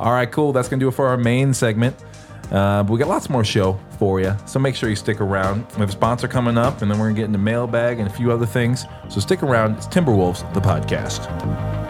All 0.00 0.10
right, 0.12 0.30
cool. 0.30 0.52
That's 0.52 0.68
gonna 0.68 0.80
do 0.80 0.88
it 0.88 0.92
for 0.92 1.06
our 1.08 1.16
main 1.18 1.52
segment. 1.54 1.94
Uh, 2.52 2.82
but 2.82 2.92
we 2.92 2.98
got 2.98 3.08
lots 3.08 3.30
more 3.30 3.44
show 3.44 3.78
for 3.98 4.20
you, 4.20 4.36
so 4.46 4.58
make 4.58 4.76
sure 4.76 4.90
you 4.90 4.96
stick 4.96 5.20
around. 5.20 5.66
We 5.72 5.78
have 5.78 5.88
a 5.88 5.92
sponsor 5.92 6.28
coming 6.28 6.58
up, 6.58 6.82
and 6.82 6.90
then 6.90 6.98
we're 6.98 7.06
gonna 7.06 7.16
get 7.16 7.24
into 7.24 7.38
mailbag 7.38 7.98
and 7.98 8.06
a 8.06 8.12
few 8.12 8.30
other 8.30 8.46
things. 8.46 8.84
So 9.08 9.20
stick 9.20 9.42
around. 9.42 9.76
It's 9.76 9.86
Timberwolves, 9.86 10.52
the 10.52 10.60
podcast. 10.60 11.81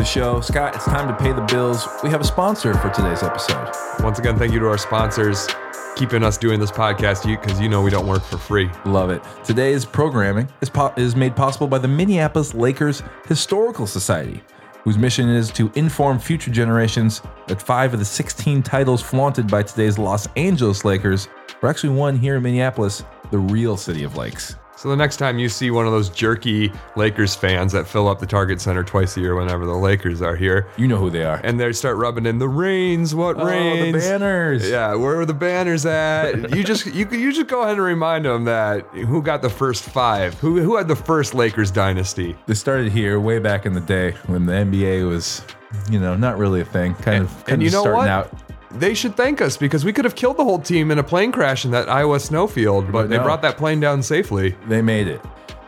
The 0.00 0.06
show. 0.06 0.40
Scott, 0.40 0.74
it's 0.74 0.86
time 0.86 1.06
to 1.08 1.14
pay 1.22 1.30
the 1.30 1.42
bills. 1.42 1.86
We 2.02 2.08
have 2.08 2.22
a 2.22 2.24
sponsor 2.24 2.72
for 2.72 2.88
today's 2.88 3.22
episode. 3.22 3.70
Once 4.02 4.18
again, 4.18 4.38
thank 4.38 4.50
you 4.50 4.58
to 4.58 4.66
our 4.66 4.78
sponsors 4.78 5.46
keeping 5.94 6.24
us 6.24 6.38
doing 6.38 6.58
this 6.58 6.70
podcast 6.70 7.26
because 7.26 7.60
you 7.60 7.68
know 7.68 7.82
we 7.82 7.90
don't 7.90 8.06
work 8.06 8.22
for 8.22 8.38
free. 8.38 8.70
Love 8.86 9.10
it. 9.10 9.22
Today's 9.44 9.84
programming 9.84 10.48
is, 10.62 10.70
po- 10.70 10.94
is 10.96 11.14
made 11.14 11.36
possible 11.36 11.66
by 11.66 11.76
the 11.76 11.86
Minneapolis 11.86 12.54
Lakers 12.54 13.02
Historical 13.26 13.86
Society, 13.86 14.42
whose 14.84 14.96
mission 14.96 15.28
is 15.28 15.50
to 15.50 15.70
inform 15.74 16.18
future 16.18 16.50
generations 16.50 17.20
that 17.46 17.60
five 17.60 17.92
of 17.92 17.98
the 17.98 18.06
16 18.06 18.62
titles 18.62 19.02
flaunted 19.02 19.48
by 19.48 19.62
today's 19.62 19.98
Los 19.98 20.26
Angeles 20.34 20.82
Lakers 20.82 21.28
were 21.60 21.68
actually 21.68 21.94
won 21.94 22.16
here 22.16 22.36
in 22.36 22.42
Minneapolis, 22.42 23.04
the 23.30 23.38
real 23.38 23.76
city 23.76 24.04
of 24.04 24.16
lakes. 24.16 24.56
So 24.80 24.88
the 24.88 24.96
next 24.96 25.18
time 25.18 25.38
you 25.38 25.50
see 25.50 25.70
one 25.70 25.84
of 25.84 25.92
those 25.92 26.08
jerky 26.08 26.72
Lakers 26.96 27.34
fans 27.34 27.70
that 27.72 27.86
fill 27.86 28.08
up 28.08 28.18
the 28.18 28.24
Target 28.26 28.62
Center 28.62 28.82
twice 28.82 29.14
a 29.18 29.20
year 29.20 29.34
whenever 29.34 29.66
the 29.66 29.74
Lakers 29.76 30.22
are 30.22 30.34
here, 30.34 30.68
You 30.78 30.88
know 30.88 30.96
who 30.96 31.10
they 31.10 31.22
are. 31.22 31.38
and 31.44 31.60
they 31.60 31.70
start 31.74 31.98
rubbing 31.98 32.24
in 32.24 32.38
the 32.38 32.48
reins, 32.48 33.14
what 33.14 33.36
Oh, 33.38 33.44
the 33.44 33.92
banners. 33.92 34.66
Yeah, 34.66 34.94
where 34.94 35.20
are 35.20 35.26
the 35.26 35.34
banners 35.34 35.84
at? 35.84 36.56
you 36.56 36.64
just 36.64 36.86
you 36.86 37.06
you 37.10 37.30
just 37.30 37.46
go 37.48 37.60
ahead 37.60 37.74
and 37.74 37.82
remind 37.82 38.24
them 38.24 38.44
that 38.44 38.86
who 38.86 39.20
got 39.20 39.42
the 39.42 39.50
first 39.50 39.84
five, 39.84 40.32
who 40.40 40.58
who 40.62 40.76
had 40.76 40.88
the 40.88 40.96
first 40.96 41.34
Lakers 41.34 41.70
dynasty. 41.70 42.34
They 42.46 42.54
started 42.54 42.90
here 42.90 43.20
way 43.20 43.38
back 43.38 43.66
in 43.66 43.74
the 43.74 43.80
day 43.82 44.12
when 44.28 44.46
the 44.46 44.54
NBA 44.54 45.06
was, 45.06 45.42
you 45.90 46.00
know, 46.00 46.16
not 46.16 46.38
really 46.38 46.62
a 46.62 46.64
thing. 46.64 46.94
Kind 46.94 47.24
of, 47.24 47.30
kind 47.44 47.48
and 47.48 47.56
of 47.56 47.62
you 47.62 47.70
know 47.70 47.82
starting 47.82 47.98
what? 47.98 48.08
out. 48.08 48.32
They 48.72 48.94
should 48.94 49.16
thank 49.16 49.40
us 49.40 49.56
because 49.56 49.84
we 49.84 49.92
could 49.92 50.04
have 50.04 50.14
killed 50.14 50.36
the 50.36 50.44
whole 50.44 50.58
team 50.60 50.90
in 50.90 50.98
a 50.98 51.02
plane 51.02 51.32
crash 51.32 51.64
in 51.64 51.70
that 51.72 51.88
Iowa 51.88 52.20
snowfield, 52.20 52.92
but, 52.92 53.08
they 53.10 53.16
no. 53.16 53.24
brought 53.24 53.42
that 53.42 53.56
plane 53.56 53.80
down 53.80 54.02
safely. 54.02 54.54
They 54.68 54.80
made 54.82 55.08
it. 55.08 55.20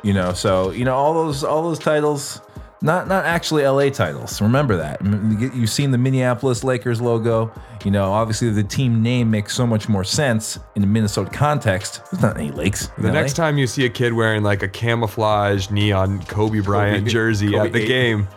You 0.02 0.12
know, 0.12 0.32
so 0.32 0.70
you 0.70 0.84
know 0.84 0.94
all 0.96 1.14
those 1.14 1.44
all 1.44 1.62
those 1.62 1.78
titles, 1.78 2.40
not 2.80 3.06
not 3.08 3.24
actually 3.24 3.64
LA 3.66 3.88
titles. 3.90 4.40
Remember 4.40 4.76
that. 4.76 5.00
M- 5.00 5.36
you- 5.40 5.50
You've 5.54 5.70
seen 5.70 5.90
the 5.92 5.98
Minneapolis 5.98 6.64
Lakers 6.64 7.00
logo. 7.00 7.52
You 7.84 7.90
know, 7.92 8.12
obviously 8.12 8.50
the 8.50 8.62
team 8.64 9.02
name 9.02 9.30
makes 9.30 9.54
so 9.54 9.66
much 9.66 9.88
more 9.88 10.02
sense 10.04 10.58
in 10.76 10.82
the 10.82 10.88
Minnesota 10.88 11.30
context. 11.30 12.00
There's 12.10 12.22
not 12.22 12.36
any 12.36 12.50
lakes. 12.52 12.88
in 12.96 13.02
The 13.04 13.08
LA. 13.08 13.14
next 13.14 13.34
time 13.34 13.58
you 13.58 13.66
see 13.68 13.84
a 13.84 13.88
kid 13.88 14.12
wearing 14.12 14.42
like 14.44 14.62
a 14.62 14.68
camouflage 14.68 15.70
neon 15.70 16.22
Kobe 16.24 16.60
Bryant 16.60 17.06
jersey 17.08 17.50
Kobe 17.52 17.66
at 17.66 17.72
the 17.72 17.82
eight. 17.82 17.88
game, 17.88 18.28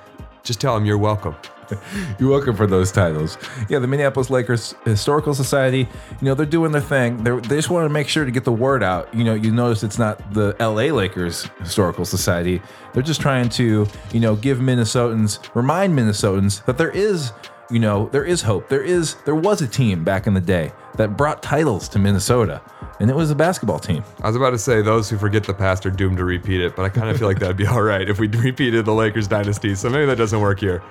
just 0.44 0.60
tell 0.62 0.76
him 0.78 0.86
you're 0.86 0.98
welcome. 0.98 1.36
You're 2.20 2.30
welcome 2.30 2.56
for 2.56 2.68
those 2.68 2.92
titles. 2.92 3.38
Yeah, 3.70 3.80
the 3.80 3.88
Minneapolis 3.88 4.30
Lakers 4.30 4.76
Historical 4.84 5.34
Society, 5.34 5.80
you 5.80 6.26
know, 6.26 6.36
they're 6.36 6.46
doing 6.46 6.72
their 6.72 6.82
thing. 6.82 7.24
They're, 7.24 7.40
they 7.40 7.56
just 7.56 7.70
want 7.70 7.86
to 7.86 7.90
make 7.90 8.08
sure 8.08 8.26
to 8.26 8.32
get 8.32 8.44
the 8.44 8.52
word 8.54 8.84
out. 8.84 9.14
You 9.14 9.24
know, 9.24 9.34
you 9.34 9.52
notice 9.52 9.84
it's 9.84 10.00
not 10.00 10.34
the 10.34 10.56
LA 10.60 10.94
Lakers 10.94 11.50
Historical 11.60 12.06
Society. 12.06 12.62
They're 12.94 13.04
just 13.04 13.22
trying 13.22 13.50
to, 13.50 13.88
you 14.12 14.20
know, 14.20 14.36
give 14.36 14.60
Minnesotans, 14.60 15.40
remind 15.56 15.98
Minnesotans 15.98 16.64
that 16.66 16.78
there 16.78 16.92
is, 16.92 17.32
you 17.70 17.80
know, 17.80 18.10
there 18.10 18.26
is 18.26 18.42
hope. 18.42 18.70
There 18.70 18.84
is, 18.84 19.16
there 19.26 19.36
was 19.36 19.62
a 19.62 19.68
team 19.68 20.04
back 20.04 20.28
in 20.28 20.34
the 20.34 20.42
day 20.42 20.72
that 20.98 21.18
brought 21.18 21.44
titles 21.44 21.90
to 21.90 22.00
Minnesota, 22.00 22.62
and 23.00 23.10
it 23.10 23.16
was 23.16 23.32
a 23.32 23.36
basketball 23.36 23.80
team. 23.80 24.04
I 24.22 24.28
was 24.28 24.36
about 24.36 24.52
to 24.52 24.58
say 24.58 24.82
those 24.82 25.10
who 25.10 25.18
forget 25.18 25.44
the 25.44 25.54
past 25.54 25.86
are 25.86 25.92
doomed 25.92 26.18
to 26.18 26.26
repeat 26.26 26.62
it, 26.62 26.76
but 26.76 26.84
I 26.84 26.90
kind 26.90 27.10
of 27.10 27.18
feel 27.18 27.28
like 27.28 27.40
that'd 27.40 27.58
be 27.58 27.68
all 27.68 27.82
right 27.82 28.08
if 28.08 28.20
we 28.20 28.28
repeated 28.28 28.86
the 28.86 28.94
Lakers 28.94 29.28
dynasty. 29.28 29.76
So 29.76 29.90
maybe 29.90 30.06
that 30.06 30.18
doesn't 30.18 30.40
work 30.40 30.60
here. 30.60 30.82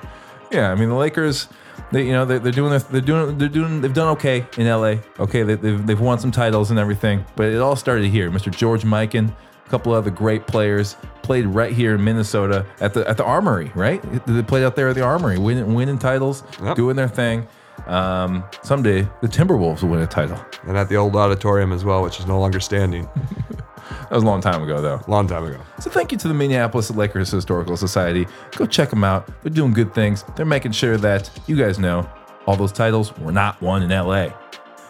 Yeah, 0.51 0.71
I 0.71 0.75
mean 0.75 0.89
the 0.89 0.95
Lakers, 0.95 1.49
they 1.93 2.05
you 2.07 2.13
know 2.13 2.25
they're, 2.25 2.39
they're 2.39 2.53
doing 2.53 2.71
their, 2.71 2.79
they're 2.81 3.01
doing 3.01 3.39
they're 3.39 3.49
doing 3.49 3.81
they've 3.81 3.93
done 3.95 4.09
okay 4.17 4.47
in 4.57 4.67
LA. 4.69 4.97
Okay, 5.19 5.43
they, 5.43 5.55
they've 5.57 5.87
they've 5.87 6.01
won 6.01 6.19
some 6.19 6.31
titles 6.31 6.71
and 6.71 6.79
everything, 6.79 7.25
but 7.37 7.47
it 7.47 7.61
all 7.61 7.77
started 7.77 8.11
here. 8.11 8.31
Mr. 8.31 8.55
George 8.55 8.83
Mikan, 8.85 9.35
a 9.67 9.69
couple 9.69 9.93
other 9.93 10.11
great 10.11 10.47
players 10.47 10.97
played 11.23 11.47
right 11.47 11.73
here 11.73 11.95
in 11.95 12.05
Minnesota 12.05 12.65
at 12.81 12.95
the 12.95 13.09
at 13.09 13.17
the 13.17 13.25
Armory. 13.25 13.73
Right, 13.75 14.01
they 14.27 14.43
played 14.43 14.65
out 14.65 14.77
there 14.77 14.89
at 14.89 14.95
the 14.95 15.03
Armory, 15.03 15.39
winning 15.39 15.75
winning 15.75 15.99
titles, 15.99 16.43
Yep. 16.63 16.77
doing 16.77 16.97
their 16.97 17.09
thing. 17.09 17.47
Um, 17.87 18.45
someday 18.63 19.03
the 19.21 19.29
Timberwolves 19.29 19.83
will 19.83 19.91
win 19.91 20.01
a 20.01 20.07
title. 20.07 20.39
And 20.67 20.77
at 20.77 20.89
the 20.89 20.97
old 20.97 21.17
auditorium 21.17 21.73
as 21.73 21.85
well, 21.85 22.03
which 22.03 22.19
is 22.21 22.27
no 22.27 22.39
longer 22.39 22.61
standing. 22.61 23.09
That 23.89 24.13
was 24.13 24.23
a 24.23 24.27
long 24.27 24.41
time 24.41 24.63
ago 24.63 24.81
though. 24.81 25.01
Long 25.09 25.27
time 25.27 25.45
ago. 25.45 25.61
So 25.81 25.91
thank 25.91 26.13
you 26.13 26.19
to 26.19 26.29
the 26.29 26.35
Minneapolis 26.35 26.91
Lakers 26.91 27.31
Historical 27.31 27.77
Society. 27.77 28.27
Go 28.57 28.67
check 28.67 28.91
them 28.91 29.05
out. 29.05 29.29
They're 29.43 29.53
doing 29.53 29.73
good 29.73 29.95
things. 29.95 30.25
They're 30.37 30.47
making 30.47 30.73
sure 30.73 30.97
that 30.99 31.31
you 31.47 31.57
guys 31.57 31.79
know 31.79 32.09
all 32.47 32.57
those 32.57 32.73
titles 32.73 33.17
were 33.19 33.33
not 33.33 33.61
won 33.61 33.83
in 33.83 33.91
LA. 33.91 34.29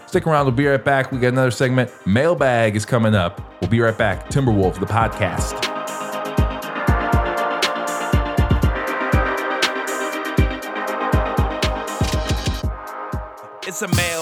Stick 0.07 0.27
around. 0.27 0.47
We'll 0.47 0.55
be 0.55 0.67
right 0.67 0.85
back. 0.85 1.11
We 1.11 1.19
got 1.19 1.29
another 1.29 1.51
segment. 1.51 1.91
Mailbag 2.07 2.77
is 2.77 2.85
coming 2.85 3.15
up. 3.15 3.41
We'll 3.61 3.71
be 3.71 3.81
right 3.81 3.97
back. 3.97 4.29
Timberwolves, 4.29 4.79
the 4.79 4.87
podcast. 4.87 5.61
It's 13.67 13.83
a 13.83 13.89
mailbag. 13.89 14.14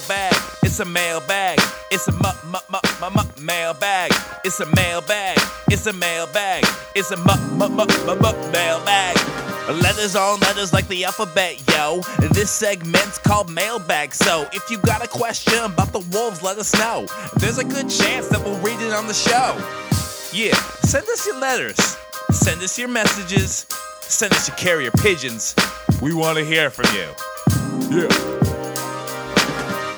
It's 0.73 0.81
a 0.81 0.87
mailbag. 0.87 1.59
It's 1.91 2.09
a 2.09 2.13
mu- 2.13 2.51
mu- 2.51 2.59
mu- 2.71 2.79
mu- 2.99 3.11
mu- 3.11 3.45
mailbag. 3.45 4.11
It's 4.43 4.59
a 4.59 4.65
mailbag. 4.75 5.37
It's 5.69 5.87
a 5.87 5.93
mailbag. 5.93 6.65
It's 6.95 7.11
a 7.11 7.19
mu- 7.19 7.37
mu- 7.59 7.69
mu- 7.69 7.85
mu- 8.07 8.15
mu- 8.17 8.51
mailbag. 8.51 9.19
Letters 9.69 10.17
on 10.17 10.41
letters 10.41 10.73
like 10.73 10.89
the 10.89 11.05
alphabet, 11.05 11.61
yo. 11.69 12.01
This 12.31 12.51
segment's 12.51 13.19
called 13.19 13.51
mailbag. 13.51 14.15
So 14.15 14.49
if 14.55 14.71
you 14.71 14.79
got 14.79 15.05
a 15.05 15.09
question 15.09 15.63
about 15.63 15.93
the 15.93 16.01
wolves, 16.11 16.43
let 16.43 16.57
us 16.57 16.73
know. 16.79 17.07
There's 17.37 17.59
a 17.59 17.65
good 17.65 17.91
chance 17.91 18.29
that 18.29 18.43
we'll 18.43 18.59
read 18.61 18.81
it 18.81 18.95
on 18.95 19.07
the 19.09 19.13
show. 19.13 19.53
Yeah, 20.33 20.55
send 20.85 21.07
us 21.07 21.27
your 21.27 21.39
letters. 21.39 21.77
Send 22.31 22.63
us 22.63 22.79
your 22.79 22.89
messages. 22.89 23.67
Send 24.01 24.33
us 24.33 24.49
your 24.49 24.57
carrier 24.57 24.91
pigeons. 24.91 25.55
We 26.01 26.15
want 26.15 26.39
to 26.39 26.45
hear 26.47 26.71
from 26.71 26.87
you. 26.97 27.09
Yeah. 28.09 28.52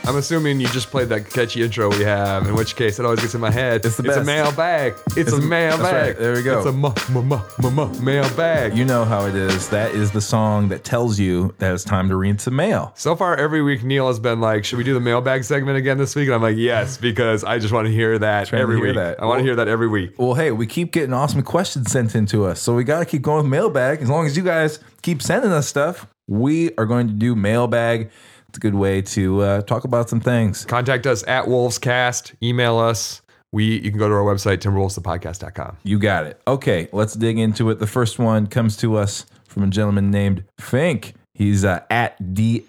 I'm 0.06 0.16
assuming 0.16 0.60
you 0.60 0.66
just 0.68 0.90
played 0.90 1.08
that 1.08 1.30
catchy 1.30 1.62
intro 1.62 1.88
we 1.88 2.04
have, 2.04 2.46
in 2.46 2.54
which 2.54 2.76
case 2.76 2.98
it 2.98 3.04
always 3.06 3.20
gets 3.20 3.34
in 3.34 3.40
my 3.40 3.50
head. 3.50 3.84
It's 3.86 3.96
the 3.96 4.02
a 4.02 4.06
best. 4.16 4.26
mailbag. 4.26 4.92
It's, 5.08 5.16
It's 5.16 5.32
a 5.32 5.36
a- 5.36 5.40
mailbag. 5.40 5.92
right. 6.08 6.18
There 6.18 6.34
we 6.34 6.42
go. 6.42 6.58
It's 6.58 6.66
a 6.66 6.72
mu- 6.72 6.92
mu- 7.10 7.22
mu- 7.22 7.38
mu- 7.62 7.70
mu- 7.70 8.00
mailbag. 8.00 8.76
You 8.76 8.84
know 8.84 9.04
how 9.06 9.24
it 9.24 9.34
is. 9.34 9.70
That 9.70 9.92
is 9.92 10.10
the 10.12 10.20
song 10.20 10.68
that 10.68 10.84
tells 10.84 11.18
you 11.18 11.54
that 11.58 11.72
it's 11.72 11.84
time 11.84 12.08
to 12.10 12.16
read 12.16 12.38
some 12.40 12.54
mail. 12.54 12.92
So 12.96 13.16
far, 13.16 13.34
every 13.36 13.62
week, 13.62 13.82
Neil 13.82 14.06
has 14.08 14.18
been 14.18 14.40
like, 14.40 14.64
"Should 14.66 14.76
we 14.78 14.84
do 14.84 14.92
the 14.92 15.00
mailbag 15.00 15.42
segment 15.42 15.78
again 15.78 15.96
this 15.96 16.14
week?" 16.14 16.26
And 16.26 16.34
I'm 16.34 16.42
like, 16.42 16.56
"Yes," 16.58 16.98
because 16.98 17.42
I 17.42 17.58
just 17.58 17.72
want 17.72 17.86
to 17.86 17.92
hear 17.92 18.18
that 18.18 18.48
Trying 18.48 18.60
every 18.62 18.76
hear 18.76 18.86
week. 18.88 18.96
that. 18.96 19.22
I 19.22 19.24
want 19.24 19.38
to 19.38 19.42
Well- 19.42 19.44
hear 19.46 19.56
that 19.56 19.68
every 19.68 19.88
week. 19.88 20.14
Well, 20.18 20.34
hey, 20.34 20.50
we 20.50 20.66
keep 20.66 20.92
getting 20.92 21.14
awesome 21.14 21.42
questions 21.42 21.90
sent 21.90 22.14
in 22.14 22.26
to 22.26 22.44
us. 22.44 22.60
So 22.60 22.74
we 22.74 22.84
got 22.84 22.98
to 22.98 23.06
keep 23.06 23.22
going 23.22 23.38
with 23.44 23.46
mailbag. 23.50 24.02
As 24.02 24.10
long 24.10 24.26
as 24.26 24.36
you 24.36 24.42
guys 24.42 24.80
keep 25.02 25.22
sending 25.22 25.50
us 25.50 25.66
stuff, 25.66 26.06
we 26.28 26.70
are 26.76 26.84
going 26.86 27.06
to 27.08 27.14
do 27.14 27.34
mailbag. 27.34 28.10
It's 28.54 28.58
a 28.58 28.60
good 28.60 28.76
way 28.76 29.02
to 29.02 29.40
uh, 29.40 29.62
talk 29.62 29.82
about 29.82 30.08
some 30.08 30.20
things. 30.20 30.64
Contact 30.64 31.08
us 31.08 31.24
at 31.26 31.46
Wolvescast. 31.46 32.34
Email 32.40 32.78
us. 32.78 33.20
We 33.50 33.80
you 33.80 33.90
can 33.90 33.98
go 33.98 34.08
to 34.08 34.14
our 34.14 34.22
website 34.22 34.58
timberwolvesthepodcast.com. 34.58 35.78
You 35.82 35.98
got 35.98 36.26
it. 36.26 36.40
Okay, 36.46 36.88
let's 36.92 37.14
dig 37.14 37.36
into 37.36 37.68
it. 37.70 37.80
The 37.80 37.88
first 37.88 38.20
one 38.20 38.46
comes 38.46 38.76
to 38.76 38.96
us 38.96 39.26
from 39.48 39.64
a 39.64 39.66
gentleman 39.66 40.12
named 40.12 40.44
Fink. 40.60 41.14
He's 41.32 41.64
uh, 41.64 41.80
at 41.90 42.16
DSFINK, 42.22 42.68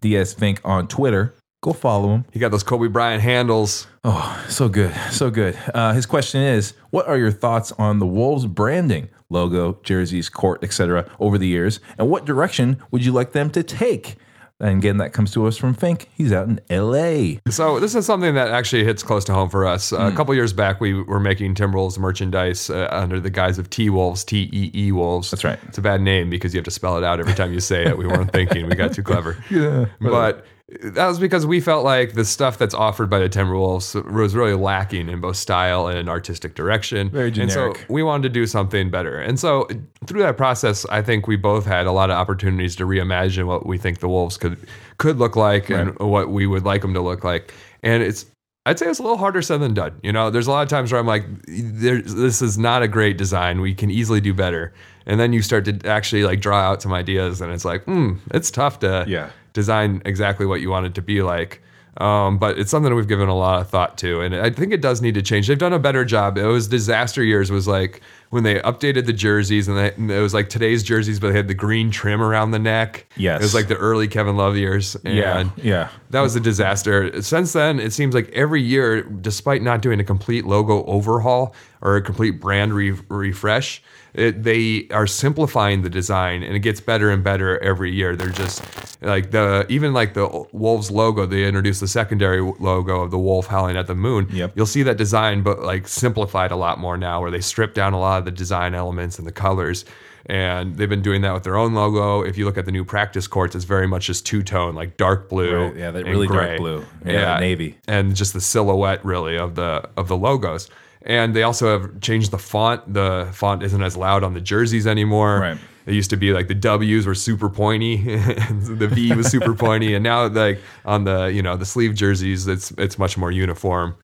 DS 0.00 0.34
Fink 0.34 0.60
on 0.64 0.88
Twitter. 0.88 1.32
Go 1.62 1.74
follow 1.74 2.08
him. 2.14 2.24
He 2.32 2.38
got 2.38 2.50
those 2.52 2.62
Kobe 2.62 2.88
Bryant 2.88 3.22
handles. 3.22 3.86
Oh, 4.02 4.44
so 4.48 4.68
good. 4.68 4.94
So 5.10 5.30
good. 5.30 5.58
Uh, 5.74 5.92
his 5.92 6.06
question 6.06 6.40
is 6.40 6.72
What 6.90 7.06
are 7.06 7.18
your 7.18 7.30
thoughts 7.30 7.70
on 7.72 7.98
the 7.98 8.06
Wolves 8.06 8.46
branding, 8.46 9.10
logo, 9.28 9.78
jerseys, 9.82 10.30
court, 10.30 10.64
etc., 10.64 11.10
over 11.20 11.36
the 11.36 11.46
years? 11.46 11.78
And 11.98 12.08
what 12.08 12.24
direction 12.24 12.82
would 12.90 13.04
you 13.04 13.12
like 13.12 13.32
them 13.32 13.50
to 13.50 13.62
take? 13.62 14.16
And 14.58 14.78
again, 14.78 14.98
that 14.98 15.14
comes 15.14 15.32
to 15.32 15.46
us 15.46 15.56
from 15.58 15.72
Fink. 15.74 16.08
He's 16.14 16.32
out 16.34 16.46
in 16.48 16.60
LA. 16.70 17.40
So 17.50 17.78
this 17.80 17.94
is 17.94 18.04
something 18.04 18.34
that 18.34 18.48
actually 18.48 18.84
hits 18.84 19.02
close 19.02 19.24
to 19.26 19.32
home 19.32 19.48
for 19.48 19.66
us. 19.66 19.90
Uh, 19.90 20.10
A 20.12 20.16
couple 20.16 20.34
years 20.34 20.52
back, 20.52 20.80
we 20.82 20.92
were 21.02 21.20
making 21.20 21.54
Timberwolves 21.54 21.98
merchandise 21.98 22.68
uh, 22.68 22.86
under 22.90 23.20
the 23.20 23.30
guise 23.30 23.58
of 23.58 23.68
T 23.70 23.88
Wolves, 23.90 24.22
T 24.24 24.48
E 24.52 24.70
E 24.74 24.92
Wolves. 24.92 25.30
That's 25.30 25.44
right. 25.44 25.58
It's 25.68 25.78
a 25.78 25.82
bad 25.82 26.00
name 26.02 26.28
because 26.30 26.52
you 26.54 26.58
have 26.58 26.64
to 26.66 26.70
spell 26.70 26.96
it 26.98 27.04
out 27.04 27.20
every 27.20 27.32
time 27.34 27.52
you 27.54 27.60
say 27.60 27.84
it. 27.86 27.96
We 27.98 28.06
weren't 28.06 28.32
thinking. 28.34 28.66
We 28.68 28.74
got 28.74 28.92
too 28.94 29.02
clever. 29.02 29.42
Yeah. 29.50 29.86
But 29.98 30.44
that 30.82 31.06
was 31.06 31.18
because 31.18 31.46
we 31.46 31.60
felt 31.60 31.84
like 31.84 32.12
the 32.12 32.24
stuff 32.24 32.56
that's 32.56 32.74
offered 32.74 33.10
by 33.10 33.18
the 33.18 33.28
Timberwolves 33.28 34.10
was 34.12 34.34
really 34.34 34.54
lacking 34.54 35.08
in 35.08 35.20
both 35.20 35.36
style 35.36 35.88
and 35.88 36.08
artistic 36.08 36.54
direction. 36.54 37.10
Very 37.10 37.30
generic. 37.30 37.78
And 37.78 37.86
so 37.86 37.92
we 37.92 38.02
wanted 38.02 38.22
to 38.24 38.28
do 38.28 38.46
something 38.46 38.90
better. 38.90 39.20
And 39.20 39.38
so 39.38 39.68
through 40.06 40.20
that 40.20 40.36
process, 40.36 40.86
I 40.86 41.02
think 41.02 41.26
we 41.26 41.36
both 41.36 41.66
had 41.66 41.86
a 41.86 41.92
lot 41.92 42.10
of 42.10 42.16
opportunities 42.16 42.76
to 42.76 42.84
reimagine 42.84 43.46
what 43.46 43.66
we 43.66 43.78
think 43.78 43.98
the 43.98 44.08
Wolves 44.08 44.36
could 44.36 44.58
could 44.98 45.18
look 45.18 45.34
like 45.34 45.70
and 45.70 45.98
what 45.98 46.30
we 46.30 46.46
would 46.46 46.64
like 46.64 46.82
them 46.82 46.94
to 46.94 47.00
look 47.00 47.24
like. 47.24 47.52
And 47.82 48.02
it's 48.02 48.26
I'd 48.66 48.78
say 48.78 48.86
it's 48.86 48.98
a 48.98 49.02
little 49.02 49.16
harder 49.16 49.42
said 49.42 49.60
than 49.60 49.74
done. 49.74 49.98
You 50.02 50.12
know, 50.12 50.30
there's 50.30 50.46
a 50.46 50.50
lot 50.50 50.62
of 50.62 50.68
times 50.68 50.92
where 50.92 51.00
I'm 51.00 51.06
like, 51.06 51.24
this 51.46 52.42
is 52.42 52.58
not 52.58 52.82
a 52.82 52.88
great 52.88 53.16
design. 53.16 53.60
We 53.60 53.74
can 53.74 53.90
easily 53.90 54.20
do 54.20 54.34
better. 54.34 54.72
And 55.06 55.18
then 55.18 55.32
you 55.32 55.40
start 55.40 55.64
to 55.64 55.80
actually 55.88 56.24
like 56.24 56.40
draw 56.40 56.60
out 56.60 56.82
some 56.82 56.92
ideas, 56.92 57.40
and 57.40 57.52
it's 57.52 57.64
like, 57.64 57.84
hmm, 57.84 58.16
it's 58.32 58.50
tough 58.50 58.78
to 58.80 59.06
Yeah. 59.08 59.30
Design 59.52 60.02
exactly 60.04 60.46
what 60.46 60.60
you 60.60 60.70
want 60.70 60.86
it 60.86 60.94
to 60.94 61.02
be 61.02 61.22
like. 61.22 61.62
Um, 61.96 62.38
but 62.38 62.58
it's 62.58 62.70
something 62.70 62.88
that 62.88 62.96
we've 62.96 63.08
given 63.08 63.28
a 63.28 63.36
lot 63.36 63.60
of 63.60 63.68
thought 63.68 63.98
to, 63.98 64.20
and 64.20 64.34
I 64.34 64.48
think 64.50 64.72
it 64.72 64.80
does 64.80 65.02
need 65.02 65.14
to 65.14 65.22
change. 65.22 65.48
They've 65.48 65.58
done 65.58 65.72
a 65.72 65.78
better 65.78 66.04
job. 66.04 66.38
It 66.38 66.46
was 66.46 66.68
disaster 66.68 67.22
years. 67.22 67.50
Was 67.50 67.66
like 67.68 68.00
when 68.30 68.44
they 68.44 68.60
updated 68.60 69.06
the 69.06 69.12
jerseys, 69.12 69.66
and, 69.66 69.76
they, 69.76 69.92
and 69.92 70.10
it 70.10 70.20
was 70.20 70.32
like 70.32 70.48
today's 70.48 70.82
jerseys, 70.82 71.18
but 71.18 71.28
they 71.28 71.36
had 71.36 71.48
the 71.48 71.54
green 71.54 71.90
trim 71.90 72.22
around 72.22 72.52
the 72.52 72.58
neck. 72.58 73.06
Yes. 73.16 73.40
it 73.40 73.42
was 73.42 73.54
like 73.54 73.68
the 73.68 73.76
early 73.76 74.06
Kevin 74.06 74.36
Love 74.36 74.56
years. 74.56 74.96
Yeah, 75.04 75.50
yeah. 75.56 75.88
that 76.10 76.20
was 76.20 76.36
a 76.36 76.40
disaster. 76.40 77.20
Since 77.22 77.52
then, 77.52 77.80
it 77.80 77.92
seems 77.92 78.14
like 78.14 78.30
every 78.30 78.62
year, 78.62 79.02
despite 79.02 79.60
not 79.60 79.82
doing 79.82 79.98
a 79.98 80.04
complete 80.04 80.46
logo 80.46 80.84
overhaul 80.84 81.54
or 81.82 81.96
a 81.96 82.02
complete 82.02 82.40
brand 82.40 82.72
re- 82.72 82.98
refresh, 83.08 83.82
it, 84.14 84.42
they 84.42 84.88
are 84.90 85.06
simplifying 85.06 85.82
the 85.82 85.90
design 85.90 86.42
and 86.42 86.56
it 86.56 86.60
gets 86.60 86.80
better 86.80 87.10
and 87.10 87.22
better 87.22 87.58
every 87.62 87.92
year. 87.92 88.16
They're 88.16 88.28
just 88.28 88.62
like 89.02 89.30
the 89.30 89.66
even 89.68 89.92
like 89.92 90.14
the 90.14 90.46
Wolves 90.52 90.90
logo. 90.90 91.26
They 91.26 91.44
introduced 91.44 91.80
the 91.80 91.88
secondary 91.88 92.40
logo 92.40 93.02
of 93.02 93.10
the 93.10 93.18
wolf 93.18 93.46
howling 93.46 93.76
at 93.76 93.86
the 93.86 93.94
moon. 93.94 94.28
Yep. 94.30 94.52
You'll 94.56 94.66
see 94.66 94.82
that 94.82 94.96
design, 94.96 95.42
but 95.42 95.60
like 95.60 95.86
simplified 95.88 96.50
a 96.50 96.56
lot 96.56 96.78
more 96.78 96.96
now, 96.96 97.20
where 97.20 97.30
they 97.30 97.40
strip 97.40 97.74
down 97.74 97.92
a 97.92 98.00
lot 98.00 98.18
of 98.18 98.24
the 98.24 98.30
design 98.30 98.74
elements 98.74 99.18
and 99.18 99.26
the 99.26 99.32
colors. 99.32 99.84
And 100.26 100.76
they've 100.76 100.88
been 100.88 101.02
doing 101.02 101.22
that 101.22 101.32
with 101.32 101.44
their 101.44 101.56
own 101.56 101.74
logo. 101.74 102.22
If 102.22 102.36
you 102.36 102.44
look 102.44 102.58
at 102.58 102.66
the 102.66 102.70
new 102.72 102.84
practice 102.84 103.26
courts, 103.26 103.56
it's 103.56 103.64
very 103.64 103.88
much 103.88 104.06
just 104.06 104.26
two 104.26 104.42
tone, 104.42 104.74
like 104.74 104.96
dark 104.96 105.28
blue. 105.28 105.68
Right, 105.68 105.76
yeah, 105.76 105.90
that 105.90 106.04
really 106.04 106.28
dark 106.28 106.58
blue. 106.58 106.84
Yeah, 107.04 107.34
the 107.34 107.40
navy. 107.40 107.78
and 107.88 108.14
just 108.14 108.32
the 108.34 108.40
silhouette 108.40 109.04
really 109.04 109.38
of 109.38 109.54
the 109.54 109.88
of 109.96 110.08
the 110.08 110.16
logos. 110.16 110.68
And 111.02 111.34
they 111.34 111.42
also 111.42 111.78
have 111.78 112.00
changed 112.00 112.30
the 112.30 112.38
font. 112.38 112.92
The 112.92 113.28
font 113.32 113.62
isn't 113.62 113.82
as 113.82 113.96
loud 113.96 114.22
on 114.22 114.34
the 114.34 114.40
jerseys 114.40 114.86
anymore. 114.86 115.40
Right. 115.40 115.58
It 115.86 115.94
used 115.94 116.10
to 116.10 116.16
be 116.16 116.32
like 116.32 116.48
the 116.48 116.54
W's 116.54 117.06
were 117.06 117.14
super 117.14 117.48
pointy, 117.48 117.96
the 118.06 118.88
V 118.92 119.14
was 119.14 119.28
super 119.28 119.54
pointy, 119.54 119.94
and 119.94 120.04
now 120.04 120.28
like 120.28 120.60
on 120.84 121.04
the 121.04 121.32
you 121.32 121.42
know 121.42 121.56
the 121.56 121.64
sleeve 121.64 121.94
jerseys, 121.94 122.46
it's 122.46 122.70
it's 122.72 122.98
much 122.98 123.16
more 123.16 123.30
uniform 123.30 123.96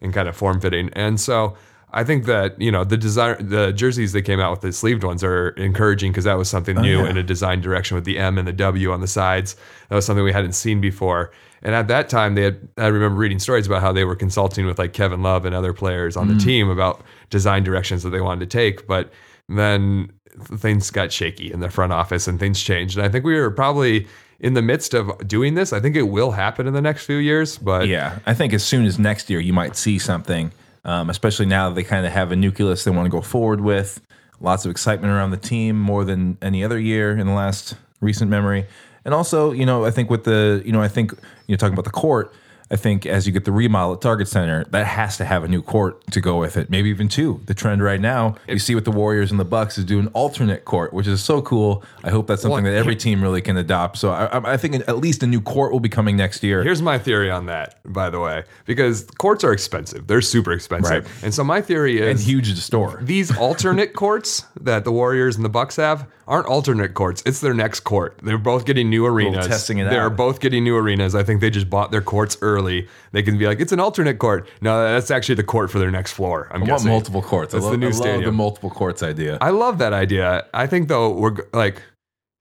and 0.00 0.14
kind 0.14 0.28
of 0.28 0.36
form 0.36 0.60
fitting. 0.60 0.90
And 0.92 1.20
so 1.20 1.56
I 1.96 2.04
think 2.04 2.26
that 2.26 2.60
you 2.60 2.70
know 2.72 2.84
the 2.84 2.96
design 2.96 3.36
the 3.48 3.72
jerseys 3.72 4.12
they 4.12 4.20
came 4.22 4.40
out 4.40 4.50
with 4.50 4.60
the 4.62 4.72
sleeved 4.72 5.04
ones 5.04 5.22
are 5.24 5.50
encouraging 5.50 6.10
because 6.12 6.24
that 6.24 6.36
was 6.36 6.48
something 6.50 6.76
new 6.76 7.00
Oh, 7.00 7.04
yeah. 7.04 7.10
in 7.10 7.16
a 7.16 7.22
design 7.22 7.60
direction 7.60 7.94
with 7.94 8.04
the 8.04 8.18
M 8.18 8.36
and 8.38 8.46
the 8.48 8.52
W 8.52 8.90
on 8.92 9.00
the 9.00 9.06
sides. 9.06 9.56
That 9.88 9.94
was 9.96 10.04
something 10.04 10.24
we 10.24 10.32
hadn't 10.32 10.52
seen 10.54 10.80
before. 10.80 11.30
And 11.62 11.74
at 11.74 11.88
that 11.88 12.08
time, 12.10 12.34
they 12.34 12.42
had 12.42 12.68
I 12.76 12.88
remember 12.88 13.16
reading 13.18 13.38
stories 13.38 13.66
about 13.66 13.80
how 13.80 13.92
they 13.92 14.04
were 14.04 14.16
consulting 14.16 14.66
with 14.66 14.78
like 14.78 14.92
Kevin 14.92 15.22
Love 15.22 15.44
and 15.46 15.54
other 15.54 15.72
players 15.72 16.16
on 16.16 16.28
the 16.28 16.34
Mm. 16.34 16.44
team 16.44 16.68
about 16.68 17.00
design 17.30 17.62
directions 17.64 18.02
that 18.02 18.10
they 18.10 18.20
wanted 18.20 18.50
to 18.50 18.58
take. 18.58 18.86
But 18.86 19.10
then 19.48 20.10
things 20.56 20.90
got 20.90 21.12
shaky 21.12 21.52
in 21.52 21.60
the 21.60 21.70
front 21.70 21.92
office 21.92 22.26
and 22.26 22.38
things 22.40 22.60
changed. 22.60 22.96
And 22.98 23.06
I 23.06 23.08
think 23.08 23.24
we 23.24 23.34
were 23.38 23.50
probably 23.50 24.06
in 24.40 24.54
the 24.54 24.62
midst 24.62 24.92
of 24.94 25.10
doing 25.28 25.54
this. 25.54 25.72
I 25.72 25.80
think 25.80 25.94
it 25.96 26.08
will 26.08 26.32
happen 26.32 26.66
in 26.66 26.74
the 26.74 26.82
next 26.82 27.06
few 27.06 27.16
years. 27.16 27.56
But 27.56 27.86
Yeah, 27.88 28.18
I 28.26 28.34
think 28.34 28.52
as 28.52 28.64
soon 28.64 28.84
as 28.84 28.98
next 28.98 29.30
year 29.30 29.40
you 29.40 29.52
might 29.52 29.76
see 29.76 29.98
something, 29.98 30.50
um, 30.84 31.10
especially 31.10 31.46
now 31.46 31.68
that 31.68 31.74
they 31.74 31.84
kind 31.84 32.06
of 32.06 32.12
have 32.12 32.32
a 32.32 32.36
nucleus 32.36 32.84
they 32.84 32.90
want 32.90 33.06
to 33.06 33.10
go 33.10 33.20
forward 33.20 33.60
with. 33.60 34.00
Lots 34.40 34.64
of 34.64 34.70
excitement 34.70 35.12
around 35.12 35.30
the 35.30 35.36
team 35.36 35.80
more 35.80 36.04
than 36.04 36.36
any 36.42 36.64
other 36.64 36.78
year 36.78 37.16
in 37.16 37.26
the 37.26 37.32
last 37.32 37.76
recent 38.00 38.30
memory. 38.30 38.66
And 39.04 39.14
also, 39.14 39.52
you 39.52 39.66
know, 39.66 39.84
I 39.84 39.90
think 39.90 40.10
with 40.10 40.24
the, 40.24 40.62
you 40.64 40.72
know, 40.72 40.80
I 40.80 40.88
think 40.88 41.12
you're 41.46 41.58
talking 41.58 41.74
about 41.74 41.84
the 41.84 41.90
court. 41.90 42.34
I 42.70 42.76
think 42.76 43.04
as 43.06 43.26
you 43.26 43.32
get 43.32 43.44
the 43.44 43.52
remodel 43.52 43.94
at 43.94 44.00
Target 44.00 44.26
Center, 44.26 44.64
that 44.70 44.86
has 44.86 45.16
to 45.18 45.24
have 45.24 45.44
a 45.44 45.48
new 45.48 45.60
court 45.62 46.04
to 46.12 46.20
go 46.20 46.38
with 46.38 46.56
it, 46.56 46.70
maybe 46.70 46.88
even 46.88 47.08
two. 47.08 47.40
The 47.46 47.54
trend 47.54 47.82
right 47.82 48.00
now, 48.00 48.36
you 48.48 48.58
see 48.58 48.74
with 48.74 48.84
the 48.84 48.90
Warriors 48.90 49.30
and 49.30 49.38
the 49.38 49.44
Bucks 49.44 49.76
is 49.78 49.84
doing 49.84 50.08
alternate 50.08 50.64
court, 50.64 50.92
which 50.94 51.06
is 51.06 51.22
so 51.22 51.42
cool. 51.42 51.84
I 52.02 52.10
hope 52.10 52.26
that's 52.26 52.42
something 52.42 52.64
Well, 52.64 52.72
that 52.72 52.78
every 52.78 52.96
team 52.96 53.22
really 53.22 53.42
can 53.42 53.56
adopt. 53.56 53.98
So 53.98 54.10
I, 54.10 54.54
I- 54.54 54.56
think 54.56 54.76
at 54.88 54.96
least 54.98 55.22
a 55.22 55.26
new 55.26 55.40
court 55.42 55.72
will 55.72 55.80
be 55.80 55.88
coming 55.90 56.16
next 56.16 56.42
year. 56.42 56.62
Here's 56.62 56.80
my 56.80 56.98
theory 56.98 57.30
on 57.30 57.46
that, 57.46 57.78
by 57.84 58.08
the 58.08 58.18
way, 58.20 58.44
because 58.64 59.02
courts 59.18 59.44
are 59.44 59.52
expensive. 59.52 60.06
They're 60.06 60.22
super 60.22 60.52
expensive. 60.52 61.04
Right. 61.04 61.24
And 61.24 61.34
so 61.34 61.44
my 61.44 61.60
theory 61.60 62.00
and 62.00 62.10
is 62.18 62.26
huge 62.26 62.48
to 62.54 62.56
store. 62.60 63.00
these 63.02 63.36
alternate 63.36 63.92
courts 63.94 64.44
that 64.60 64.84
the 64.84 64.92
Warriors 64.92 65.36
and 65.36 65.44
the 65.44 65.48
Bucks 65.50 65.76
have 65.76 66.06
aren't 66.26 66.46
alternate 66.46 66.94
courts. 66.94 67.22
It's 67.26 67.40
their 67.40 67.54
next 67.54 67.80
court. 67.80 68.18
They're 68.22 68.38
both 68.38 68.64
getting 68.64 68.90
new 68.90 69.04
arenas. 69.06 69.46
testing 69.46 69.78
it 69.78 69.90
They're 69.90 70.06
out. 70.06 70.16
both 70.16 70.40
getting 70.40 70.64
new 70.64 70.76
arenas. 70.76 71.14
I 71.14 71.22
think 71.22 71.40
they 71.40 71.50
just 71.50 71.68
bought 71.68 71.90
their 71.90 72.00
courts 72.02 72.36
early. 72.40 72.88
They 73.12 73.22
can 73.22 73.38
be 73.38 73.46
like, 73.46 73.60
it's 73.60 73.72
an 73.72 73.80
alternate 73.80 74.18
court. 74.18 74.48
No, 74.60 74.82
that's 74.82 75.10
actually 75.10 75.36
the 75.36 75.44
court 75.44 75.70
for 75.70 75.78
their 75.78 75.90
next 75.90 76.12
floor. 76.12 76.48
I'm 76.50 76.62
I 76.64 76.70
want 76.70 76.84
multiple 76.84 77.22
courts. 77.22 77.52
That's 77.52 77.62
I 77.64 77.68
love, 77.68 77.72
the 77.72 77.78
new 77.78 77.86
I 77.86 77.90
love 77.90 77.96
stadium. 77.96 78.24
the 78.24 78.32
multiple 78.32 78.70
courts 78.70 79.02
idea. 79.02 79.38
I 79.40 79.50
love 79.50 79.78
that 79.78 79.92
idea. 79.92 80.46
I 80.54 80.66
think 80.66 80.88
though 80.88 81.10
we're 81.10 81.36
like 81.52 81.82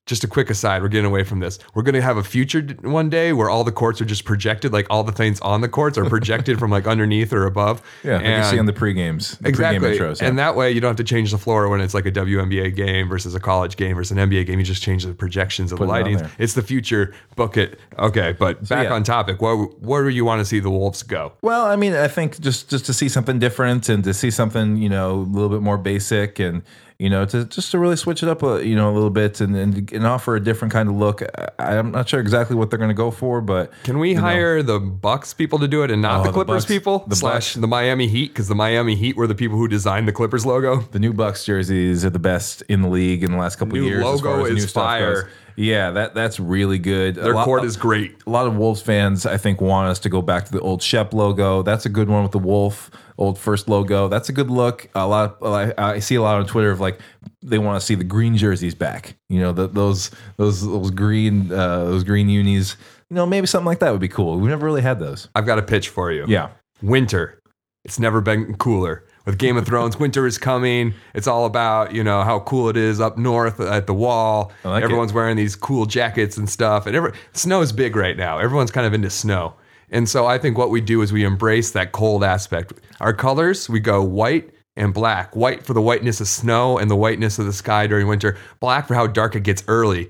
just 0.06 0.24
a 0.26 0.28
quick 0.28 0.50
aside, 0.50 0.82
we're 0.82 0.90
getting 0.90 1.10
away 1.10 1.24
from 1.24 1.40
this. 1.40 1.60
We're 1.74 1.84
going 1.84 1.96
to 1.96 2.02
have 2.02 2.18
a 2.18 2.24
future 2.24 2.62
one 2.82 3.10
day 3.10 3.32
where 3.32 3.50
all 3.50 3.64
the 3.64 3.72
courts 3.72 4.02
are 4.02 4.06
just 4.06 4.26
projected, 4.26 4.74
like 4.74 4.86
all 4.90 5.04
the 5.04 5.14
things 5.14 5.40
on 5.40 5.62
the 5.62 5.70
courts 5.70 5.98
are 5.98 6.04
projected 6.04 6.60
from 6.60 6.72
like 6.72 6.88
underneath 6.88 7.32
or 7.32 7.46
above. 7.46 7.82
yeah, 8.04 8.18
like 8.18 8.26
you 8.26 8.44
see 8.44 8.60
on 8.60 8.66
the 8.66 8.74
pre-games, 8.74 9.38
the 9.38 9.48
exactly. 9.48 9.80
pre-game 9.80 10.02
intros. 10.02 10.22
yeah. 10.22 10.28
And 10.28 10.40
that 10.40 10.58
way 10.58 10.72
you 10.72 10.82
don't 10.82 10.90
have 10.90 10.98
to 10.98 11.06
change 11.06 11.32
the 11.32 11.38
floor 11.38 11.70
when 11.70 11.80
it's 11.80 11.94
like 11.94 12.06
a 12.06 12.12
WNBA 12.12 12.76
game 12.76 13.08
versus 13.08 13.34
a 13.34 13.40
college 13.40 13.78
game 13.78 13.96
versus 13.96 14.12
an 14.12 14.30
NBA 14.30 14.46
game. 14.46 14.60
You 14.60 14.66
just 14.66 14.84
change 14.84 15.06
the 15.06 15.14
projections 15.14 15.72
of 15.72 15.78
Put 15.78 15.86
the 15.86 15.92
lighting. 15.92 16.18
there. 16.18 16.32
It's 16.38 16.54
the 16.54 16.64
future. 16.64 17.14
Book 17.38 17.56
it. 17.56 17.80
Okay, 17.98 18.34
but 18.38 18.68
back 18.68 18.86
yeah. 18.86 18.94
on 18.94 19.04
topic. 19.04 19.42
Where 19.42 19.56
where 19.56 20.04
do 20.04 20.10
you 20.10 20.26
want 20.26 20.40
to 20.40 20.46
see 20.46 20.60
the 20.60 20.70
Wolves 20.70 21.02
go? 21.02 21.32
Well, 21.42 21.66
I 21.66 21.78
mean, 21.78 21.94
I 21.94 22.10
think 22.10 22.42
just 22.42 22.70
just 22.70 22.86
to 22.88 22.94
see 22.94 23.08
something 23.08 23.40
different 23.40 23.88
and 23.88 24.04
to 24.04 24.14
see 24.14 24.32
something 24.32 24.76
you 24.76 24.90
know 24.90 25.12
a 25.12 25.30
little 25.32 25.50
bit 25.50 25.62
more 25.62 25.78
basic 25.78 26.40
and 26.40 26.62
you 27.04 27.10
know 27.10 27.26
to 27.26 27.46
just 27.46 27.72
to 27.72 27.80
really 27.80 27.96
switch 27.98 28.24
it 28.24 28.30
up 28.30 28.42
a 28.44 28.66
you 28.66 28.76
know 28.76 28.90
a 28.92 28.94
little 28.98 29.10
bit 29.10 29.42
and 29.42 29.56
and, 29.56 29.92
and 29.92 30.08
offer 30.08 30.36
a 30.36 30.40
different 30.40 30.72
kind 30.74 30.88
of 30.90 30.96
look. 30.96 31.22
I, 31.60 31.78
I'm 31.78 31.92
not 31.92 32.08
sure 32.10 32.20
exactly 32.20 32.56
what 32.56 32.70
they're 32.70 32.80
going 32.80 32.96
to 32.98 33.02
go 33.06 33.12
for, 33.12 33.42
but 33.42 33.72
Can 33.84 34.00
we 34.00 34.14
hire 34.14 34.64
the 34.64 34.80
Bucks 34.80 35.34
people 35.34 35.60
to 35.60 35.68
do 35.68 35.84
it 35.84 35.92
and 35.92 36.02
not 36.02 36.22
Oh, 36.22 36.24
the 36.24 36.30
the 36.30 36.34
Clippers 36.34 36.64
Bucks- 36.64 36.74
people 36.74 37.04
the 37.08 37.16
slash 37.16 37.56
the 37.56 37.68
Miami 37.68 38.08
Heat? 38.08 38.30
Because 38.30 38.48
the 38.48 38.56
Miami 38.56 38.96
Heat 38.96 39.16
were 39.18 39.28
the 39.28 39.36
people 39.36 39.58
who 39.58 39.68
designed 39.68 40.08
the 40.08 40.14
Clippers 40.14 40.46
logo. 40.46 40.82
the 40.92 41.00
new 41.00 41.14
Bucks 41.14 41.46
jerseys 41.46 42.04
are 42.06 42.10
the 42.10 42.20
best 42.20 42.62
in 42.70 42.82
the 42.82 42.90
league 42.90 43.24
in 43.24 43.32
the 43.32 43.38
last 43.38 43.58
couple 43.58 43.74
New 43.76 43.82
of 43.84 43.88
years. 43.90 44.00
as 44.06 44.06
logo 44.24 44.46
as 44.46 44.52
new 44.52 44.58
is 44.58 44.72
fire. 44.72 45.30
Yeah, 45.56 45.92
that 45.92 46.16
that's 46.16 46.40
really 46.40 46.80
good. 46.80 47.14
Their 47.16 47.36
lot- 47.36 47.46
court 47.46 47.64
is 47.64 47.78
great. 47.78 48.16
a 48.26 48.30
lot 48.30 48.48
of 48.48 48.56
Wolves 48.56 48.82
fans, 48.82 49.26
I 49.28 49.38
think, 49.38 49.62
want 49.62 49.88
us 49.90 50.00
to 50.00 50.10
go 50.10 50.22
back 50.22 50.46
to 50.46 50.52
the 50.52 50.60
old 50.62 50.82
Shep 50.82 51.14
logo. 51.14 51.62
That's 51.62 51.86
a 51.86 51.90
good 51.90 52.10
one 52.10 52.24
with 52.24 52.32
the 52.32 52.40
wolf, 52.40 52.90
old 53.18 53.38
first 53.38 53.68
logo. 53.68 54.08
That's 54.08 54.30
a 54.30 54.34
good 54.34 54.50
look. 54.50 54.90
A 54.96 55.08
lot, 55.08 55.38
I 55.42 55.74
I 55.78 56.00
see 56.00 56.16
a 56.16 56.22
lot 56.22 56.38
on 56.38 56.46
Twitter 56.46 56.72
of 56.72 56.80
like 56.80 57.00
they 57.42 57.58
want 57.58 57.80
to 57.80 57.86
see 57.86 57.96
the 57.96 58.04
green 58.04 58.38
jerseys 58.38 58.76
back. 58.76 59.16
You 59.30 59.40
know, 59.40 59.52
the, 59.52 59.68
those 59.68 60.12
those 60.38 60.66
those 60.66 60.92
green 60.92 61.52
uh, 61.52 61.86
those 61.86 62.04
green 62.04 62.30
unis. 62.30 62.78
You 63.10 63.16
know, 63.16 63.26
maybe 63.26 63.48
something 63.48 63.68
like 63.68 63.80
that 63.80 63.92
would 63.92 64.02
be 64.02 64.08
cool. 64.08 64.38
We've 64.40 64.50
never 64.50 64.66
really 64.66 64.82
had 64.82 65.00
those. 65.00 65.28
I've 65.36 65.46
got 65.46 65.60
a 65.60 65.64
pitch 65.64 65.90
for 65.90 66.12
you. 66.12 66.26
Yeah, 66.28 66.50
winter. 66.82 67.40
It's 67.86 68.00
never 68.00 68.22
been 68.22 68.56
cooler. 68.56 69.04
With 69.26 69.38
Game 69.38 69.56
of 69.56 69.66
Thrones, 69.66 69.98
winter 69.98 70.28
is 70.28 70.38
coming. 70.38 70.94
It's 71.14 71.28
all 71.28 71.46
about, 71.46 71.94
you 71.94 72.04
know, 72.04 72.24
how 72.24 72.42
cool 72.42 72.68
it 72.68 72.76
is 72.76 73.00
up 73.00 73.18
north 73.18 73.62
at 73.62 73.88
the 73.88 73.94
wall. 73.94 74.52
Like 74.66 74.82
it. 74.82 74.86
Everyone's 74.86 75.14
wearing 75.14 75.38
these 75.38 75.56
cool 75.56 75.86
jackets 75.86 76.36
and 76.36 76.50
stuff. 76.50 76.88
And 76.88 76.96
every, 76.96 77.14
snow 77.32 77.62
is 77.62 77.72
big 77.72 77.96
right 77.96 78.18
now. 78.18 78.40
Everyone's 78.40 78.72
kind 78.72 78.86
of 78.86 78.94
into 78.94 79.10
snow. 79.10 79.54
And 79.94 80.10
so 80.10 80.26
I 80.26 80.40
think 80.40 80.58
what 80.58 80.72
we 80.72 80.82
do 80.82 81.04
is 81.04 81.14
we 81.14 81.24
embrace 81.24 81.72
that 81.72 81.92
cold 81.92 82.24
aspect. 82.24 82.74
Our 83.00 83.14
colors, 83.14 83.70
we 83.70 83.80
go 83.80 84.04
white 84.04 84.50
and 84.76 84.92
black. 84.92 85.36
White 85.36 85.64
for 85.64 85.74
the 85.74 85.82
whiteness 85.84 86.20
of 86.20 86.28
snow 86.28 86.80
and 86.80 86.90
the 86.90 86.96
whiteness 86.96 87.38
of 87.38 87.46
the 87.46 87.54
sky 87.54 87.86
during 87.86 88.08
winter. 88.08 88.36
Black 88.60 88.88
for 88.88 88.96
how 88.96 89.06
dark 89.06 89.36
it 89.36 89.44
gets 89.44 89.64
early. 89.68 90.10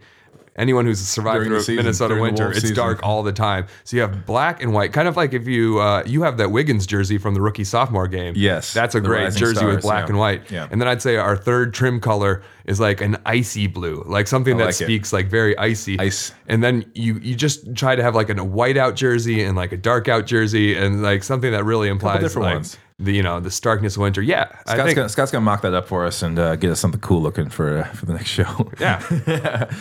Anyone 0.56 0.86
who's 0.86 1.00
survived 1.00 1.46
through 1.46 1.60
season, 1.62 1.78
Minnesota 1.78 2.16
winter, 2.16 2.52
it's 2.52 2.62
season. 2.62 2.76
dark 2.76 3.00
all 3.02 3.24
the 3.24 3.32
time. 3.32 3.66
So 3.86 3.96
you 3.98 4.02
have 4.02 4.24
black 4.26 4.62
and 4.62 4.72
white, 4.72 4.94
kind 4.94 5.08
of 5.08 5.18
like 5.18 5.34
if 5.34 5.48
you 5.48 5.80
uh, 5.80 6.04
you 6.06 6.22
have 6.22 6.38
that 6.38 6.52
Wiggins 6.52 6.86
jersey 6.86 7.18
from 7.18 7.34
the 7.34 7.42
rookie 7.42 7.64
sophomore 7.64 8.08
game. 8.08 8.36
Yes, 8.38 8.72
that's 8.72 8.94
a 8.94 9.02
great 9.02 9.34
jersey 9.34 9.66
with 9.66 9.82
black 9.82 10.04
yeah. 10.04 10.10
and 10.10 10.18
white. 10.20 10.52
Yeah. 10.52 10.68
And 10.70 10.80
then 10.80 10.88
I'd 10.88 11.02
say 11.02 11.16
our 11.16 11.36
third 11.36 11.74
trim 11.74 12.00
color 12.00 12.44
is 12.66 12.80
like 12.80 13.02
an 13.02 13.18
icy 13.26 13.66
blue, 13.66 14.04
like 14.06 14.28
something 14.28 14.58
that 14.58 14.66
like 14.66 14.82
it. 14.82 14.86
speaks 14.86 15.12
like 15.12 15.28
very 15.28 15.58
icy. 15.58 16.00
Ice. 16.00 16.34
And 16.48 16.64
then 16.64 16.86
you 16.94 17.16
you 17.16 17.36
just 17.36 17.76
try 17.76 17.96
to 17.96 18.04
have 18.04 18.14
like 18.14 18.30
a 18.30 18.44
white 18.44 18.78
out 18.78 18.96
jersey 18.96 19.44
and 19.44 19.58
like 19.58 19.72
a 19.72 19.78
dark 19.78 20.08
out 20.08 20.28
jersey 20.28 20.76
and 20.78 21.02
like 21.02 21.24
something 21.24 21.52
that 21.52 21.64
really 21.64 21.90
implies 21.90 22.22
different 22.22 22.46
like 22.46 22.56
ones. 22.56 22.78
The 23.00 23.12
you 23.12 23.24
know 23.24 23.40
the 23.40 23.52
starkness 23.52 23.96
of 23.96 24.02
winter. 24.02 24.22
Yeah, 24.22 24.48
I 24.66 24.74
Scott's 24.74 24.84
think 24.84 24.96
gonna, 24.96 25.10
Scott's 25.10 25.32
gonna 25.32 25.46
mock 25.46 25.62
that 25.62 25.74
up 25.74 25.88
for 25.88 26.06
us 26.06 26.22
and 26.22 26.38
uh, 26.38 26.56
get 26.56 26.72
us 26.72 26.80
something 26.80 27.02
cool 27.02 27.22
looking 27.22 27.50
for 27.50 27.80
uh, 27.80 27.84
for 27.86 28.06
the 28.06 28.14
next 28.14 28.30
show. 28.30 28.70
yeah. 28.80 29.00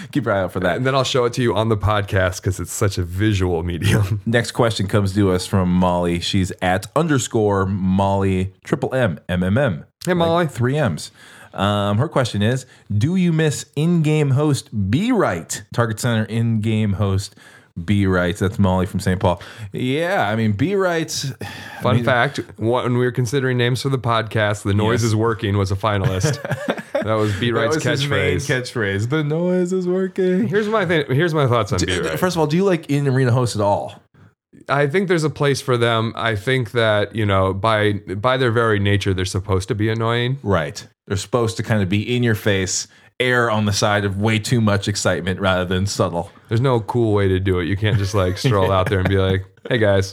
keep 0.13 0.25
your 0.25 0.35
eye 0.35 0.43
out 0.43 0.53
for 0.53 0.61
that. 0.61 0.77
and 0.77 0.87
then 0.87 0.95
I'll 0.95 1.05
show 1.05 1.25
it 1.25 1.33
to 1.35 1.43
you 1.43 1.55
on 1.55 1.69
the 1.69 1.77
podcast 1.77 2.41
because 2.41 2.59
it's 2.61 2.73
such 2.73 2.99
a 2.99 3.03
visual 3.03 3.63
medium. 3.63 4.21
Next 4.27 4.53
question 4.53 4.87
comes 4.89 5.15
to 5.15 5.31
us 5.31 5.47
from 5.47 5.73
Molly. 5.73 6.21
She's 6.21 6.53
at 6.63 6.87
underscore 6.97 7.67
Molly 7.67 8.55
triple 8.65 8.95
M 8.95 9.21
M 9.29 9.43
M 9.43 9.59
M. 9.59 9.85
Hey, 10.05 10.15
Molly. 10.15 10.45
Like 10.45 10.51
three 10.51 10.77
M's. 10.77 11.11
Um, 11.55 11.99
her 11.99 12.09
question 12.09 12.41
is: 12.43 12.65
Do 12.91 13.15
you 13.17 13.33
miss 13.33 13.67
in-game 13.77 14.31
host 14.31 14.91
Be 14.91 15.13
Right? 15.13 15.63
Target 15.75 16.01
Center 16.01 16.25
in-game 16.25 16.95
host 16.95 17.37
Be 17.85 18.07
Right. 18.07 18.37
That's 18.37 18.59
Molly 18.59 18.87
from 18.87 19.01
St. 19.01 19.19
Paul. 19.21 19.43
Yeah, 19.73 20.29
I 20.29 20.37
mean 20.37 20.53
Be 20.53 20.75
Right. 20.77 21.11
Fun 21.83 22.05
fact: 22.05 22.39
when 22.57 22.99
we 22.99 23.05
were 23.05 23.13
considering 23.13 23.57
names 23.59 23.83
for 23.83 23.89
the 23.89 23.99
podcast, 23.99 24.63
"The 24.63 24.75
Noise 24.75 25.03
Yes. 25.03 25.09
is 25.09 25.17
Working" 25.17 25.57
was 25.57 25.73
a 25.73 25.77
finalist. 25.77 26.41
that 26.93 27.15
was 27.15 27.35
B 27.41 27.51
Wright's 27.53 27.77
catchphrase. 27.79 28.47
catchphrase. 28.47 29.09
The 29.11 29.25
noise 29.25 29.73
is 29.73 29.89
working. 29.89 30.47
Here's 30.49 30.69
my 30.69 30.85
thing. 30.87 31.05
Here's 31.09 31.35
my 31.35 31.47
thoughts 31.47 31.73
on 31.73 31.79
B 31.85 31.99
Wright. 32.01 32.19
First 32.19 32.37
of 32.37 32.41
all, 32.41 32.47
do 32.47 32.57
you 32.57 32.65
like 32.65 32.91
in-arena 32.91 33.33
hosts 33.33 33.57
at 33.57 33.63
all? 33.63 33.95
I 34.69 34.87
think 34.87 35.09
there's 35.09 35.25
a 35.25 35.31
place 35.31 35.61
for 35.61 35.77
them. 35.77 36.13
I 36.15 36.37
think 36.37 36.73
that 36.73 37.17
you 37.17 37.25
know, 37.27 37.53
by 37.55 37.95
by 38.17 38.37
their 38.37 38.53
very 38.53 38.79
nature, 38.79 39.15
they're 39.15 39.25
supposed 39.25 39.69
to 39.69 39.75
be 39.75 39.89
annoying. 39.89 40.39
Right. 40.43 40.87
They're 41.09 41.17
supposed 41.17 41.57
to 41.57 41.63
kind 41.65 41.83
of 41.83 41.89
be 41.89 42.15
in 42.15 42.23
your 42.23 42.37
face, 42.37 42.87
err 43.23 43.51
on 43.51 43.65
the 43.65 43.73
side 43.73 44.05
of 44.05 44.21
way 44.21 44.39
too 44.39 44.61
much 44.61 44.89
excitement 44.89 45.41
rather 45.41 45.65
than 45.65 45.87
subtle. 45.87 46.31
There's 46.49 46.61
no 46.61 46.81
cool 46.81 47.15
way 47.15 47.29
to 47.29 47.41
do 47.41 47.61
it. 47.61 47.65
You 47.67 47.77
can't 47.77 47.97
just 47.97 48.15
like 48.15 48.37
stroll 48.37 48.71
out 48.71 48.91
there 48.91 48.99
and 48.99 49.09
be 49.09 49.17
like, 49.17 49.45
hey 49.69 49.79
guys, 49.79 50.13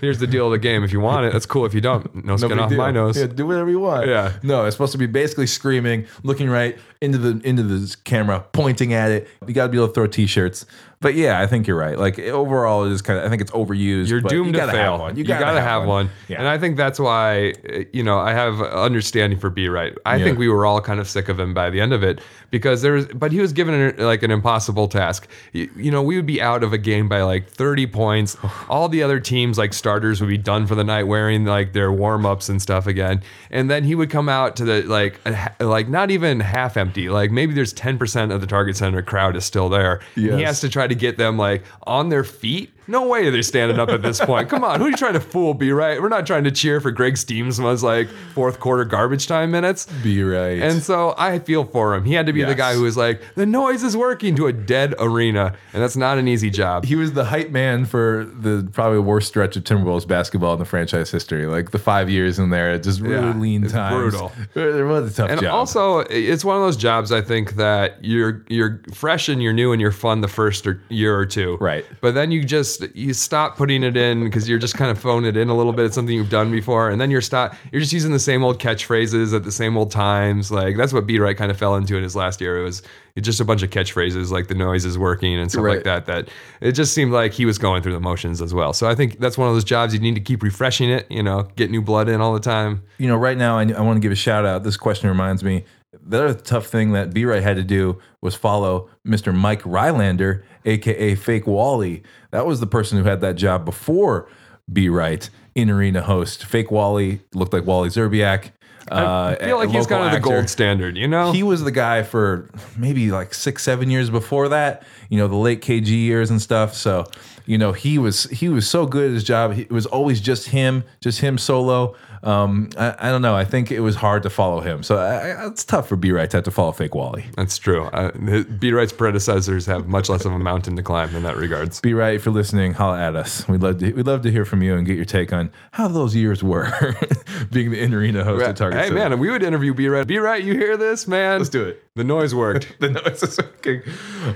here's 0.00 0.18
the 0.18 0.26
deal 0.26 0.46
of 0.46 0.52
the 0.52 0.58
game. 0.58 0.84
If 0.84 0.92
you 0.92 1.00
want 1.00 1.26
it, 1.26 1.32
that's 1.32 1.46
cool. 1.46 1.64
If 1.64 1.74
you 1.74 1.80
don't, 1.80 2.24
no 2.24 2.36
skin 2.36 2.50
big 2.50 2.58
off 2.58 2.68
deal. 2.68 2.78
my 2.78 2.90
nose. 2.90 3.18
Yeah, 3.18 3.26
do 3.26 3.46
whatever 3.46 3.70
you 3.70 3.80
want. 3.80 4.06
Yeah. 4.06 4.34
No, 4.42 4.64
it's 4.64 4.76
supposed 4.76 4.92
to 4.92 4.98
be 4.98 5.06
basically 5.06 5.46
screaming, 5.46 6.06
looking 6.22 6.48
right 6.48 6.78
into 7.00 7.18
the 7.18 7.46
into 7.46 7.62
the 7.62 7.96
camera, 8.04 8.44
pointing 8.52 8.92
at 8.92 9.10
it. 9.10 9.28
You 9.46 9.54
got 9.54 9.64
to 9.64 9.68
be 9.70 9.78
able 9.78 9.88
to 9.88 9.92
throw 9.94 10.06
t-shirts. 10.06 10.66
But 10.98 11.14
yeah, 11.14 11.38
I 11.42 11.46
think 11.46 11.66
you're 11.66 11.76
right. 11.76 11.98
Like 11.98 12.18
overall, 12.18 12.84
it 12.84 12.90
is 12.90 13.02
kind 13.02 13.18
of. 13.18 13.26
I 13.26 13.28
think 13.28 13.42
it's 13.42 13.50
overused. 13.50 14.08
You're 14.08 14.22
doomed 14.22 14.46
you 14.46 14.52
to 14.52 14.58
gotta 14.58 14.72
fail. 14.72 14.92
Have 14.92 15.00
one. 15.00 15.16
You, 15.16 15.24
gotta, 15.24 15.60
have, 15.60 15.84
one. 15.86 16.08
Yeah. 16.26 16.38
And 16.38 16.48
I 16.48 16.56
think 16.56 16.78
that's 16.78 16.98
why, 16.98 17.52
you 17.92 18.02
know, 18.02 18.18
I 18.18 18.32
have 18.32 18.62
understanding 18.62 19.38
for 19.38 19.50
B 19.50 19.68
right. 19.68 19.92
I 20.06 20.16
Yeah. 20.16 20.24
think 20.24 20.38
we 20.38 20.48
were 20.48 20.64
all 20.64 20.80
kind 20.80 20.98
of 20.98 21.06
sick 21.06 21.28
of 21.28 21.38
him 21.38 21.52
by 21.52 21.68
the 21.68 21.82
end 21.82 21.92
of 21.92 22.02
it 22.02 22.22
because 22.50 22.80
there's, 22.80 23.04
but 23.08 23.30
he 23.30 23.40
was 23.40 23.52
given 23.52 23.74
an, 23.74 23.96
like 23.98 24.22
an 24.22 24.30
impossible 24.30 24.88
task. 24.88 25.28
You, 25.52 25.68
you 25.76 25.90
know, 25.90 26.02
we 26.02 26.16
would 26.16 26.24
be 26.24 26.40
out 26.40 26.64
of 26.64 26.72
a 26.72 26.78
game 26.78 27.10
by 27.10 27.20
like 27.22 27.46
30 27.46 27.86
points. 27.88 28.38
All 28.70 28.88
the 28.88 29.02
other 29.02 29.20
teams, 29.20 29.58
like 29.58 29.74
starters, 29.74 30.22
would 30.22 30.30
be 30.30 30.38
done 30.38 30.66
for 30.66 30.74
the 30.74 30.84
night 30.84 31.02
wearing 31.04 31.44
like 31.44 31.74
their 31.74 31.92
warm 31.92 32.24
ups 32.24 32.48
and 32.48 32.60
stuff 32.60 32.86
again. 32.86 33.22
And 33.50 33.68
then 33.70 33.84
he 33.84 33.94
would 33.94 34.08
come 34.08 34.30
out 34.30 34.56
to 34.56 34.64
the 34.64 34.82
like, 34.84 35.20
a, 35.26 35.52
like 35.66 35.90
not 35.90 36.10
even 36.10 36.40
half 36.40 36.78
empty. 36.78 36.95
Like 36.96 37.30
maybe 37.30 37.54
there's 37.54 37.74
10% 37.74 38.32
of 38.34 38.40
the 38.40 38.46
Target 38.46 38.76
Center 38.76 39.02
crowd 39.02 39.36
is 39.36 39.44
still 39.44 39.68
there. 39.68 40.00
And 40.32 40.38
he 40.38 40.44
has 40.44 40.60
to 40.60 40.68
try 40.68 40.86
to 40.86 40.94
get 40.94 41.16
them 41.16 41.36
like 41.36 41.64
on 41.86 42.08
their 42.08 42.24
feet. 42.24 42.72
No 42.88 43.06
way 43.08 43.30
they're 43.30 43.42
standing 43.42 43.78
up 43.78 43.88
at 43.88 44.02
this 44.02 44.20
point. 44.20 44.48
Come 44.48 44.64
on, 44.64 44.78
who 44.80 44.86
are 44.86 44.90
you 44.90 44.96
trying 44.96 45.14
to 45.14 45.20
fool? 45.20 45.54
Be 45.54 45.72
right. 45.72 46.00
We're 46.00 46.08
not 46.08 46.26
trying 46.26 46.44
to 46.44 46.50
cheer 46.50 46.80
for 46.80 46.90
Greg 46.90 47.14
Stiemsma's 47.14 47.82
like 47.82 48.08
fourth 48.34 48.60
quarter 48.60 48.84
garbage 48.84 49.26
time 49.26 49.50
minutes. 49.50 49.86
Be 50.02 50.22
right. 50.22 50.60
And 50.62 50.82
so 50.82 51.14
I 51.18 51.38
feel 51.38 51.64
for 51.64 51.94
him. 51.94 52.04
He 52.04 52.12
had 52.14 52.26
to 52.26 52.32
be 52.32 52.42
the 52.44 52.54
guy 52.54 52.74
who 52.74 52.82
was 52.82 52.96
like, 52.96 53.20
the 53.34 53.46
noise 53.46 53.82
is 53.82 53.96
working 53.96 54.36
to 54.36 54.46
a 54.46 54.52
dead 54.52 54.94
arena. 54.98 55.54
And 55.72 55.82
that's 55.82 55.96
not 55.96 56.18
an 56.18 56.28
easy 56.28 56.50
job. 56.50 56.84
he 56.84 56.94
was 56.96 57.12
the 57.12 57.24
hype 57.24 57.50
man 57.50 57.84
for 57.86 58.24
the 58.24 58.68
probably 58.72 58.98
worst 59.00 59.28
stretch 59.28 59.56
of 59.56 59.64
Timberwolves 59.64 60.06
basketball 60.06 60.52
in 60.54 60.58
the 60.58 60.64
franchise 60.64 61.10
history. 61.10 61.46
Like 61.46 61.70
the 61.72 61.78
five 61.78 62.08
years 62.08 62.38
in 62.38 62.50
there, 62.50 62.78
just 62.78 63.00
really 63.00 63.14
Yeah, 63.26 63.34
lean 63.36 63.68
times. 63.68 63.96
brutal. 64.14 64.32
It 64.54 64.84
was 64.86 65.12
a 65.12 65.14
tough 65.16 65.28
job. 65.28 65.30
and 65.30 65.40
job. 65.40 65.54
also, 65.54 65.98
it's 66.00 66.44
one 66.44 66.56
of 66.56 66.62
those 66.62 66.76
jobs 66.76 67.12
I 67.12 67.20
think 67.22 67.56
that 67.56 68.04
you're 68.04 68.44
you're 68.48 68.80
fresh 68.94 69.28
and 69.28 69.42
you're 69.42 69.52
new 69.52 69.72
and 69.72 69.80
you're 69.80 69.92
fun 69.92 70.20
the 70.20 70.28
first 70.28 70.66
or 70.66 70.80
year 70.88 71.16
or 71.18 71.26
two, 71.26 71.56
Right. 71.60 71.84
But 72.00 72.14
then 72.14 72.30
you 72.30 72.44
just 72.44 72.75
you 72.94 73.12
stop 73.14 73.56
putting 73.56 73.82
it 73.82 73.96
in 73.96 74.24
because 74.24 74.48
you're 74.48 74.58
just 74.58 74.74
kind 74.74 74.90
of 74.90 74.98
phoning 74.98 75.28
it 75.28 75.36
in 75.36 75.48
a 75.48 75.56
little 75.56 75.72
bit. 75.72 75.86
It's 75.86 75.94
something 75.94 76.14
you've 76.14 76.30
done 76.30 76.50
before, 76.50 76.90
and 76.90 77.00
then 77.00 77.10
you're 77.10 77.20
stop 77.20 77.54
you're 77.72 77.80
just 77.80 77.92
using 77.92 78.12
the 78.12 78.18
same 78.18 78.42
old 78.44 78.58
catchphrases 78.60 79.34
at 79.34 79.44
the 79.44 79.52
same 79.52 79.76
old 79.76 79.90
times. 79.90 80.50
Like 80.50 80.76
that's 80.76 80.92
what 80.92 81.06
B 81.06 81.18
Right 81.18 81.36
kind 81.36 81.50
of 81.50 81.58
fell 81.58 81.76
into 81.76 81.96
in 81.96 82.02
his 82.02 82.14
last 82.16 82.40
year. 82.40 82.58
It 82.58 82.62
was 82.62 82.82
just 83.20 83.40
a 83.40 83.44
bunch 83.46 83.62
of 83.62 83.70
catchphrases 83.70 84.30
like 84.30 84.48
the 84.48 84.54
noise 84.54 84.84
is 84.84 84.98
working 84.98 85.38
and 85.38 85.50
stuff 85.50 85.64
Right. 85.64 85.76
like 85.76 85.84
that. 85.84 86.06
That 86.06 86.28
it 86.60 86.72
just 86.72 86.92
seemed 86.92 87.12
like 87.12 87.32
he 87.32 87.46
was 87.46 87.56
going 87.58 87.82
through 87.82 87.92
the 87.94 88.00
motions 88.00 88.42
as 88.42 88.52
well. 88.52 88.72
So 88.74 88.88
I 88.88 88.94
think 88.94 89.18
that's 89.20 89.38
one 89.38 89.48
of 89.48 89.54
those 89.54 89.64
jobs 89.64 89.94
you 89.94 90.00
need 90.00 90.14
to 90.16 90.20
keep 90.20 90.42
refreshing 90.42 90.90
it. 90.90 91.06
You 91.10 91.22
know, 91.22 91.48
get 91.56 91.70
new 91.70 91.80
blood 91.82 92.08
in 92.08 92.20
all 92.20 92.34
the 92.34 92.40
time. 92.40 92.82
you 92.98 93.08
know, 93.08 93.16
right 93.16 93.36
now, 93.38 93.58
I, 93.58 93.62
I 93.72 93.80
want 93.80 93.96
to 93.96 94.00
give 94.00 94.12
a 94.12 94.16
shout 94.16 94.44
out. 94.44 94.64
This 94.64 94.76
question 94.76 95.08
reminds 95.08 95.42
me. 95.42 95.64
The 95.92 96.24
other 96.24 96.34
tough 96.34 96.66
thing 96.66 96.92
that 96.92 97.12
B 97.14 97.24
Right 97.24 97.42
had 97.42 97.56
to 97.56 97.62
do 97.64 98.00
was 98.20 98.34
follow 98.34 98.90
Mr. 99.06 99.34
Mike 99.34 99.62
Rylander, 99.62 100.42
aka 100.64 101.14
Fake 101.14 101.46
Wally. 101.46 102.02
That 102.32 102.46
was 102.46 102.60
the 102.60 102.66
person 102.66 102.98
who 102.98 103.04
had 103.04 103.20
that 103.22 103.36
job 103.36 103.64
before 103.64 104.28
B 104.70 104.88
Right 104.88 105.28
in 105.54 105.70
arena 105.70 106.02
host. 106.02 106.44
Fake 106.44 106.70
Wally 106.70 107.20
looked 107.34 107.52
like 107.52 107.64
Wally 107.64 107.88
Szczerbiak. 107.88 108.50
Uh, 108.90 109.34
I 109.40 109.44
feel 109.44 109.56
like 109.56 109.70
he's 109.70 109.86
kind 109.86 110.04
of 110.04 110.12
the 110.12 110.18
actor. 110.18 110.30
gold 110.30 110.48
standard. 110.48 110.96
You 110.96 111.08
know, 111.08 111.32
He 111.32 111.42
was 111.42 111.64
the 111.64 111.72
guy 111.72 112.04
for 112.04 112.48
maybe 112.76 113.10
like 113.10 113.34
six, 113.34 113.64
seven 113.64 113.90
years 113.90 114.10
before 114.10 114.48
that. 114.50 114.84
You 115.08 115.18
know, 115.18 115.26
the 115.26 115.34
late 115.36 115.60
KG 115.60 115.88
years 115.88 116.30
and 116.30 116.40
stuff. 116.40 116.74
So, 116.74 117.04
you 117.46 117.58
know, 117.58 117.72
he 117.72 117.98
was 117.98 118.24
he 118.24 118.48
was 118.48 118.68
so 118.68 118.86
good 118.86 119.06
at 119.08 119.14
his 119.14 119.24
job. 119.24 119.58
It 119.58 119.72
was 119.72 119.86
always 119.86 120.20
just 120.20 120.48
him, 120.48 120.84
just 121.00 121.20
him 121.20 121.36
solo. 121.36 121.96
Um, 122.26 122.70
I, 122.76 122.94
I 122.98 123.10
don't 123.10 123.22
know. 123.22 123.34
I 123.36 123.44
think 123.44 123.70
it 123.70 123.80
was 123.80 123.94
hard 123.96 124.22
to 124.24 124.30
follow 124.30 124.60
him. 124.60 124.82
So 124.82 124.96
I, 124.98 125.28
I- 125.30 125.46
it's 125.46 125.64
tough 125.64 125.88
for 125.88 125.96
B 125.96 126.10
Right 126.10 126.28
to 126.30 126.36
have 126.38 126.44
to 126.44 126.50
follow 126.50 126.72
Fake 126.72 126.94
Wally. 126.94 127.24
That's 127.36 127.56
true. 127.56 127.84
Uh, 127.84 128.42
B 128.58 128.72
Right's 128.72 128.92
predecessors 128.92 129.64
have 129.66 129.86
much 129.88 130.08
less 130.08 130.24
of 130.24 130.32
a 130.32 130.38
mountain 130.38 130.74
to 130.76 130.82
climb 130.82 131.14
in 131.14 131.22
that 131.22 131.36
regards. 131.36 131.80
B 131.80 131.92
Right, 131.94 132.14
if 132.16 132.24
you're 132.26 132.34
listening, 132.34 132.72
holla 132.74 133.00
at 133.00 133.14
us. 133.16 133.46
We'd 133.48 133.62
love 133.62 133.78
to 133.78 133.92
we'd 133.92 134.06
love 134.06 134.22
to 134.22 134.30
hear 134.32 134.44
from 134.44 134.62
you 134.62 134.74
and 134.74 134.84
get 134.86 134.96
your 134.96 135.04
take 135.04 135.32
on 135.32 135.50
how 135.70 135.86
those 135.88 136.14
years 136.16 136.42
were 136.42 136.66
being 137.52 137.70
the 137.70 137.80
in 137.80 137.94
arena 137.94 138.24
host 138.24 138.44
at 138.44 138.56
Target. 138.56 138.80
hey 138.80 138.88
Center. 138.88 139.10
man, 139.10 139.18
we 139.20 139.30
would 139.30 139.42
interview 139.44 139.72
B 139.72 139.88
Right. 139.88 140.06
B 140.06 140.18
Right, 140.18 140.42
you 140.42 140.54
hear 140.54 140.76
this, 140.76 141.06
man? 141.06 141.38
Let's 141.38 141.48
do 141.50 141.64
it. 141.64 141.82
The 141.96 142.04
noise 142.04 142.34
worked. 142.34 142.76
the 142.80 142.90
noise 142.90 143.22
is 143.22 143.38
working. 143.38 143.82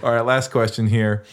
All 0.03 0.13
right, 0.13 0.23
last 0.23 0.51
question 0.51 0.87
here. 0.87 1.25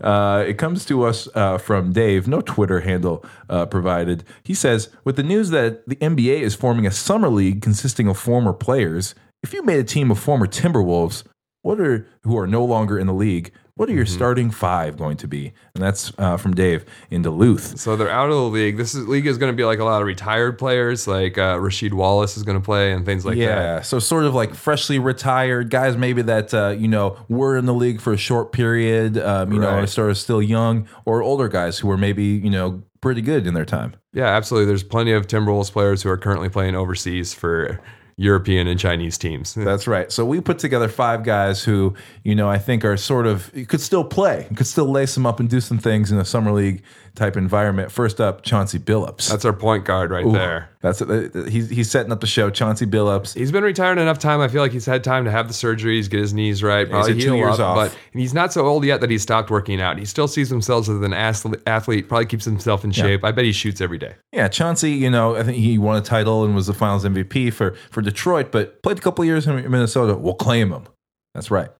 Uh, 0.00 0.42
it 0.46 0.54
comes 0.54 0.86
to 0.86 1.04
us 1.04 1.28
uh, 1.34 1.58
from 1.58 1.92
Dave. 1.92 2.26
No 2.26 2.40
Twitter 2.40 2.80
handle 2.80 3.22
uh, 3.50 3.66
provided. 3.66 4.24
He 4.44 4.54
says, 4.54 4.88
with 5.04 5.16
the 5.16 5.22
news 5.22 5.50
that 5.50 5.86
the 5.86 5.96
NBA 5.96 6.40
is 6.40 6.54
forming 6.54 6.86
a 6.86 6.90
summer 6.90 7.28
league 7.28 7.60
consisting 7.60 8.08
of 8.08 8.18
former 8.18 8.54
players, 8.54 9.14
if 9.42 9.52
you 9.52 9.62
made 9.62 9.78
a 9.78 9.84
team 9.84 10.10
of 10.10 10.18
former 10.18 10.46
Timberwolves, 10.46 11.22
what 11.60 11.78
are 11.78 12.06
who 12.22 12.38
are 12.38 12.46
no 12.46 12.64
longer 12.64 12.98
in 12.98 13.06
the 13.06 13.12
league? 13.12 13.52
What 13.76 13.88
are 13.88 13.92
your 13.92 14.06
starting 14.06 14.52
five 14.52 14.96
going 14.96 15.16
to 15.16 15.26
be? 15.26 15.52
And 15.74 15.82
that's 15.82 16.12
uh, 16.16 16.36
from 16.36 16.54
Dave 16.54 16.84
in 17.10 17.22
Duluth. 17.22 17.76
so 17.76 17.96
they're 17.96 18.08
out 18.08 18.28
of 18.30 18.36
the 18.36 18.42
league. 18.42 18.76
This 18.76 18.94
is, 18.94 19.08
league 19.08 19.26
is 19.26 19.36
going 19.36 19.52
to 19.52 19.56
be 19.56 19.64
like 19.64 19.80
a 19.80 19.84
lot 19.84 20.00
of 20.00 20.06
retired 20.06 20.58
players, 20.60 21.08
like 21.08 21.36
uh, 21.38 21.56
Rasheed 21.56 21.92
Wallace 21.92 22.36
is 22.36 22.44
going 22.44 22.56
to 22.56 22.64
play 22.64 22.92
and 22.92 23.04
things 23.04 23.24
like 23.26 23.34
that. 23.34 23.40
yeah, 23.42 23.80
so 23.80 23.98
sort 23.98 24.26
of 24.26 24.34
like 24.34 24.54
freshly 24.54 25.00
retired 25.00 25.70
guys, 25.70 25.96
maybe 25.96 26.22
that 26.22 26.54
uh, 26.54 26.68
you 26.68 26.86
know 26.86 27.16
were 27.28 27.56
in 27.56 27.66
the 27.66 27.74
league 27.74 28.00
for 28.00 28.12
a 28.12 28.16
short 28.16 28.52
period, 28.52 29.18
um, 29.18 29.52
you 29.52 29.58
know, 29.58 29.66
Right. 29.70 29.82
are 29.82 29.86
sort 29.88 30.10
of 30.10 30.18
still 30.18 30.40
young, 30.40 30.86
or 31.04 31.20
older 31.24 31.48
guys 31.48 31.80
who 31.80 31.88
were 31.88 31.98
maybe 31.98 32.22
you 32.24 32.50
know 32.50 32.80
pretty 33.00 33.22
good 33.22 33.44
in 33.44 33.54
their 33.54 33.64
time. 33.64 33.94
Yeah, 34.12 34.26
absolutely. 34.28 34.66
There's 34.66 34.84
plenty 34.84 35.10
of 35.10 35.26
Timberwolves 35.26 35.72
players 35.72 36.00
who 36.04 36.10
are 36.10 36.16
currently 36.16 36.48
playing 36.48 36.76
overseas 36.76 37.34
for 37.34 37.80
European 38.16 38.66
and 38.66 38.78
Chinese 38.78 39.18
teams. 39.18 39.54
That's 39.54 39.86
right. 39.86 40.10
So 40.10 40.24
we 40.24 40.40
put 40.40 40.58
together 40.58 40.88
five 40.88 41.24
guys 41.24 41.64
who 41.64 41.94
you 42.22 42.34
know 42.34 42.48
I 42.48 42.58
think 42.58 42.84
are 42.84 42.96
sort 42.96 43.26
of 43.26 43.50
could 43.68 43.80
still 43.80 44.04
play, 44.04 44.48
could 44.54 44.66
still 44.66 44.90
lace 44.90 45.14
them 45.14 45.26
up 45.26 45.40
and 45.40 45.48
do 45.48 45.60
some 45.60 45.78
things 45.78 46.12
in 46.12 46.18
a 46.18 46.24
summer 46.24 46.52
league 46.52 46.82
type 47.14 47.36
environment. 47.36 47.92
First 47.92 48.20
up, 48.20 48.42
Chauncey 48.42 48.78
Billups. 48.78 49.30
That's 49.30 49.44
our 49.44 49.52
point 49.52 49.84
guard 49.84 50.10
right 50.10 50.30
there. 50.30 50.70
That's 50.80 51.00
uh, 51.00 51.46
he's 51.48 51.70
he's 51.70 51.90
setting 51.90 52.12
up 52.12 52.20
the 52.20 52.26
show. 52.26 52.50
Chauncey 52.50 52.86
Billups. 52.86 53.34
He's 53.34 53.52
been 53.52 53.64
retired 53.64 53.98
enough 53.98 54.18
time. 54.18 54.40
I 54.40 54.48
feel 54.48 54.60
like 54.60 54.72
he's 54.72 54.84
had 54.84 55.04
time 55.04 55.24
to 55.24 55.30
have 55.30 55.48
the 55.48 55.54
surgeries, 55.54 56.10
get 56.10 56.20
his 56.20 56.34
knees 56.34 56.62
right, 56.62 56.88
probably 56.88 57.14
heal 57.14 57.36
years 57.36 57.60
up. 57.60 57.76
off. 57.76 57.76
But 57.76 57.98
he's 58.12 58.34
not 58.34 58.52
so 58.52 58.66
old 58.66 58.84
yet 58.84 59.00
that 59.00 59.10
he 59.10 59.18
stopped 59.18 59.50
working 59.50 59.80
out. 59.80 59.98
He 59.98 60.04
still 60.04 60.28
sees 60.28 60.50
himself 60.50 60.88
as 60.88 61.00
an 61.00 61.12
athlete. 61.14 61.60
athlete 61.66 62.08
probably 62.08 62.26
keeps 62.26 62.44
himself 62.44 62.84
in 62.84 62.90
shape. 62.90 63.24
I 63.24 63.32
bet 63.32 63.44
he 63.44 63.52
shoots 63.52 63.80
every 63.80 63.98
day. 63.98 64.14
Yeah, 64.32 64.48
Chauncey, 64.48 64.92
you 64.92 65.10
know, 65.10 65.36
I 65.36 65.42
think 65.42 65.56
he 65.56 65.78
won 65.78 65.96
a 65.96 66.02
title 66.02 66.44
and 66.44 66.54
was 66.54 66.66
the 66.66 66.74
finals 66.74 67.04
MVP 67.04 67.52
for, 67.52 67.74
for 67.90 68.02
Detroit, 68.02 68.50
but 68.52 68.82
played 68.82 68.98
a 68.98 69.00
couple 69.00 69.24
years 69.24 69.46
in 69.46 69.54
Minnesota. 69.70 70.16
We'll 70.16 70.34
claim 70.34 70.72
him. 70.72 70.86
That's 71.34 71.50
right. 71.50 71.70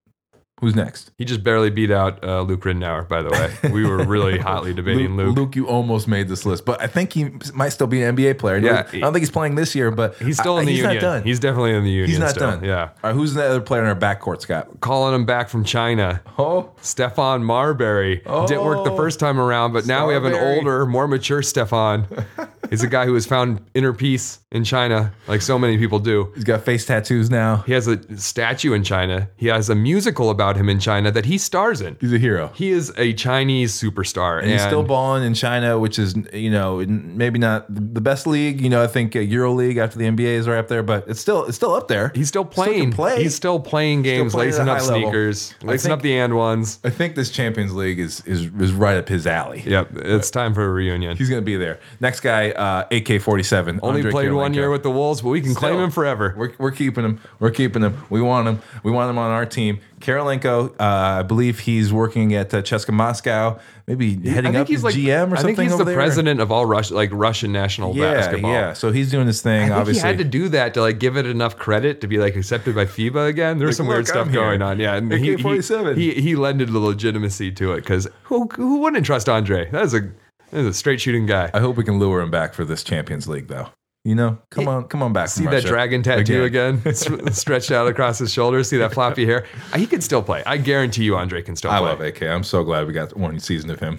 Who's 0.61 0.77
next? 0.77 1.11
He 1.19 1.25
just 1.25 1.43
barely 1.43 1.69
beat 1.69 1.90
out 1.90 2.23
uh, 2.25 2.40
Luke 2.43 2.61
Ridnour, 2.62 3.09
by 3.09 3.23
the 3.23 3.31
way. 3.31 3.71
We 3.73 3.85
were 3.85 4.05
really 4.05 4.38
hotly 4.51 4.73
debating 4.73 5.17
Luke. 5.17 5.37
Luke, 5.37 5.57
you 5.57 5.67
almost 5.67 6.07
made 6.07 6.29
this 6.29 6.47
list, 6.47 6.64
but 6.64 6.81
I 6.81 6.87
think 6.87 7.12
he 7.12 7.31
might 7.53 7.71
still 7.71 7.88
be 7.88 8.03
an 8.03 8.17
NBA 8.17 8.38
player. 8.38 8.59
Yeah. 8.59 8.87
I 8.90 9.01
don't 9.01 9.12
think 9.12 9.23
he's 9.23 9.31
playing 9.33 9.57
this 9.57 9.75
year, 9.75 9.90
but 9.90 10.14
He's 10.17 10.38
still 10.38 10.57
I- 10.57 10.61
in 10.61 10.67
the 10.67 10.73
he's 10.73 10.81
union. 10.83 10.95
not 10.97 11.01
done. 11.03 11.23
He's 11.25 11.40
definitely 11.40 11.75
in 11.75 11.83
the 11.83 11.90
union. 11.90 12.09
He's 12.09 12.19
not 12.21 12.31
still. 12.31 12.51
done. 12.53 12.64
Yeah. 12.64 12.83
All 13.03 13.11
right, 13.11 13.14
who's 13.14 13.35
the 13.35 13.45
other 13.45 13.61
player 13.61 13.83
in 13.83 13.88
our 13.88 13.97
backcourt, 13.97 14.40
Scott? 14.43 14.69
Calling 14.81 15.12
him 15.14 15.27
back 15.27 15.49
from 15.49 15.64
China. 15.64 16.23
Oh, 16.38 16.71
Stephon 16.81 17.43
Marbury. 17.43 18.19
Didn't 18.47 18.64
work 18.64 18.85
the 18.85 18.93
Oh. 18.93 18.97
first 18.97 19.19
time 19.19 19.40
around, 19.40 19.73
but 19.73 19.87
now 19.87 20.07
we 20.07 20.14
have 20.14 20.25
an 20.25 20.35
older, 20.35 20.87
more 20.87 21.09
mature 21.09 21.43
Stephon. 21.43 22.07
He's 22.71 22.83
a 22.83 22.88
guy 22.88 23.05
who 23.07 23.14
has 23.14 23.27
found 23.27 23.61
inner 23.75 23.93
peace 23.93 24.38
in 24.55 24.62
China, 24.62 25.12
like 25.27 25.43
so 25.43 25.59
many 25.59 25.77
people 25.77 25.99
do. 25.99 26.33
he's 26.35 26.45
got 26.45 26.62
face 26.64 26.87
tattoos 26.87 27.29
now. 27.29 27.57
He 27.67 27.73
has 27.73 27.88
a 27.88 28.17
statue 28.17 28.73
in 28.73 28.85
China. 28.85 29.29
He 29.37 29.49
has 29.49 29.69
a 29.69 29.75
musical 29.75 30.31
about 30.31 30.57
him 30.57 30.69
in 30.69 30.79
China 30.79 31.11
that 31.11 31.25
he 31.27 31.38
stars 31.38 31.81
in. 31.81 31.97
He's 32.01 32.12
a 32.12 32.19
hero. 32.19 32.53
He 32.55 32.71
is 32.71 32.93
a 32.97 33.12
Chinese 33.14 33.79
superstar. 33.79 34.40
And 34.40 34.51
he's 34.51 34.62
still 34.62 34.85
balling 34.85 35.25
in 35.25 35.35
China, 35.35 35.79
which 35.79 35.99
is 35.99 36.14
you 36.33 36.51
know 36.51 36.79
maybe 36.87 37.40
not 37.40 37.67
the 37.69 38.01
best 38.01 38.29
league. 38.29 38.61
You 38.61 38.71
know, 38.71 38.83
I 38.83 38.87
think 38.87 39.17
uh, 39.17 39.19
Euro 39.19 39.53
League 39.53 39.77
after 39.77 39.99
the 39.99 40.05
NBA 40.05 40.21
is 40.38 40.47
right 40.47 40.59
up 40.59 40.69
there, 40.69 40.85
but 40.85 41.09
it's 41.09 41.21
still 41.21 41.45
it's 41.47 41.57
still 41.57 41.75
up 41.75 41.88
there. 41.88 42.12
He's 42.14 42.29
still 42.29 42.45
playing. 42.45 42.93
play. 42.93 43.21
He's 43.23 43.35
still 43.35 43.59
playing 43.59 44.03
games, 44.03 44.35
at 44.35 44.38
lacing 44.38 44.69
up 44.69 44.79
high 44.79 44.85
level. 44.87 45.01
sneakers, 45.03 45.55
lacing 45.62 45.88
think- 45.88 45.99
up 45.99 46.03
the 46.03 46.17
and 46.17 46.37
ones. 46.37 46.79
I 46.85 46.90
think 46.90 47.17
this 47.17 47.31
Champions 47.31 47.75
League 47.75 47.99
is 47.99 48.21
is 48.25 48.43
is 48.61 48.73
right 48.73 48.97
up 48.97 49.09
his 49.09 49.27
alley. 49.27 49.64
Yep, 49.67 49.97
it's 49.97 50.31
time 50.31 50.55
for 50.55 50.64
a 50.64 50.71
reunion. 50.71 51.17
He's 51.17 51.29
going 51.29 51.43
to 51.43 51.45
be 51.45 51.57
there. 51.57 51.81
Next 51.99 52.21
guy, 52.21 52.51
uh, 52.53 52.87
AK 52.93 53.21
forty 53.21 53.43
seven. 53.43 53.81
Only 53.83 54.09
played 54.09 54.33
one 54.33 54.43
year 54.52 54.68
with 54.68 54.83
the 54.83 54.90
Wolves, 54.90 55.22
but 55.22 55.30
we 55.30 55.40
can 55.40 55.54
claim 55.54 55.74
Still. 55.76 55.85
him 55.85 55.90
forever. 55.90 56.35
We're, 56.37 56.52
we're 56.59 56.70
keeping 56.72 57.04
him. 57.04 57.20
We're 57.38 57.50
keeping 57.52 57.80
him. 57.83 57.96
We 58.11 58.20
want 58.20 58.46
him. 58.48 58.61
We 58.83 58.90
want 58.92 59.09
him 59.09 59.16
on 59.16 59.30
our 59.30 59.46
team. 59.46 59.80
Kirilenko, 60.00 60.72
uh, 60.78 61.20
I 61.20 61.22
believe 61.22 61.61
he's 61.61 61.90
working 61.92 62.35
at 62.35 62.52
uh, 62.52 62.61
Cheska 62.61 62.92
Moscow, 62.92 63.59
maybe 63.87 64.14
heading 64.28 64.54
up 64.54 64.68
his 64.68 64.83
GM 64.83 65.33
or 65.33 65.37
something. 65.37 65.37
I 65.37 65.42
think 65.42 65.59
he's 65.61 65.72
over 65.72 65.78
the 65.85 65.90
there. 65.90 65.94
president 65.96 66.40
of 66.40 66.52
all 66.52 66.66
Russian, 66.66 66.96
like 66.96 67.09
Russian 67.12 67.52
national 67.52 67.96
Yeah, 67.96 68.12
basketball. 68.12 68.52
yeah. 68.52 68.72
So 68.74 68.92
he's 68.92 69.11
doing 69.11 69.26
his 69.26 69.40
thing. 69.40 69.62
I 69.62 69.66
think 69.68 69.76
obviously, 69.78 70.00
he 70.02 70.07
had 70.07 70.18
to 70.18 70.24
do 70.24 70.48
that 70.50 70.74
to 70.74 70.83
like 70.83 70.98
give 70.98 71.16
it 71.16 71.24
enough 71.24 71.57
credit 71.57 72.02
to 72.02 72.07
be 72.07 72.18
like 72.18 72.37
accepted 72.37 72.74
by 72.74 72.85
FIBA 72.85 73.28
again. 73.28 73.59
There's 73.59 73.70
Like, 73.70 73.76
some 73.76 73.87
weird 73.87 74.00
look, 74.00 74.07
stuff 74.09 74.26
I'm 74.26 74.33
here. 74.33 74.40
going 74.42 74.61
on. 74.61 74.78
Yeah, 74.78 74.96
and 74.96 75.11
he, 75.11 75.18
he, 75.18 75.33
AK-47. 75.35 75.96
he 75.96 76.12
he 76.20 76.37
lended 76.37 76.68
the 76.68 76.78
legitimacy 76.80 77.50
to 77.52 77.72
it 77.72 77.76
because 77.80 78.07
who 78.24 78.46
who 78.57 78.80
wouldn't 78.80 79.07
trust 79.07 79.28
Andre? 79.28 79.70
That 79.70 79.85
is 79.85 79.94
a 79.94 80.11
He's 80.50 80.66
a 80.66 80.74
straight 80.74 81.00
shooting 81.00 81.26
guy. 81.26 81.50
I 81.52 81.59
hope 81.59 81.76
we 81.76 81.83
can 81.83 81.98
lure 81.98 82.20
him 82.20 82.30
back 82.30 82.54
for 82.54 82.64
this 82.64 82.85
Champions 82.85 83.26
League, 83.26 83.48
though. 83.48 83.70
You 84.05 84.14
know, 84.14 84.38
come 84.51 84.69
on, 84.69 84.85
come 84.88 85.03
on 85.03 85.14
back. 85.14 85.29
See 85.31 85.47
that 85.47 85.64
dragon 85.64 86.03
tattoo 86.03 86.45
again, 86.45 86.83
S- 86.87 87.09
stretched 87.38 87.71
out 87.71 87.87
across 87.87 88.19
his 88.19 88.31
shoulders. 88.31 88.69
See 88.69 88.77
that 88.77 88.93
floppy 88.93 89.25
hair? 89.25 89.47
Uh, 89.73 89.79
He 89.79 89.87
can 89.87 90.03
still 90.03 90.23
play. 90.23 90.43
I 90.45 90.59
guarantee 90.59 91.05
you, 91.05 91.17
Andre 91.17 91.40
can 91.40 91.57
still 91.57 91.71
I 91.71 91.79
play. 91.79 91.88
love 91.88 92.01
AK. 92.03 92.23
I'm 92.25 92.45
so 92.45 92.62
glad 92.64 92.87
we 92.87 92.93
got 92.93 93.17
one 93.17 93.38
season 93.40 93.71
of 93.71 93.81
him. 93.81 93.99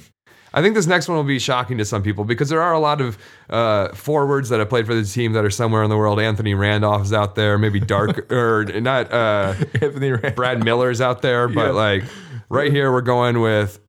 I 0.54 0.62
think 0.62 0.76
this 0.76 0.86
next 0.86 1.08
one 1.10 1.18
will 1.18 1.24
be 1.26 1.40
shocking 1.40 1.78
to 1.80 1.86
some 1.86 2.04
people 2.04 2.24
because 2.24 2.50
there 2.50 2.62
are 2.62 2.72
a 2.72 2.80
lot 2.80 3.02
of 3.02 3.18
uh, 3.50 3.90
forwards 3.96 4.48
that 4.50 4.60
have 4.60 4.70
played 4.70 4.86
for 4.86 4.94
the 4.96 5.04
team 5.04 5.34
that 5.34 5.44
are 5.44 5.50
somewhere 5.50 5.84
in 5.84 5.90
the 5.90 5.98
world. 5.98 6.20
Anthony 6.20 6.54
Randolph 6.54 7.02
is 7.02 7.12
out 7.12 7.34
there, 7.36 7.58
maybe 7.58 7.80
Dark 7.80 8.32
or 8.32 8.64
not. 8.64 9.12
Uh, 9.12 9.56
Anthony 9.82 10.12
Rand. 10.12 10.36
Brad 10.36 10.64
Miller's 10.64 11.02
out 11.02 11.24
there, 11.24 11.48
but 11.50 11.66
Yeah. 11.66 11.72
like 11.72 12.04
right 12.50 12.72
here, 12.72 12.92
we're 12.92 13.02
going 13.02 13.42
with 13.42 13.80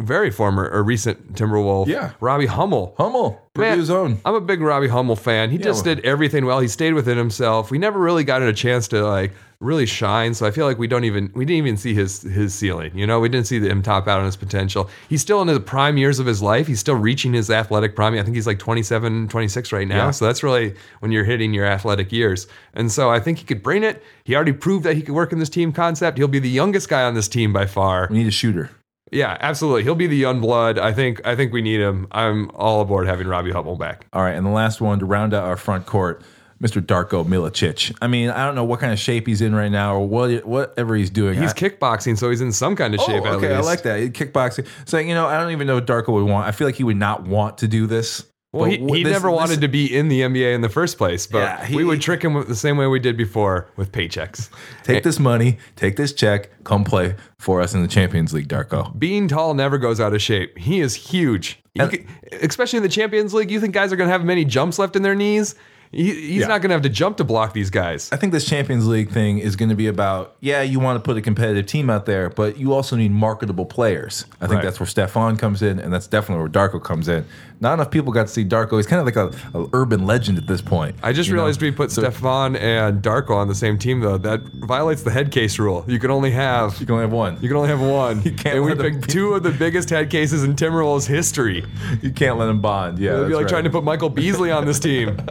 very 0.00 0.30
former 0.30 0.68
or 0.68 0.82
recent 0.82 1.34
Timberwolf, 1.34 1.86
Yeah. 1.86 2.12
Robbie 2.20 2.46
Hummel. 2.46 2.94
Hummel, 2.98 3.40
Man, 3.56 3.72
Purdue's 3.76 3.90
own. 3.90 4.20
I'm 4.24 4.34
a 4.34 4.40
big 4.40 4.60
Robbie 4.60 4.88
Hummel 4.88 5.16
fan. 5.16 5.50
He 5.50 5.58
just 5.58 5.84
did 5.84 6.00
everything 6.00 6.44
well. 6.44 6.60
He 6.60 6.68
stayed 6.68 6.94
within 6.94 7.16
himself. 7.16 7.70
We 7.70 7.78
never 7.78 7.98
really 7.98 8.24
got 8.24 8.42
a 8.42 8.52
chance 8.52 8.88
to 8.88 9.06
like 9.06 9.32
really 9.60 9.86
shine. 9.86 10.34
So 10.34 10.44
I 10.44 10.50
feel 10.50 10.66
like 10.66 10.78
we 10.78 10.88
don't 10.88 11.04
even 11.04 11.30
we 11.34 11.44
didn't 11.44 11.58
even 11.58 11.76
see 11.76 11.94
his 11.94 12.22
his 12.22 12.52
ceiling. 12.54 12.90
You 12.98 13.06
know, 13.06 13.20
we 13.20 13.28
didn't 13.28 13.46
see 13.46 13.60
him 13.60 13.82
top 13.82 14.08
out 14.08 14.18
on 14.18 14.26
his 14.26 14.36
potential. 14.36 14.90
He's 15.08 15.20
still 15.22 15.40
in 15.40 15.46
the 15.46 15.60
prime 15.60 15.96
years 15.96 16.18
of 16.18 16.26
his 16.26 16.42
life. 16.42 16.66
He's 16.66 16.80
still 16.80 16.96
reaching 16.96 17.32
his 17.32 17.48
athletic 17.48 17.94
prime. 17.94 18.14
I 18.14 18.22
think 18.24 18.34
he's 18.34 18.46
like 18.48 18.58
27, 18.58 19.28
26 19.28 19.72
right 19.72 19.86
now. 19.86 20.06
Yeah. 20.06 20.10
So 20.10 20.24
that's 20.26 20.42
really 20.42 20.74
when 21.00 21.12
you're 21.12 21.24
hitting 21.24 21.54
your 21.54 21.66
athletic 21.66 22.10
years. 22.10 22.48
And 22.74 22.90
so 22.90 23.10
I 23.10 23.20
think 23.20 23.38
he 23.38 23.44
could 23.44 23.62
bring 23.62 23.84
it. 23.84 24.02
He 24.24 24.34
already 24.34 24.52
proved 24.52 24.84
that 24.84 24.96
he 24.96 25.02
could 25.02 25.14
work 25.14 25.32
in 25.32 25.38
this 25.38 25.48
team 25.50 25.72
concept. 25.72 26.18
He'll 26.18 26.26
be 26.26 26.40
the 26.40 26.50
youngest 26.50 26.88
guy 26.88 27.04
on 27.04 27.14
this 27.14 27.28
team 27.28 27.52
by 27.52 27.66
far. 27.66 28.08
We 28.10 28.18
need 28.18 28.26
a 28.26 28.32
shooter. 28.32 28.70
Yeah, 29.12 29.36
absolutely. 29.40 29.82
He'll 29.84 29.94
be 29.94 30.06
the 30.06 30.16
young 30.16 30.40
blood. 30.40 30.78
I 30.78 30.92
think 30.92 31.20
I 31.26 31.36
think 31.36 31.52
we 31.52 31.60
need 31.62 31.80
him. 31.80 32.08
I'm 32.12 32.50
all 32.54 32.80
aboard 32.80 33.06
having 33.06 33.26
Robbie 33.28 33.50
Hummel 33.52 33.76
back. 33.76 34.06
All 34.12 34.22
right, 34.22 34.34
and 34.34 34.44
the 34.46 34.50
last 34.50 34.80
one 34.80 34.98
to 35.00 35.04
round 35.04 35.34
out 35.34 35.44
our 35.44 35.56
front 35.58 35.84
court, 35.86 36.22
Mr. 36.62 36.80
Darko 36.80 37.24
Milicic. 37.26 37.94
I 38.00 38.06
mean, 38.06 38.30
I 38.30 38.46
don't 38.46 38.54
know 38.54 38.64
what 38.64 38.80
kind 38.80 38.92
of 38.92 38.98
shape 38.98 39.26
he's 39.26 39.42
in 39.42 39.54
right 39.54 39.70
now 39.70 39.96
or 39.96 40.06
what 40.08 40.46
whatever 40.46 40.96
he's 40.96 41.10
doing. 41.10 41.38
He's 41.40 41.50
I- 41.52 41.54
kickboxing, 41.56 42.16
so 42.16 42.30
he's 42.30 42.40
in 42.40 42.52
some 42.52 42.74
kind 42.74 42.94
of 42.94 43.00
Oh, 43.00 43.06
shape 43.06 43.24
at 43.26 43.34
okay, 43.34 43.54
I 43.54 43.60
like 43.60 43.82
that. 43.82 44.00
Kickboxing. 44.14 44.66
So 44.86 44.96
you 44.98 45.14
know, 45.14 45.26
I 45.26 45.38
don't 45.38 45.52
even 45.52 45.66
know 45.66 45.74
what 45.74 45.86
Darko 45.86 46.08
would 46.14 46.24
want. 46.24 46.46
I 46.46 46.52
feel 46.52 46.66
like 46.66 46.76
he 46.76 46.84
would 46.84 46.96
not 46.96 47.24
want 47.24 47.58
to 47.58 47.68
do 47.68 47.86
this. 47.86 48.24
Well, 48.52 48.70
he, 48.70 48.76
he 48.76 49.02
this- 49.02 49.12
never 49.12 49.28
this- 49.30 49.36
wanted 49.36 49.60
to 49.62 49.68
be 49.68 49.86
in 49.96 50.08
the 50.08 50.20
NBA 50.20 50.54
in 50.54 50.60
the 50.60 50.68
first 50.68 50.98
place, 50.98 51.26
but 51.26 51.38
Yeah, 51.38 51.64
he- 51.64 51.74
we 51.76 51.84
would 51.84 52.02
trick 52.02 52.22
him 52.22 52.34
the 52.46 52.54
same 52.54 52.76
way 52.76 52.86
we 52.86 53.00
did 53.00 53.16
before 53.16 53.68
with 53.76 53.92
paychecks. 53.92 54.50
take 54.82 55.02
this 55.04 55.18
money, 55.18 55.56
take 55.76 55.96
this 55.96 56.12
check, 56.12 56.50
come 56.64 56.84
play 56.84 57.16
for 57.38 57.62
us 57.62 57.72
in 57.72 57.80
the 57.80 57.88
Champions 57.88 58.34
League, 58.34 58.48
Darko. 58.48 58.96
Being 58.98 59.26
tall 59.26 59.54
never 59.54 59.78
goes 59.78 60.00
out 60.00 60.12
of 60.12 60.20
shape. 60.20 60.58
He 60.58 60.80
is 60.80 60.94
huge, 60.94 61.62
And- 61.76 61.90
could- 61.90 62.04
especially 62.42 62.76
in 62.76 62.82
the 62.82 62.88
Champions 62.90 63.32
League. 63.32 63.50
You 63.50 63.58
think 63.58 63.72
guys 63.72 63.90
are 63.92 63.96
going 63.96 64.08
to 64.08 64.12
have 64.12 64.24
many 64.24 64.44
jumps 64.44 64.78
left 64.78 64.96
in 64.96 65.02
their 65.02 65.14
knees? 65.14 65.54
He, 65.92 66.04
he's 66.14 66.40
Yeah. 66.40 66.46
not 66.46 66.62
going 66.62 66.70
to 66.70 66.74
have 66.74 66.82
to 66.82 66.88
jump 66.88 67.18
to 67.18 67.24
block 67.24 67.52
these 67.52 67.68
guys. 67.68 68.08
I 68.12 68.16
think 68.16 68.32
this 68.32 68.46
Champions 68.46 68.86
League 68.86 69.10
thing 69.10 69.38
is 69.38 69.56
going 69.56 69.68
to 69.68 69.74
be 69.74 69.86
about, 69.88 70.34
yeah, 70.40 70.62
you 70.62 70.80
want 70.80 70.96
to 70.96 71.00
put 71.06 71.18
a 71.18 71.20
competitive 71.20 71.66
team 71.66 71.90
out 71.90 72.06
there, 72.06 72.30
but 72.30 72.56
you 72.56 72.72
also 72.72 72.96
need 72.96 73.12
marketable 73.12 73.66
players. 73.66 74.24
I 74.40 74.46
think 74.46 74.54
Right. 74.56 74.64
that's 74.64 74.80
where 74.80 74.86
Stephon 74.86 75.38
comes 75.38 75.60
in, 75.60 75.78
and 75.78 75.92
that's 75.92 76.06
definitely 76.06 76.42
where 76.42 76.50
Darko 76.50 76.82
comes 76.82 77.08
in. 77.08 77.26
Not 77.60 77.74
enough 77.74 77.90
people 77.90 78.10
got 78.12 78.26
to 78.26 78.32
see 78.32 78.44
Darko. 78.44 78.76
He's 78.78 78.86
kind 78.86 79.00
of 79.00 79.06
like 79.06 79.16
a, 79.16 79.58
a 79.58 79.66
urban 79.74 80.04
legend 80.06 80.38
at 80.38 80.46
this 80.46 80.60
point. 80.62 80.96
I 81.02 81.12
just 81.12 81.28
you 81.28 81.34
know? 81.36 81.42
realized 81.42 81.60
we 81.60 81.70
put 81.70 81.90
Stephon 81.90 82.58
and 82.58 83.02
Darko 83.02 83.36
on 83.36 83.48
the 83.48 83.54
same 83.54 83.78
team, 83.78 84.00
though. 84.00 84.16
That 84.18 84.40
violates 84.66 85.02
the 85.02 85.10
head 85.12 85.30
case 85.30 85.58
rule. 85.58 85.84
You 85.86 85.98
can 85.98 86.10
only 86.10 86.30
have 86.32 86.80
You 86.80 86.86
can 86.86 86.94
only 86.94 87.04
have 87.04 87.12
one. 87.12 87.38
you 87.42 87.48
can 87.48 87.56
only 87.58 87.68
have 87.68 87.80
one. 87.80 88.22
You 88.24 88.32
can't 88.32 88.56
and 88.56 88.64
we 88.64 88.74
picked 88.74 89.10
two 89.10 89.34
of 89.34 89.42
the 89.42 89.50
biggest 89.52 89.90
head 89.90 90.08
cases 90.10 90.42
in 90.42 90.54
Timberwolves 90.56 91.06
history. 91.06 91.64
You 92.00 92.10
can't 92.12 92.38
let 92.38 92.46
them 92.46 92.60
bond. 92.62 92.98
Yeah, 92.98 93.16
It 93.16 93.18
would 93.20 93.28
be 93.28 93.34
like 93.34 93.42
right. 93.44 93.50
trying 93.50 93.64
to 93.64 93.70
put 93.70 93.84
Michael 93.84 94.08
Beasley 94.08 94.50
on 94.50 94.64
this 94.64 94.80
team. 94.80 95.18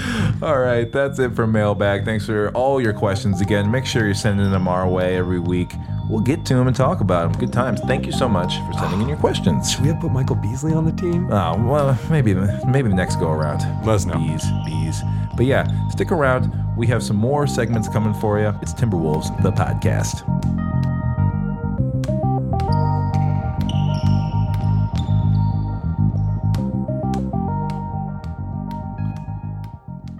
All 0.42 0.58
right, 0.58 0.90
that's 0.90 1.18
it 1.18 1.34
for 1.34 1.46
mailbag. 1.46 2.04
Thanks 2.04 2.26
for 2.26 2.48
all 2.50 2.80
your 2.80 2.92
questions 2.92 3.40
again. 3.40 3.70
Make 3.70 3.86
sure 3.86 4.04
you're 4.04 4.14
sending 4.14 4.50
them 4.50 4.66
our 4.68 4.88
way 4.88 5.16
every 5.16 5.38
week. 5.38 5.74
We'll 6.08 6.20
get 6.20 6.44
to 6.46 6.54
them 6.54 6.66
and 6.66 6.74
talk 6.76 7.00
about 7.00 7.30
them. 7.30 7.40
Good 7.40 7.52
times. 7.52 7.80
Thank 7.86 8.06
you 8.06 8.12
so 8.12 8.28
much 8.28 8.54
for 8.66 8.72
sending 8.74 9.00
in 9.02 9.08
your 9.08 9.18
questions. 9.18 9.70
Should 9.70 9.82
we 9.82 9.88
have 9.88 10.00
put 10.00 10.12
Michael 10.12 10.36
Beasley 10.36 10.72
on 10.74 10.84
the 10.84 10.92
team? 10.92 11.32
Oh, 11.32 11.62
well, 11.64 11.98
maybe 12.10 12.34
maybe 12.66 12.88
the 12.88 12.94
next 12.94 13.16
go 13.16 13.30
around. 13.30 13.60
Let 13.86 13.94
us 13.94 14.04
know. 14.04 14.18
Bees, 14.18 14.44
bees. 14.66 15.00
But 15.36 15.46
yeah, 15.46 15.88
stick 15.88 16.10
around. 16.12 16.52
We 16.76 16.86
have 16.88 17.02
some 17.02 17.16
more 17.16 17.46
segments 17.46 17.88
coming 17.88 18.14
for 18.14 18.38
you. 18.38 18.52
It's 18.62 18.74
Timberwolves, 18.74 19.42
the 19.42 19.52
podcast. 19.52 20.22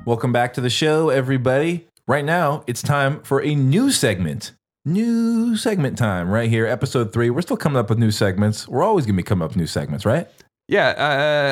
Welcome 0.04 0.32
back 0.32 0.54
to 0.54 0.60
the 0.60 0.70
show, 0.70 1.10
everybody. 1.10 1.86
Right 2.08 2.24
now, 2.24 2.64
it's 2.66 2.82
time 2.82 3.20
for 3.22 3.40
a 3.42 3.54
new 3.54 3.90
segment. 3.92 4.52
New 4.84 5.56
segment 5.56 5.96
time 5.96 6.28
right 6.28 6.50
here, 6.50 6.66
episode 6.66 7.12
three. 7.12 7.30
We're 7.30 7.42
still 7.42 7.56
coming 7.56 7.78
up 7.78 7.88
with 7.88 7.98
new 7.98 8.10
segments. 8.10 8.66
We're 8.66 8.82
always 8.82 9.06
going 9.06 9.14
to 9.14 9.22
be 9.22 9.22
coming 9.22 9.44
up 9.44 9.50
with 9.52 9.56
new 9.58 9.66
segments, 9.68 10.04
right? 10.04 10.28
Yeah, 10.66 10.88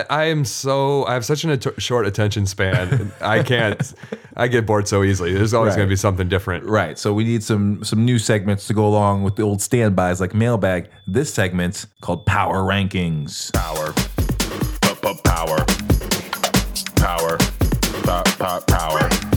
uh, 0.08 0.12
I 0.12 0.24
am 0.24 0.44
so 0.44 1.04
I 1.04 1.14
have 1.14 1.24
such 1.24 1.44
a 1.44 1.50
at- 1.52 1.80
short 1.82 2.06
attention 2.06 2.46
span. 2.46 3.12
I 3.20 3.42
can't. 3.42 3.92
I 4.36 4.48
get 4.48 4.66
bored 4.66 4.88
so 4.88 5.04
easily. 5.04 5.32
There's 5.32 5.54
always 5.54 5.70
Right. 5.72 5.78
going 5.78 5.88
to 5.88 5.92
be 5.92 5.96
something 5.96 6.28
different. 6.28 6.64
Right. 6.64 6.98
So 6.98 7.12
we 7.12 7.24
need 7.24 7.42
some 7.44 7.84
some 7.84 8.04
new 8.04 8.18
segments 8.18 8.66
to 8.68 8.74
go 8.74 8.86
along 8.86 9.22
with 9.22 9.36
the 9.36 9.42
old 9.42 9.60
standbys 9.60 10.20
like 10.20 10.34
mailbag. 10.34 10.88
This 11.06 11.32
segment's 11.32 11.86
called 12.00 12.24
Power 12.26 12.62
Rankings. 12.62 13.52
power, 13.52 13.92
P- 13.92 14.94
p- 15.02 15.20
power, 15.24 15.58
power, 16.96 17.36
P- 18.10 18.24
p- 18.24 18.38
power, 18.38 18.60
power, 18.66 19.29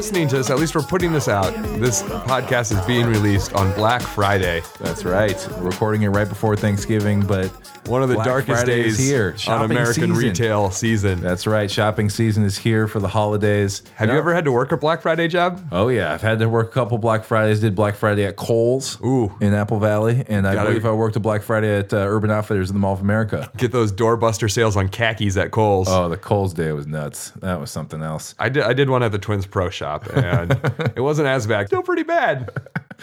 listening 0.00 0.26
to 0.26 0.38
this. 0.38 0.48
At 0.48 0.58
least 0.58 0.74
we're 0.74 0.80
putting 0.80 1.12
this 1.12 1.28
out. 1.28 1.52
This 1.78 2.02
podcast 2.02 2.72
is 2.72 2.80
being 2.86 3.04
released 3.04 3.52
on 3.52 3.70
Black 3.74 4.00
Friday, 4.00 4.62
That's 4.78 5.04
right. 5.04 5.36
We're 5.58 5.64
recording 5.68 6.00
it 6.04 6.08
right 6.08 6.26
before 6.26 6.56
Thanksgiving, 6.56 7.20
but 7.20 7.48
one 7.86 8.02
of 8.02 8.08
the 8.08 8.14
Black 8.14 8.26
darkest 8.26 8.64
Friday 8.64 8.80
is 8.86 8.96
days 8.96 9.08
here. 9.10 9.30
on 9.32 9.36
Shopping 9.36 9.70
American 9.72 9.94
season. 9.94 10.12
retail 10.14 10.70
season. 10.70 11.20
That's 11.20 11.46
right. 11.46 11.70
Shopping 11.70 12.08
season 12.08 12.44
is 12.44 12.56
here 12.56 12.88
for 12.88 12.98
the 12.98 13.08
holidays. 13.08 13.82
Have 13.96 14.08
you 14.08 14.16
ever 14.16 14.32
had 14.32 14.44
to 14.46 14.52
work 14.52 14.72
a 14.72 14.78
Black 14.78 15.02
Friday 15.02 15.28
job? 15.28 15.60
Oh 15.70 15.88
yeah, 15.88 16.14
I've 16.14 16.22
had 16.22 16.38
to 16.38 16.48
work 16.48 16.68
a 16.70 16.72
couple 16.72 16.96
Black 16.96 17.24
Fridays. 17.24 17.60
Did 17.60 17.74
Black 17.74 17.94
Friday 17.94 18.24
at 18.24 18.36
Kohl's 18.36 18.98
Ooh. 19.02 19.30
in 19.42 19.52
Apple 19.52 19.80
Valley, 19.80 20.24
and 20.28 20.46
I 20.46 20.54
Gotta- 20.54 20.70
believe 20.70 20.86
I 20.86 20.92
worked 20.92 21.16
a 21.16 21.20
Black 21.20 21.42
Friday 21.42 21.76
at 21.78 21.92
uh, 21.92 21.98
Urban 21.98 22.30
Outfitters 22.30 22.70
in 22.70 22.74
the 22.76 22.80
Mall 22.80 22.94
of 22.94 23.00
America. 23.02 23.50
Get 23.58 23.70
those 23.72 23.92
doorbuster 23.92 24.50
sales 24.50 24.76
on 24.78 24.88
khakis 24.88 25.36
at 25.36 25.50
Kohl's. 25.50 25.88
Oh, 25.90 26.08
the 26.08 26.16
Kohl's 26.16 26.54
day 26.54 26.72
was 26.72 26.86
nuts. 26.86 27.32
That 27.40 27.60
was 27.60 27.70
something 27.70 28.02
else. 28.02 28.34
I 28.38 28.48
did. 28.48 28.62
I 28.62 28.72
did 28.72 28.88
one 28.88 29.02
at 29.02 29.12
the 29.12 29.18
Twins 29.18 29.46
Pro 29.46 29.68
Shop, 29.68 29.89
and 30.14 30.52
it 30.96 31.00
wasn't 31.00 31.28
as 31.28 31.46
bad. 31.46 31.66
Still 31.66 31.82
pretty 31.82 32.04
bad. 32.04 32.50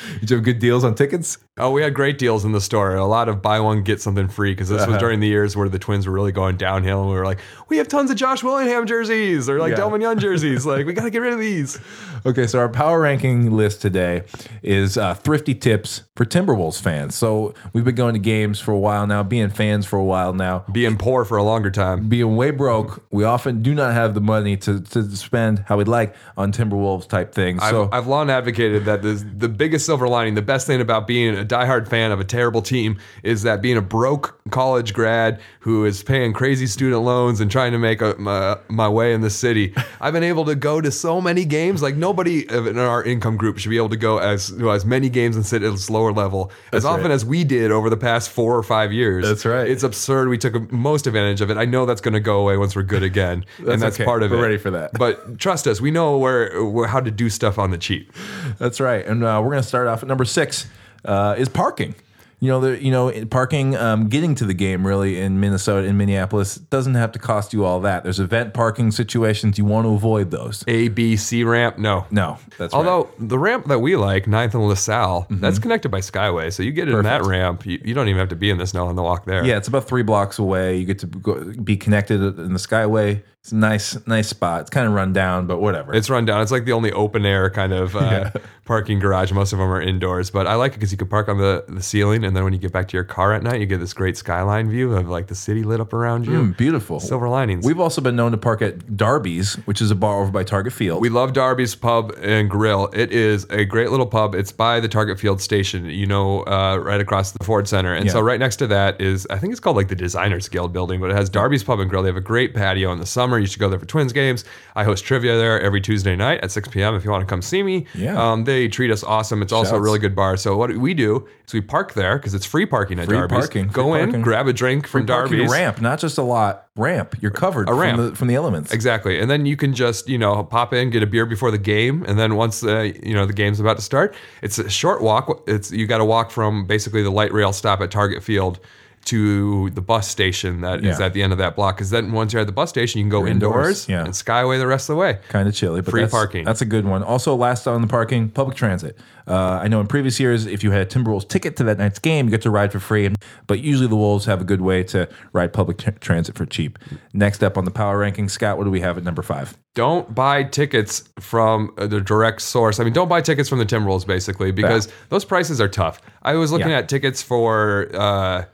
Did 0.19 0.29
you 0.29 0.35
have 0.37 0.43
good 0.45 0.59
deals 0.59 0.83
on 0.83 0.95
tickets? 0.95 1.37
Oh, 1.59 1.71
we 1.71 1.81
had 1.81 1.93
great 1.95 2.17
deals 2.19 2.45
in 2.45 2.51
the 2.51 2.61
store. 2.61 2.95
A 2.95 3.05
lot 3.05 3.27
of 3.29 3.41
buy 3.41 3.59
one 3.59 3.81
get 3.83 3.99
something 3.99 4.27
free 4.27 4.51
because 4.51 4.69
this 4.69 4.81
Uh-huh. 4.83 4.91
was 4.91 4.99
during 4.99 5.19
the 5.19 5.27
years 5.27 5.55
where 5.55 5.67
the 5.69 5.79
Twins 5.79 6.05
were 6.05 6.13
really 6.13 6.31
going 6.31 6.55
downhill, 6.57 7.01
and 7.01 7.09
we 7.09 7.15
were 7.15 7.25
like, 7.25 7.39
we 7.69 7.77
have 7.77 7.87
tons 7.87 8.11
of 8.11 8.17
Josh 8.17 8.43
Willingham 8.43 8.85
jerseys 8.85 9.49
or 9.49 9.59
like 9.59 9.71
Yeah. 9.71 9.77
Delmon 9.79 10.01
Young 10.01 10.19
jerseys. 10.19 10.65
like 10.67 10.85
we 10.85 10.93
got 10.93 11.03
to 11.03 11.09
get 11.09 11.19
rid 11.21 11.33
of 11.33 11.39
these. 11.39 11.79
Okay, 12.25 12.45
so 12.47 12.59
our 12.59 12.69
power 12.69 12.99
ranking 13.01 13.51
list 13.51 13.81
today 13.81 14.23
is 14.61 14.97
uh, 14.97 15.13
thrifty 15.15 15.55
tips 15.55 16.03
for 16.15 16.25
Timberwolves 16.25 16.79
fans. 16.81 17.15
So 17.15 17.53
we've 17.73 17.83
been 17.85 17.95
going 17.95 18.13
to 18.13 18.19
games 18.19 18.59
for 18.59 18.71
a 18.71 18.77
while 18.79 19.07
now, 19.07 19.23
being 19.23 19.49
fans 19.49 19.85
for 19.85 19.97
a 19.97 20.03
while 20.03 20.33
now. 20.33 20.63
Being 20.71 20.97
poor 20.97 21.25
for 21.25 21.37
a 21.37 21.43
longer 21.43 21.71
time. 21.71 22.07
Being 22.09 22.35
way 22.35 22.51
broke, 22.51 23.03
we 23.11 23.23
often 23.23 23.61
do 23.63 23.73
not 23.73 23.93
have 23.93 24.13
the 24.13 24.21
money 24.21 24.57
to, 24.57 24.79
to 24.81 25.15
spend 25.15 25.59
how 25.67 25.77
we'd 25.77 25.87
like 25.87 26.15
on 26.35 26.51
Timberwolves 26.51 27.07
type 27.07 27.33
things. 27.33 27.61
I've, 27.63 27.71
So 27.71 27.89
I've 27.91 28.07
long 28.07 28.29
advocated 28.29 28.85
that 28.85 29.01
the, 29.01 29.13
the 29.13 29.49
biggest 29.49 29.86
silver 29.87 30.07
lining. 30.07 30.35
The 30.35 30.41
best 30.43 30.67
thing 30.67 30.81
about 30.81 31.07
being 31.07 31.35
a 31.35 31.43
diehard 31.43 31.87
fan 31.87 32.11
of 32.11 32.19
a 32.19 32.23
terrible 32.23 32.61
team 32.61 32.99
is 33.23 33.41
that 33.43 33.61
being 33.61 33.77
a 33.77 33.81
broke 33.81 34.39
college 34.51 34.93
grad 34.93 35.39
who 35.61 35.85
is 35.85 36.03
paying 36.03 36.33
crazy 36.33 36.67
student 36.67 37.01
loans 37.01 37.39
and 37.39 37.49
trying 37.49 37.71
to 37.71 37.79
make 37.79 38.01
a, 38.01 38.15
my, 38.19 38.57
my 38.67 38.87
way 38.87 39.13
in 39.13 39.21
the 39.21 39.29
city, 39.29 39.73
I've 40.01 40.13
been 40.13 40.23
able 40.23 40.45
to 40.45 40.55
go 40.55 40.81
to 40.81 40.91
so 40.91 41.19
many 41.21 41.45
games. 41.45 41.81
Like 41.81 41.95
nobody 41.95 42.47
in 42.47 42.77
our 42.77 43.03
income 43.03 43.37
group 43.37 43.57
should 43.57 43.69
be 43.69 43.77
able 43.77 43.89
to 43.89 43.97
go 43.97 44.19
as 44.19 44.51
you 44.51 44.57
know, 44.57 44.69
as 44.69 44.85
many 44.85 45.09
games 45.09 45.35
and 45.35 45.45
sit 45.45 45.63
at 45.63 45.73
a 45.73 45.91
lower 45.91 46.11
level 46.11 46.51
as 46.73 46.85
often 46.85 47.05
right. 47.05 47.11
as 47.11 47.25
we 47.25 47.43
did 47.43 47.71
over 47.71 47.89
the 47.89 47.97
past 47.97 48.29
four 48.29 48.57
or 48.57 48.63
five 48.63 48.91
years. 48.91 49.25
That's 49.25 49.45
right. 49.45 49.67
It's 49.67 49.83
absurd. 49.83 50.27
We 50.27 50.37
took 50.37 50.71
most 50.71 51.07
advantage 51.07 51.41
of 51.41 51.49
it. 51.49 51.57
I 51.57 51.65
know 51.65 51.85
that's 51.85 52.01
going 52.01 52.13
to 52.13 52.19
go 52.19 52.39
away 52.41 52.57
once 52.57 52.75
we're 52.75 52.83
good 52.83 53.03
again, 53.03 53.45
and 53.57 53.81
that's 53.81 53.95
okay. 53.95 54.05
part 54.05 54.21
of 54.23 54.31
We're 54.31 54.39
it. 54.39 54.41
ready 54.41 54.57
for 54.57 54.71
that. 54.71 54.91
But 54.93 55.39
trust 55.39 55.65
us, 55.65 55.79
we 55.79 55.91
know 55.91 56.17
where, 56.17 56.63
where 56.63 56.87
how 56.87 56.99
to 56.99 57.11
do 57.11 57.29
stuff 57.29 57.57
on 57.57 57.71
the 57.71 57.77
cheap. 57.77 58.11
That's 58.57 58.79
right. 58.79 59.05
And 59.05 59.23
uh, 59.23 59.39
we're 59.43 59.51
going 59.51 59.61
to 59.61 59.67
start 59.67 59.76
off 59.85 60.01
at 60.01 60.07
number 60.07 60.25
six 60.25 60.65
uh, 61.05 61.35
is 61.37 61.49
parking. 61.49 61.93
You 62.39 62.49
know, 62.49 62.59
the, 62.59 62.83
you 62.83 62.91
know, 62.91 63.25
parking, 63.25 63.75
um, 63.75 64.09
getting 64.09 64.35
to 64.35 64.45
the 64.45 64.53
game 64.53 64.85
really 64.85 65.19
in 65.19 65.39
Minnesota, 65.39 65.87
in 65.87 65.97
Minneapolis, 65.97 66.53
doesn't 66.53 66.93
have 66.93 67.11
to 67.13 67.19
cost 67.19 67.51
you 67.51 67.65
all 67.65 67.79
that. 67.79 68.03
There's 68.03 68.19
event 68.19 68.53
parking 68.53 68.91
situations. 68.91 69.57
You 69.57 69.65
want 69.65 69.87
to 69.87 69.93
avoid 69.95 70.29
those. 70.29 70.63
A, 70.67 70.89
B, 70.89 71.17
C 71.17 71.43
ramp? 71.43 71.79
No. 71.79 72.05
No, 72.11 72.37
that's 72.59 72.75
right. 72.75 72.77
Although 72.77 73.09
the 73.17 73.39
ramp 73.39 73.65
that 73.69 73.79
we 73.79 73.95
like, 73.95 74.27
Ninth 74.27 74.53
and 74.53 74.67
LaSalle, 74.67 75.25
that's 75.31 75.57
connected 75.57 75.89
by 75.89 75.99
Skyway. 75.99 76.53
So 76.53 76.61
you 76.61 76.71
get 76.71 76.87
in 76.87 77.01
that 77.01 77.25
ramp, 77.25 77.65
you, 77.65 77.81
you 77.83 77.95
don't 77.95 78.07
even 78.07 78.19
have 78.19 78.29
to 78.29 78.35
be 78.35 78.51
in 78.51 78.59
the 78.59 78.67
snow 78.67 78.85
on 78.85 78.95
the 78.95 79.01
walk 79.01 79.25
there. 79.25 79.43
Yeah, 79.43 79.57
it's 79.57 79.67
about 79.67 79.87
three 79.87 80.03
blocks 80.03 80.37
away. 80.37 80.77
You 80.77 80.85
get 80.85 80.99
to 80.99 81.07
go, 81.07 81.43
be 81.63 81.75
connected 81.75 82.21
in 82.21 82.53
the 82.53 82.59
Skyway. 82.59 83.23
It's 83.47 83.53
a 83.53 83.55
nice, 83.55 84.05
nice 84.05 84.27
spot. 84.27 84.59
It's 84.59 84.69
kind 84.69 84.85
of 84.85 84.91
run 84.91 85.13
down, 85.13 85.47
but 85.47 85.59
whatever. 85.59 85.93
It's 85.93 86.09
run 86.09 86.25
down. 86.25 86.41
It's 86.41 86.51
like 86.51 86.65
the 86.65 86.73
only 86.73 86.91
open 86.91 87.25
air 87.25 87.49
kind 87.49 87.71
of 87.71 87.95
uh, 87.95 88.31
parking 88.65 88.99
garage. 88.99 89.31
Most 89.31 89.53
of 89.53 89.59
them 89.59 89.71
are 89.71 89.81
indoors, 89.81 90.29
but 90.29 90.45
I 90.47 90.55
like 90.55 90.73
it 90.73 90.75
because 90.75 90.91
you 90.91 90.97
can 90.97 91.07
park 91.07 91.29
on 91.29 91.37
the, 91.37 91.63
the 91.69 91.81
ceiling, 91.81 92.25
and 92.25 92.35
then 92.35 92.43
when 92.43 92.51
you 92.51 92.59
get 92.59 92.73
back 92.73 92.89
to 92.89 92.97
your 92.97 93.05
car 93.05 93.31
at 93.31 93.43
night, 93.43 93.61
you 93.61 93.65
get 93.65 93.79
this 93.79 93.93
great 93.93 94.17
skyline 94.17 94.69
view 94.69 94.93
of 94.93 95.07
like 95.07 95.27
the 95.27 95.35
city 95.35 95.63
lit 95.63 95.79
up 95.79 95.93
around 95.93 96.25
you. 96.25 96.31
Mm, 96.33 96.57
beautiful. 96.57 96.99
Silver 96.99 97.29
linings. 97.29 97.65
We've 97.65 97.79
also 97.79 98.01
been 98.01 98.17
known 98.17 98.33
to 98.33 98.37
park 98.37 98.61
at 98.61 98.97
Darby's, 98.97 99.55
which 99.63 99.81
is 99.81 99.91
a 99.91 99.95
bar 99.95 100.19
over 100.19 100.29
by 100.29 100.43
Target 100.43 100.73
Field. 100.73 101.01
We 101.01 101.07
love 101.07 101.31
Darby's 101.31 101.73
Pub 101.73 102.11
and 102.21 102.49
Grill. 102.49 102.89
It 102.91 103.13
is 103.13 103.45
a 103.49 103.63
great 103.63 103.91
little 103.91 104.07
pub. 104.07 104.35
It's 104.35 104.51
by 104.51 104.81
the 104.81 104.89
Target 104.89 105.21
Field 105.21 105.39
Station, 105.39 105.85
you 105.85 106.05
know, 106.05 106.41
uh, 106.41 106.75
right 106.83 106.99
across 106.99 107.31
the 107.31 107.45
Ford 107.45 107.65
Center. 107.69 107.93
And 107.93 108.11
so 108.11 108.19
right 108.19 108.41
next 108.41 108.57
to 108.57 108.67
that 108.67 108.99
is, 108.99 109.25
I 109.29 109.37
think 109.37 109.53
it's 109.53 109.61
called 109.61 109.77
like 109.77 109.87
the 109.87 109.95
Designers 109.95 110.49
Guild 110.49 110.73
building, 110.73 110.99
but 110.99 111.11
it 111.11 111.15
has 111.15 111.29
Darby's 111.29 111.63
Pub 111.63 111.79
and 111.79 111.89
Grill. 111.89 112.03
They 112.03 112.09
have 112.09 112.17
a 112.17 112.21
great 112.21 112.53
patio 112.53 112.91
in 112.91 112.99
the 112.99 113.05
summer. 113.05 113.36
You 113.39 113.47
should 113.47 113.59
go 113.59 113.69
there 113.69 113.79
for 113.79 113.85
Twins 113.85 114.13
games. 114.13 114.45
I 114.75 114.83
host 114.83 115.03
trivia 115.05 115.37
there 115.37 115.59
every 115.61 115.81
Tuesday 115.81 116.15
night 116.15 116.41
at 116.43 116.51
6 116.51 116.69
p.m. 116.69 116.95
if 116.95 117.03
you 117.03 117.11
want 117.11 117.21
to 117.21 117.25
come 117.27 117.41
see 117.41 117.63
me. 117.63 117.85
Yeah. 117.95 118.15
Um, 118.31 118.43
they 118.43 118.67
treat 118.67 118.91
us 118.91 119.03
awesome. 119.03 119.41
It's 119.41 119.53
also 119.53 119.75
a 119.75 119.81
really 119.81 119.99
good 119.99 120.15
bar. 120.15 120.37
So 120.37 120.55
what 120.57 120.75
we 120.77 120.93
do 120.93 121.27
is 121.47 121.53
we 121.53 121.61
park 121.61 121.93
there 121.93 122.17
because 122.17 122.33
it's 122.33 122.45
free 122.45 122.65
parking 122.65 122.99
at 122.99 123.05
Free 123.05 123.17
Darby's. 123.17 123.37
parking, 123.37 123.67
Go 123.67 123.91
free 123.93 124.01
in, 124.01 124.05
parking. 124.09 124.21
grab 124.21 124.47
a 124.47 124.53
drink 124.53 124.87
from 124.87 125.05
parking 125.05 125.37
Darby's. 125.37 125.51
ramp, 125.51 125.81
not 125.81 125.99
just 125.99 126.17
a 126.17 126.23
lot. 126.23 126.65
Ramp. 126.75 127.15
You're 127.21 127.31
covered 127.31 127.69
A 127.69 127.73
ramp. 127.73 127.97
from 127.97 128.09
the 128.11 128.15
from 128.15 128.27
the 128.27 128.35
elements. 128.35 128.71
Exactly, 128.71 129.19
and 129.19 129.31
then 129.31 129.47
you 129.47 129.57
can 129.57 129.73
just 129.73 130.07
you 130.07 130.17
know 130.19 130.43
pop 130.43 130.73
in, 130.75 130.91
get 130.91 131.01
a 131.01 131.07
beer 131.07 131.25
before 131.25 131.49
the 131.49 131.57
game, 131.57 132.03
and 132.07 132.19
then 132.19 132.35
once 132.35 132.63
uh, 132.63 132.91
you 133.03 133.15
know 133.15 133.25
the 133.25 133.33
game's 133.33 133.59
about 133.59 133.77
to 133.77 133.81
start, 133.81 134.13
it's 134.43 134.59
a 134.59 134.69
short 134.69 135.01
walk. 135.01 135.41
It's 135.47 135.71
you 135.71 135.87
got 135.87 135.97
to 135.97 136.05
walk 136.05 136.29
from 136.29 136.67
basically 136.67 137.01
the 137.01 137.09
light 137.09 137.33
rail 137.33 137.51
stop 137.51 137.81
at 137.81 137.89
Target 137.89 138.21
Field 138.21 138.59
to 139.07 139.69
the 139.71 139.81
bus 139.81 140.07
station 140.07 140.61
that 140.61 140.83
is 140.85 140.99
Yeah. 140.99 141.05
at 141.07 141.13
the 141.13 141.21
end 141.23 141.31
of 141.33 141.39
that 141.39 141.55
block. 141.55 141.75
Because 141.77 141.89
then 141.89 142.11
once 142.11 142.31
you're 142.33 142.41
at 142.41 142.45
the 142.47 142.53
bus 142.53 142.69
station, 142.69 142.99
you 142.99 143.03
can 143.03 143.09
go 143.09 143.19
You're 143.19 143.27
indoors, 143.29 143.87
indoors, 143.87 143.89
yeah. 143.89 144.03
and 144.05 144.13
skyway 144.13 144.57
the 144.59 144.67
rest 144.67 144.89
of 144.89 144.95
the 144.95 144.99
way. 144.99 145.19
kind 145.29 145.47
of 145.47 145.53
chilly, 145.55 145.81
but 145.81 145.91
Free 145.91 146.01
that's, 146.01 146.11
parking. 146.13 146.45
That's 146.45 146.61
a 146.61 146.65
good 146.65 146.85
one. 146.85 147.03
Also, 147.03 147.35
last 147.35 147.67
on 147.67 147.81
the 147.81 147.87
parking, 147.87 148.29
public 148.29 148.55
transit. 148.55 148.97
Uh, 149.27 149.59
I 149.61 149.67
know 149.67 149.81
in 149.81 149.87
previous 149.87 150.19
years, 150.21 150.45
if 150.45 150.63
you 150.63 150.71
had 150.71 150.81
a 150.81 150.85
Timberwolves 150.85 151.27
ticket 151.27 151.57
to 151.57 151.63
that 151.65 151.77
night's 151.77 151.99
game, 151.99 152.25
you 152.27 152.31
get 152.31 152.41
to 152.43 152.49
ride 152.49 152.71
for 152.71 152.79
free. 152.79 153.09
But 153.45 153.59
usually, 153.59 153.87
the 153.89 153.95
Wolves 153.97 154.23
have 154.25 154.39
a 154.39 154.45
good 154.45 154.61
way 154.61 154.83
to 154.85 155.09
ride 155.33 155.51
public 155.51 155.77
tr- 155.79 155.89
transit 155.99 156.35
for 156.35 156.45
cheap. 156.45 156.79
Next 157.13 157.43
up 157.43 157.57
on 157.57 157.65
the 157.65 157.71
power 157.71 157.97
ranking, 157.97 158.29
Scott, 158.29 158.57
what 158.57 158.63
do 158.63 158.71
we 158.71 158.79
have 158.79 158.97
at 158.97 159.03
number 159.03 159.21
five? 159.21 159.57
Don't 159.75 160.15
buy 160.15 160.43
tickets 160.43 161.03
from 161.19 161.71
uh, 161.77 161.87
the 161.87 161.99
direct 161.99 162.41
source. 162.41 162.79
I 162.79 162.83
mean, 162.85 162.93
don't 162.93 163.09
buy 163.09 163.19
tickets 163.21 163.49
from 163.49 163.59
the 163.59 163.65
Timberwolves 163.65 164.07
basically 164.07 164.51
because 164.51 164.87
those 165.09 165.25
prices 165.25 165.59
are 165.59 165.67
tough. 165.67 166.01
I 166.23 166.35
was 166.35 166.51
looking 166.51 166.69
Yeah. 166.69 166.77
at 166.79 166.89
tickets 166.89 167.21
for. 167.21 167.89
Uh, 167.93 168.45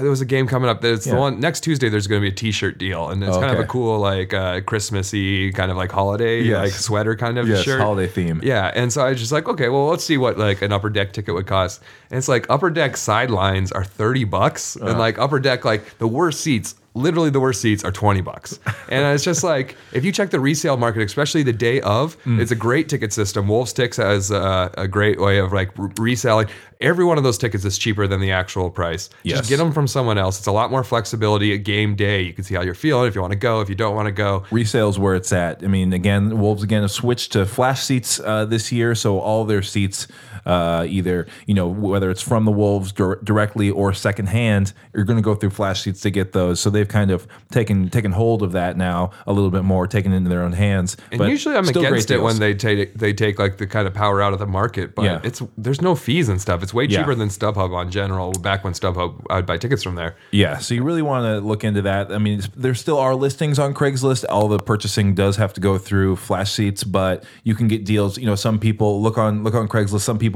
there 0.00 0.10
was 0.10 0.20
a 0.20 0.24
game 0.24 0.46
coming 0.46 0.68
up. 0.70 0.80
There's 0.80 1.06
Yeah. 1.06 1.14
the 1.14 1.20
one 1.20 1.40
next 1.40 1.60
Tuesday. 1.60 1.88
There's 1.88 2.06
going 2.06 2.20
to 2.20 2.24
be 2.24 2.32
a 2.32 2.34
T-shirt 2.36 2.78
deal, 2.78 3.08
and 3.08 3.22
it's 3.22 3.36
kind 3.36 3.52
of 3.52 3.58
a 3.58 3.64
cool, 3.64 3.98
like 3.98 4.32
uh, 4.32 4.60
Christmassy 4.60 5.50
kind 5.52 5.70
of 5.70 5.76
like 5.76 5.90
holiday, 5.90 6.40
Yes. 6.42 6.58
like 6.62 6.72
sweater 6.72 7.16
kind 7.16 7.38
of 7.38 7.48
Yes, 7.48 7.62
shirt. 7.64 7.80
holiday 7.80 8.06
theme. 8.10 8.40
Yeah, 8.44 8.70
and 8.74 8.92
so 8.92 9.04
I 9.04 9.10
was 9.10 9.18
just 9.18 9.32
like, 9.32 9.48
okay, 9.48 9.68
well, 9.68 9.86
let's 9.88 10.04
see 10.04 10.18
what 10.18 10.38
like 10.38 10.62
an 10.62 10.72
upper 10.72 10.88
deck 10.90 11.12
ticket 11.12 11.34
would 11.34 11.46
cost. 11.46 11.80
And 12.10 12.18
it's 12.18 12.28
like 12.28 12.46
upper 12.48 12.70
deck 12.70 12.96
sidelines 12.96 13.72
are 13.72 13.84
thirty 13.84 14.24
bucks, 14.24 14.76
Uh-huh. 14.76 14.90
and 14.90 14.98
like 14.98 15.18
upper 15.18 15.40
deck, 15.40 15.64
like 15.64 15.98
the 15.98 16.06
worst 16.08 16.40
seats. 16.40 16.76
Literally, 16.94 17.30
the 17.30 17.40
worst 17.40 17.62
seats 17.62 17.82
are 17.84 17.90
twenty 17.90 18.20
bucks, 18.20 18.60
and 18.90 19.14
it's 19.14 19.24
just 19.24 19.42
like 19.42 19.76
if 19.94 20.04
you 20.04 20.12
check 20.12 20.28
the 20.28 20.38
resale 20.38 20.76
market, 20.76 21.02
especially 21.02 21.42
the 21.42 21.52
day 21.52 21.80
of, 21.80 22.22
Mm. 22.24 22.38
it's 22.38 22.50
a 22.50 22.54
great 22.54 22.90
ticket 22.90 23.14
system. 23.14 23.48
Wolves 23.48 23.72
Tix 23.72 23.96
has 23.96 24.30
uh, 24.30 24.68
a 24.76 24.86
great 24.86 25.18
way 25.18 25.38
of 25.38 25.54
like 25.54 25.70
re- 25.78 25.90
reselling. 25.98 26.48
Every 26.82 27.04
one 27.04 27.16
of 27.16 27.22
those 27.24 27.38
tickets 27.38 27.64
is 27.64 27.78
cheaper 27.78 28.06
than 28.06 28.20
the 28.20 28.32
actual 28.32 28.68
price. 28.68 29.08
Yes. 29.22 29.38
Just 29.38 29.48
get 29.50 29.56
them 29.58 29.72
from 29.72 29.86
someone 29.86 30.18
else. 30.18 30.38
It's 30.38 30.48
a 30.48 30.52
lot 30.52 30.70
more 30.70 30.82
flexibility 30.84 31.54
at 31.54 31.58
game 31.62 31.94
day. 31.94 32.22
You 32.22 32.32
can 32.32 32.42
see 32.44 32.54
how 32.56 32.62
you're 32.62 32.74
feeling 32.74 33.06
if 33.06 33.14
you 33.14 33.20
want 33.20 33.30
to 33.32 33.38
go, 33.38 33.60
if 33.60 33.68
you 33.68 33.76
don't 33.76 33.94
want 33.94 34.06
to 34.06 34.12
go. 34.12 34.40
Resales 34.50 34.98
where 34.98 35.14
it's 35.14 35.32
at. 35.32 35.62
I 35.64 35.68
mean, 35.68 35.92
again, 35.92 36.40
Wolves 36.40 36.62
again 36.64 36.82
have 36.82 36.90
switched 36.90 37.32
to 37.32 37.46
flash 37.46 37.84
seats 37.84 38.18
uh, 38.20 38.44
this 38.46 38.70
year, 38.72 38.94
so 38.96 39.18
all 39.20 39.44
their 39.44 39.62
seats, 39.62 40.08
uh, 40.46 40.86
either 40.88 41.26
you 41.46 41.54
know 41.54 41.68
whether 41.68 42.10
it's 42.10 42.22
from 42.22 42.44
the 42.44 42.52
Wolves 42.52 42.92
dir- 42.92 43.20
directly 43.22 43.70
or 43.70 43.92
secondhand, 43.92 44.72
you're 44.94 45.04
going 45.04 45.16
to 45.18 45.22
go 45.22 45.34
through 45.34 45.50
flash 45.50 45.82
seats 45.82 46.00
to 46.02 46.10
get 46.10 46.32
those. 46.32 46.60
So 46.60 46.70
they've 46.70 46.88
kind 46.88 47.10
of 47.10 47.26
taken 47.50 47.88
taken 47.90 48.12
hold 48.12 48.42
of 48.42 48.52
that 48.52 48.76
now 48.76 49.10
a 49.26 49.32
little 49.32 49.50
bit 49.50 49.62
more, 49.64 49.86
taken 49.86 50.12
into 50.12 50.28
their 50.30 50.42
own 50.42 50.52
hands. 50.52 50.96
And 51.10 51.18
But 51.18 51.28
usually 51.28 51.56
I'm 51.56 51.68
against 51.68 52.10
it 52.10 52.20
when 52.22 52.38
they 52.38 52.54
take 52.54 52.94
they 52.94 53.12
take 53.12 53.38
like 53.38 53.58
the 53.58 53.66
kind 53.66 53.86
of 53.86 53.94
power 53.94 54.20
out 54.22 54.32
of 54.32 54.38
the 54.38 54.46
market, 54.46 54.94
but 54.94 55.04
Yeah. 55.04 55.20
it's 55.22 55.42
there's 55.56 55.80
no 55.80 55.94
fees 55.94 56.28
and 56.28 56.40
stuff. 56.40 56.62
It's 56.62 56.72
way 56.74 56.84
Yeah. 56.84 56.98
cheaper 57.00 57.14
than 57.14 57.28
StubHub 57.28 57.74
on 57.74 57.90
general. 57.90 58.32
Back 58.32 58.64
when 58.64 58.72
StubHub, 58.72 59.14
I'd 59.30 59.46
buy 59.46 59.58
tickets 59.58 59.82
from 59.82 59.94
there. 59.94 60.16
Yeah, 60.30 60.58
so 60.58 60.74
you 60.74 60.82
really 60.82 61.02
want 61.02 61.24
to 61.24 61.46
look 61.46 61.64
into 61.64 61.82
that. 61.82 62.12
I 62.12 62.18
mean, 62.18 62.40
there 62.56 62.74
still 62.74 62.98
are 62.98 63.14
listings 63.14 63.58
on 63.58 63.74
Craigslist. 63.74 64.24
All 64.28 64.48
the 64.48 64.58
purchasing 64.58 65.14
does 65.14 65.36
have 65.36 65.52
to 65.54 65.60
go 65.60 65.78
through 65.78 66.16
flash 66.16 66.52
seats, 66.52 66.84
but 66.84 67.24
you 67.44 67.54
can 67.54 67.68
get 67.68 67.84
deals. 67.84 68.18
You 68.18 68.26
know, 68.26 68.34
some 68.34 68.58
people 68.58 69.02
look 69.02 69.18
on 69.18 69.44
look 69.44 69.54
on 69.54 69.68
Craigslist. 69.68 70.00
Some 70.00 70.18
people 70.18 70.31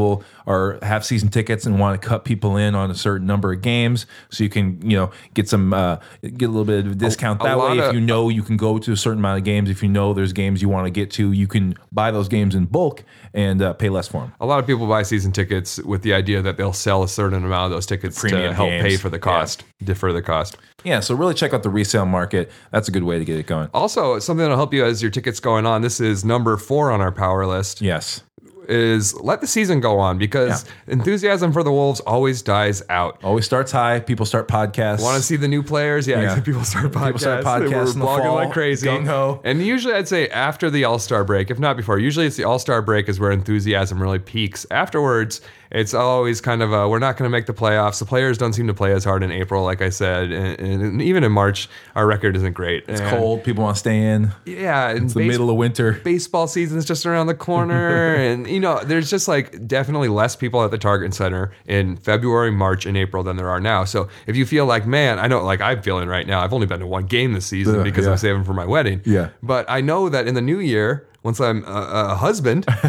are 0.47 0.79
have 0.83 1.05
season 1.05 1.29
tickets 1.29 1.67
and 1.67 1.79
want 1.79 2.01
to 2.01 2.09
cut 2.09 2.25
people 2.25 2.57
in 2.57 2.75
on 2.75 2.91
a 2.91 2.95
certain 2.95 3.27
number 3.27 3.53
of 3.53 3.63
games, 3.63 4.07
so 4.31 4.45
you 4.45 4.51
can 4.51 4.81
you 4.89 4.97
know 4.97 5.11
get 5.35 5.49
some 5.49 5.73
uh, 5.73 5.97
get 6.23 6.47
a 6.47 6.53
little 6.53 6.65
bit 6.65 6.87
of 6.87 6.93
a 6.93 6.95
discount 6.95 7.41
a 7.41 7.45
that 7.45 7.59
way. 7.59 7.77
lot 7.77 7.79
If 7.79 7.95
you 7.95 8.01
know 8.01 8.29
you 8.29 8.43
can 8.43 8.57
go 8.57 8.79
to 8.79 8.93
a 8.93 8.97
certain 8.97 9.19
amount 9.19 9.39
of 9.39 9.45
games, 9.45 9.71
if 9.71 9.83
you 9.83 9.89
know 9.89 10.15
there's 10.15 10.33
games 10.33 10.63
you 10.63 10.69
want 10.69 10.87
to 10.87 10.91
get 10.91 11.11
to, 11.13 11.33
you 11.33 11.47
can 11.47 11.75
buy 11.93 12.11
those 12.11 12.29
games 12.29 12.55
in 12.55 12.67
bulk 12.67 13.05
and 13.35 13.61
uh, 13.61 13.73
pay 13.75 13.89
less 13.89 14.09
for 14.09 14.23
them. 14.23 14.33
A 14.41 14.47
lot 14.47 14.59
of 14.59 14.67
people 14.67 14.87
buy 14.87 15.03
season 15.03 15.33
tickets 15.33 15.79
with 15.81 16.03
the 16.03 16.15
idea 16.15 16.43
that 16.43 16.57
they'll 16.57 16.73
sell 16.73 17.03
a 17.03 17.09
certain 17.09 17.45
amount 17.45 17.67
of 17.67 17.71
those 17.71 17.87
tickets 17.87 18.21
to 18.23 18.53
help 18.53 18.71
games. 18.71 18.83
pay 18.83 18.97
for 18.97 19.09
the 19.09 19.19
cost, 19.19 19.65
defer 19.83 20.13
the 20.13 20.23
cost. 20.23 20.57
Yeah, 20.85 21.01
so 21.01 21.15
really 21.15 21.35
check 21.35 21.53
out 21.53 21.63
the 21.63 21.71
resale 21.71 22.07
market. 22.07 22.51
That's 22.71 22.89
a 22.89 22.93
good 22.93 23.03
way 23.03 23.19
to 23.19 23.25
get 23.25 23.39
it 23.39 23.47
going. 23.47 23.69
Also, 23.75 24.19
something 24.19 24.43
that'll 24.43 24.57
help 24.57 24.73
you 24.73 24.85
as 24.85 25.03
your 25.03 25.11
tickets 25.11 25.41
going 25.41 25.67
on. 25.67 25.83
This 25.83 26.01
is 26.01 26.25
number 26.25 26.57
four 26.57 26.91
on 26.91 27.01
our 27.01 27.13
power 27.13 27.45
list. 27.47 27.83
Yes. 27.83 28.23
Is 28.69 29.14
let 29.21 29.41
the 29.41 29.47
season 29.47 29.81
go 29.81 29.99
on 29.99 30.19
because 30.19 30.64
enthusiasm 30.87 31.53
for 31.53 31.62
the 31.62 31.71
Wolves 31.73 32.01
always 32.01 32.43
dies 32.43 32.83
out. 32.89 33.23
Always 33.23 33.45
starts 33.45 33.73
high. 33.73 34.01
People 34.01 34.27
start 34.27 34.49
podcasts. 34.49 35.03
Want 35.03 35.17
to 35.17 35.23
see 35.23 35.37
the 35.37 35.49
new 35.49 35.62
players? 35.62 36.07
Yeah, 36.07 36.21
Yeah. 36.23 36.41
people 36.45 36.64
start 36.64 36.93
podcasts. 36.93 37.05
People 37.07 37.19
start 37.21 37.45
podcasts 37.45 37.71
We're 37.71 37.93
in 37.93 37.99
the 37.99 38.05
blogging 38.07 38.23
fall, 38.25 38.35
like 38.35 38.53
crazy. 38.53 38.87
gung-ho. 38.87 39.41
And 39.45 39.64
usually, 39.64 39.95
I'd 39.95 40.09
say 40.09 40.29
after 40.29 40.71
the 40.71 40.85
All 40.85 40.99
Star 40.99 41.25
break, 41.25 41.51
if 41.51 41.59
not 41.59 41.77
before. 41.77 41.99
Usually, 41.99 42.27
it's 42.27 42.37
the 42.37 42.45
All 42.45 42.59
Star 42.59 42.83
break 42.83 43.09
is 43.09 43.21
where 43.21 43.31
enthusiasm 43.31 44.01
really 44.03 44.19
peaks. 44.19 44.67
Afterwards, 44.71 45.41
it's 45.71 45.95
always 45.95 46.41
kind 46.41 46.62
of 46.62 46.73
a, 46.73 46.89
we're 46.89 46.99
not 46.99 47.17
going 47.17 47.29
to 47.29 47.33
make 47.33 47.47
the 47.47 47.55
playoffs. 47.55 47.99
The 47.99 48.05
players 48.05 48.39
don't 48.39 48.53
seem 48.53 48.67
to 48.67 48.75
play 48.75 48.93
as 48.93 49.05
hard 49.05 49.23
in 49.23 49.31
April, 49.31 49.64
like 49.64 49.83
I 49.83 49.89
said, 49.91 50.31
and, 50.33 50.61
and 50.83 51.03
even 51.03 51.25
in 51.25 51.33
March, 51.33 51.69
our 51.95 52.07
record 52.07 52.37
isn't 52.37 52.53
great. 52.53 52.85
It's 52.89 53.01
cold. 53.03 53.45
People 53.45 53.64
want 53.64 53.77
to 53.77 53.81
stay 53.81 53.99
in. 54.01 54.33
Yeah, 54.45 54.91
and 54.91 55.05
It's 55.05 55.14
the 55.14 55.27
middle 55.27 55.51
of 55.51 55.57
winter. 55.57 55.93
baseball 55.93 56.47
season's 56.47 56.85
just 56.85 57.07
around 57.07 57.27
the 57.27 57.35
corner 57.35 58.14
and 58.17 58.47
you 58.49 58.61
know 58.61 58.81
there's 58.85 59.11
just 59.11 59.29
like 59.29 59.67
definitely 59.67 60.09
less 60.09 60.37
people 60.37 60.64
at 60.64 60.71
the 60.71 60.79
target 60.79 61.14
center 61.14 61.53
in 61.67 61.97
february 61.97 62.51
march 62.51 62.87
and 62.87 62.97
april 62.97 63.23
than 63.23 63.37
there 63.37 63.49
are 63.49 63.61
now 63.61 63.85
so 63.85 64.09
if 64.27 64.37
you 64.37 64.45
feel 64.47 64.67
like 64.67 64.87
man 64.87 65.19
i 65.19 65.27
know 65.27 65.43
like 65.43 65.61
i'm 65.61 65.83
feeling 65.83 66.09
right 66.09 66.27
now 66.27 66.41
i've 66.41 66.53
only 66.53 66.67
been 66.67 66.81
to 66.81 66.87
one 66.87 67.07
game 67.07 67.33
this 67.33 67.47
season 67.47 67.77
Ugh, 67.81 67.85
because 67.85 68.05
yeah. 68.07 68.12
i'm 68.12 68.19
saving 68.19 68.45
for 68.45 68.55
my 68.55 68.64
wedding 68.64 69.01
Yeah. 69.05 69.31
but 69.43 69.67
i 69.69 69.81
know 69.81 70.09
that 70.09 70.27
in 70.27 70.35
the 70.35 70.43
new 70.43 70.59
year 70.59 71.07
once 71.27 71.41
I'm 71.41 71.62
a, 71.64 72.12
a 72.12 72.14
husband, 72.14 72.64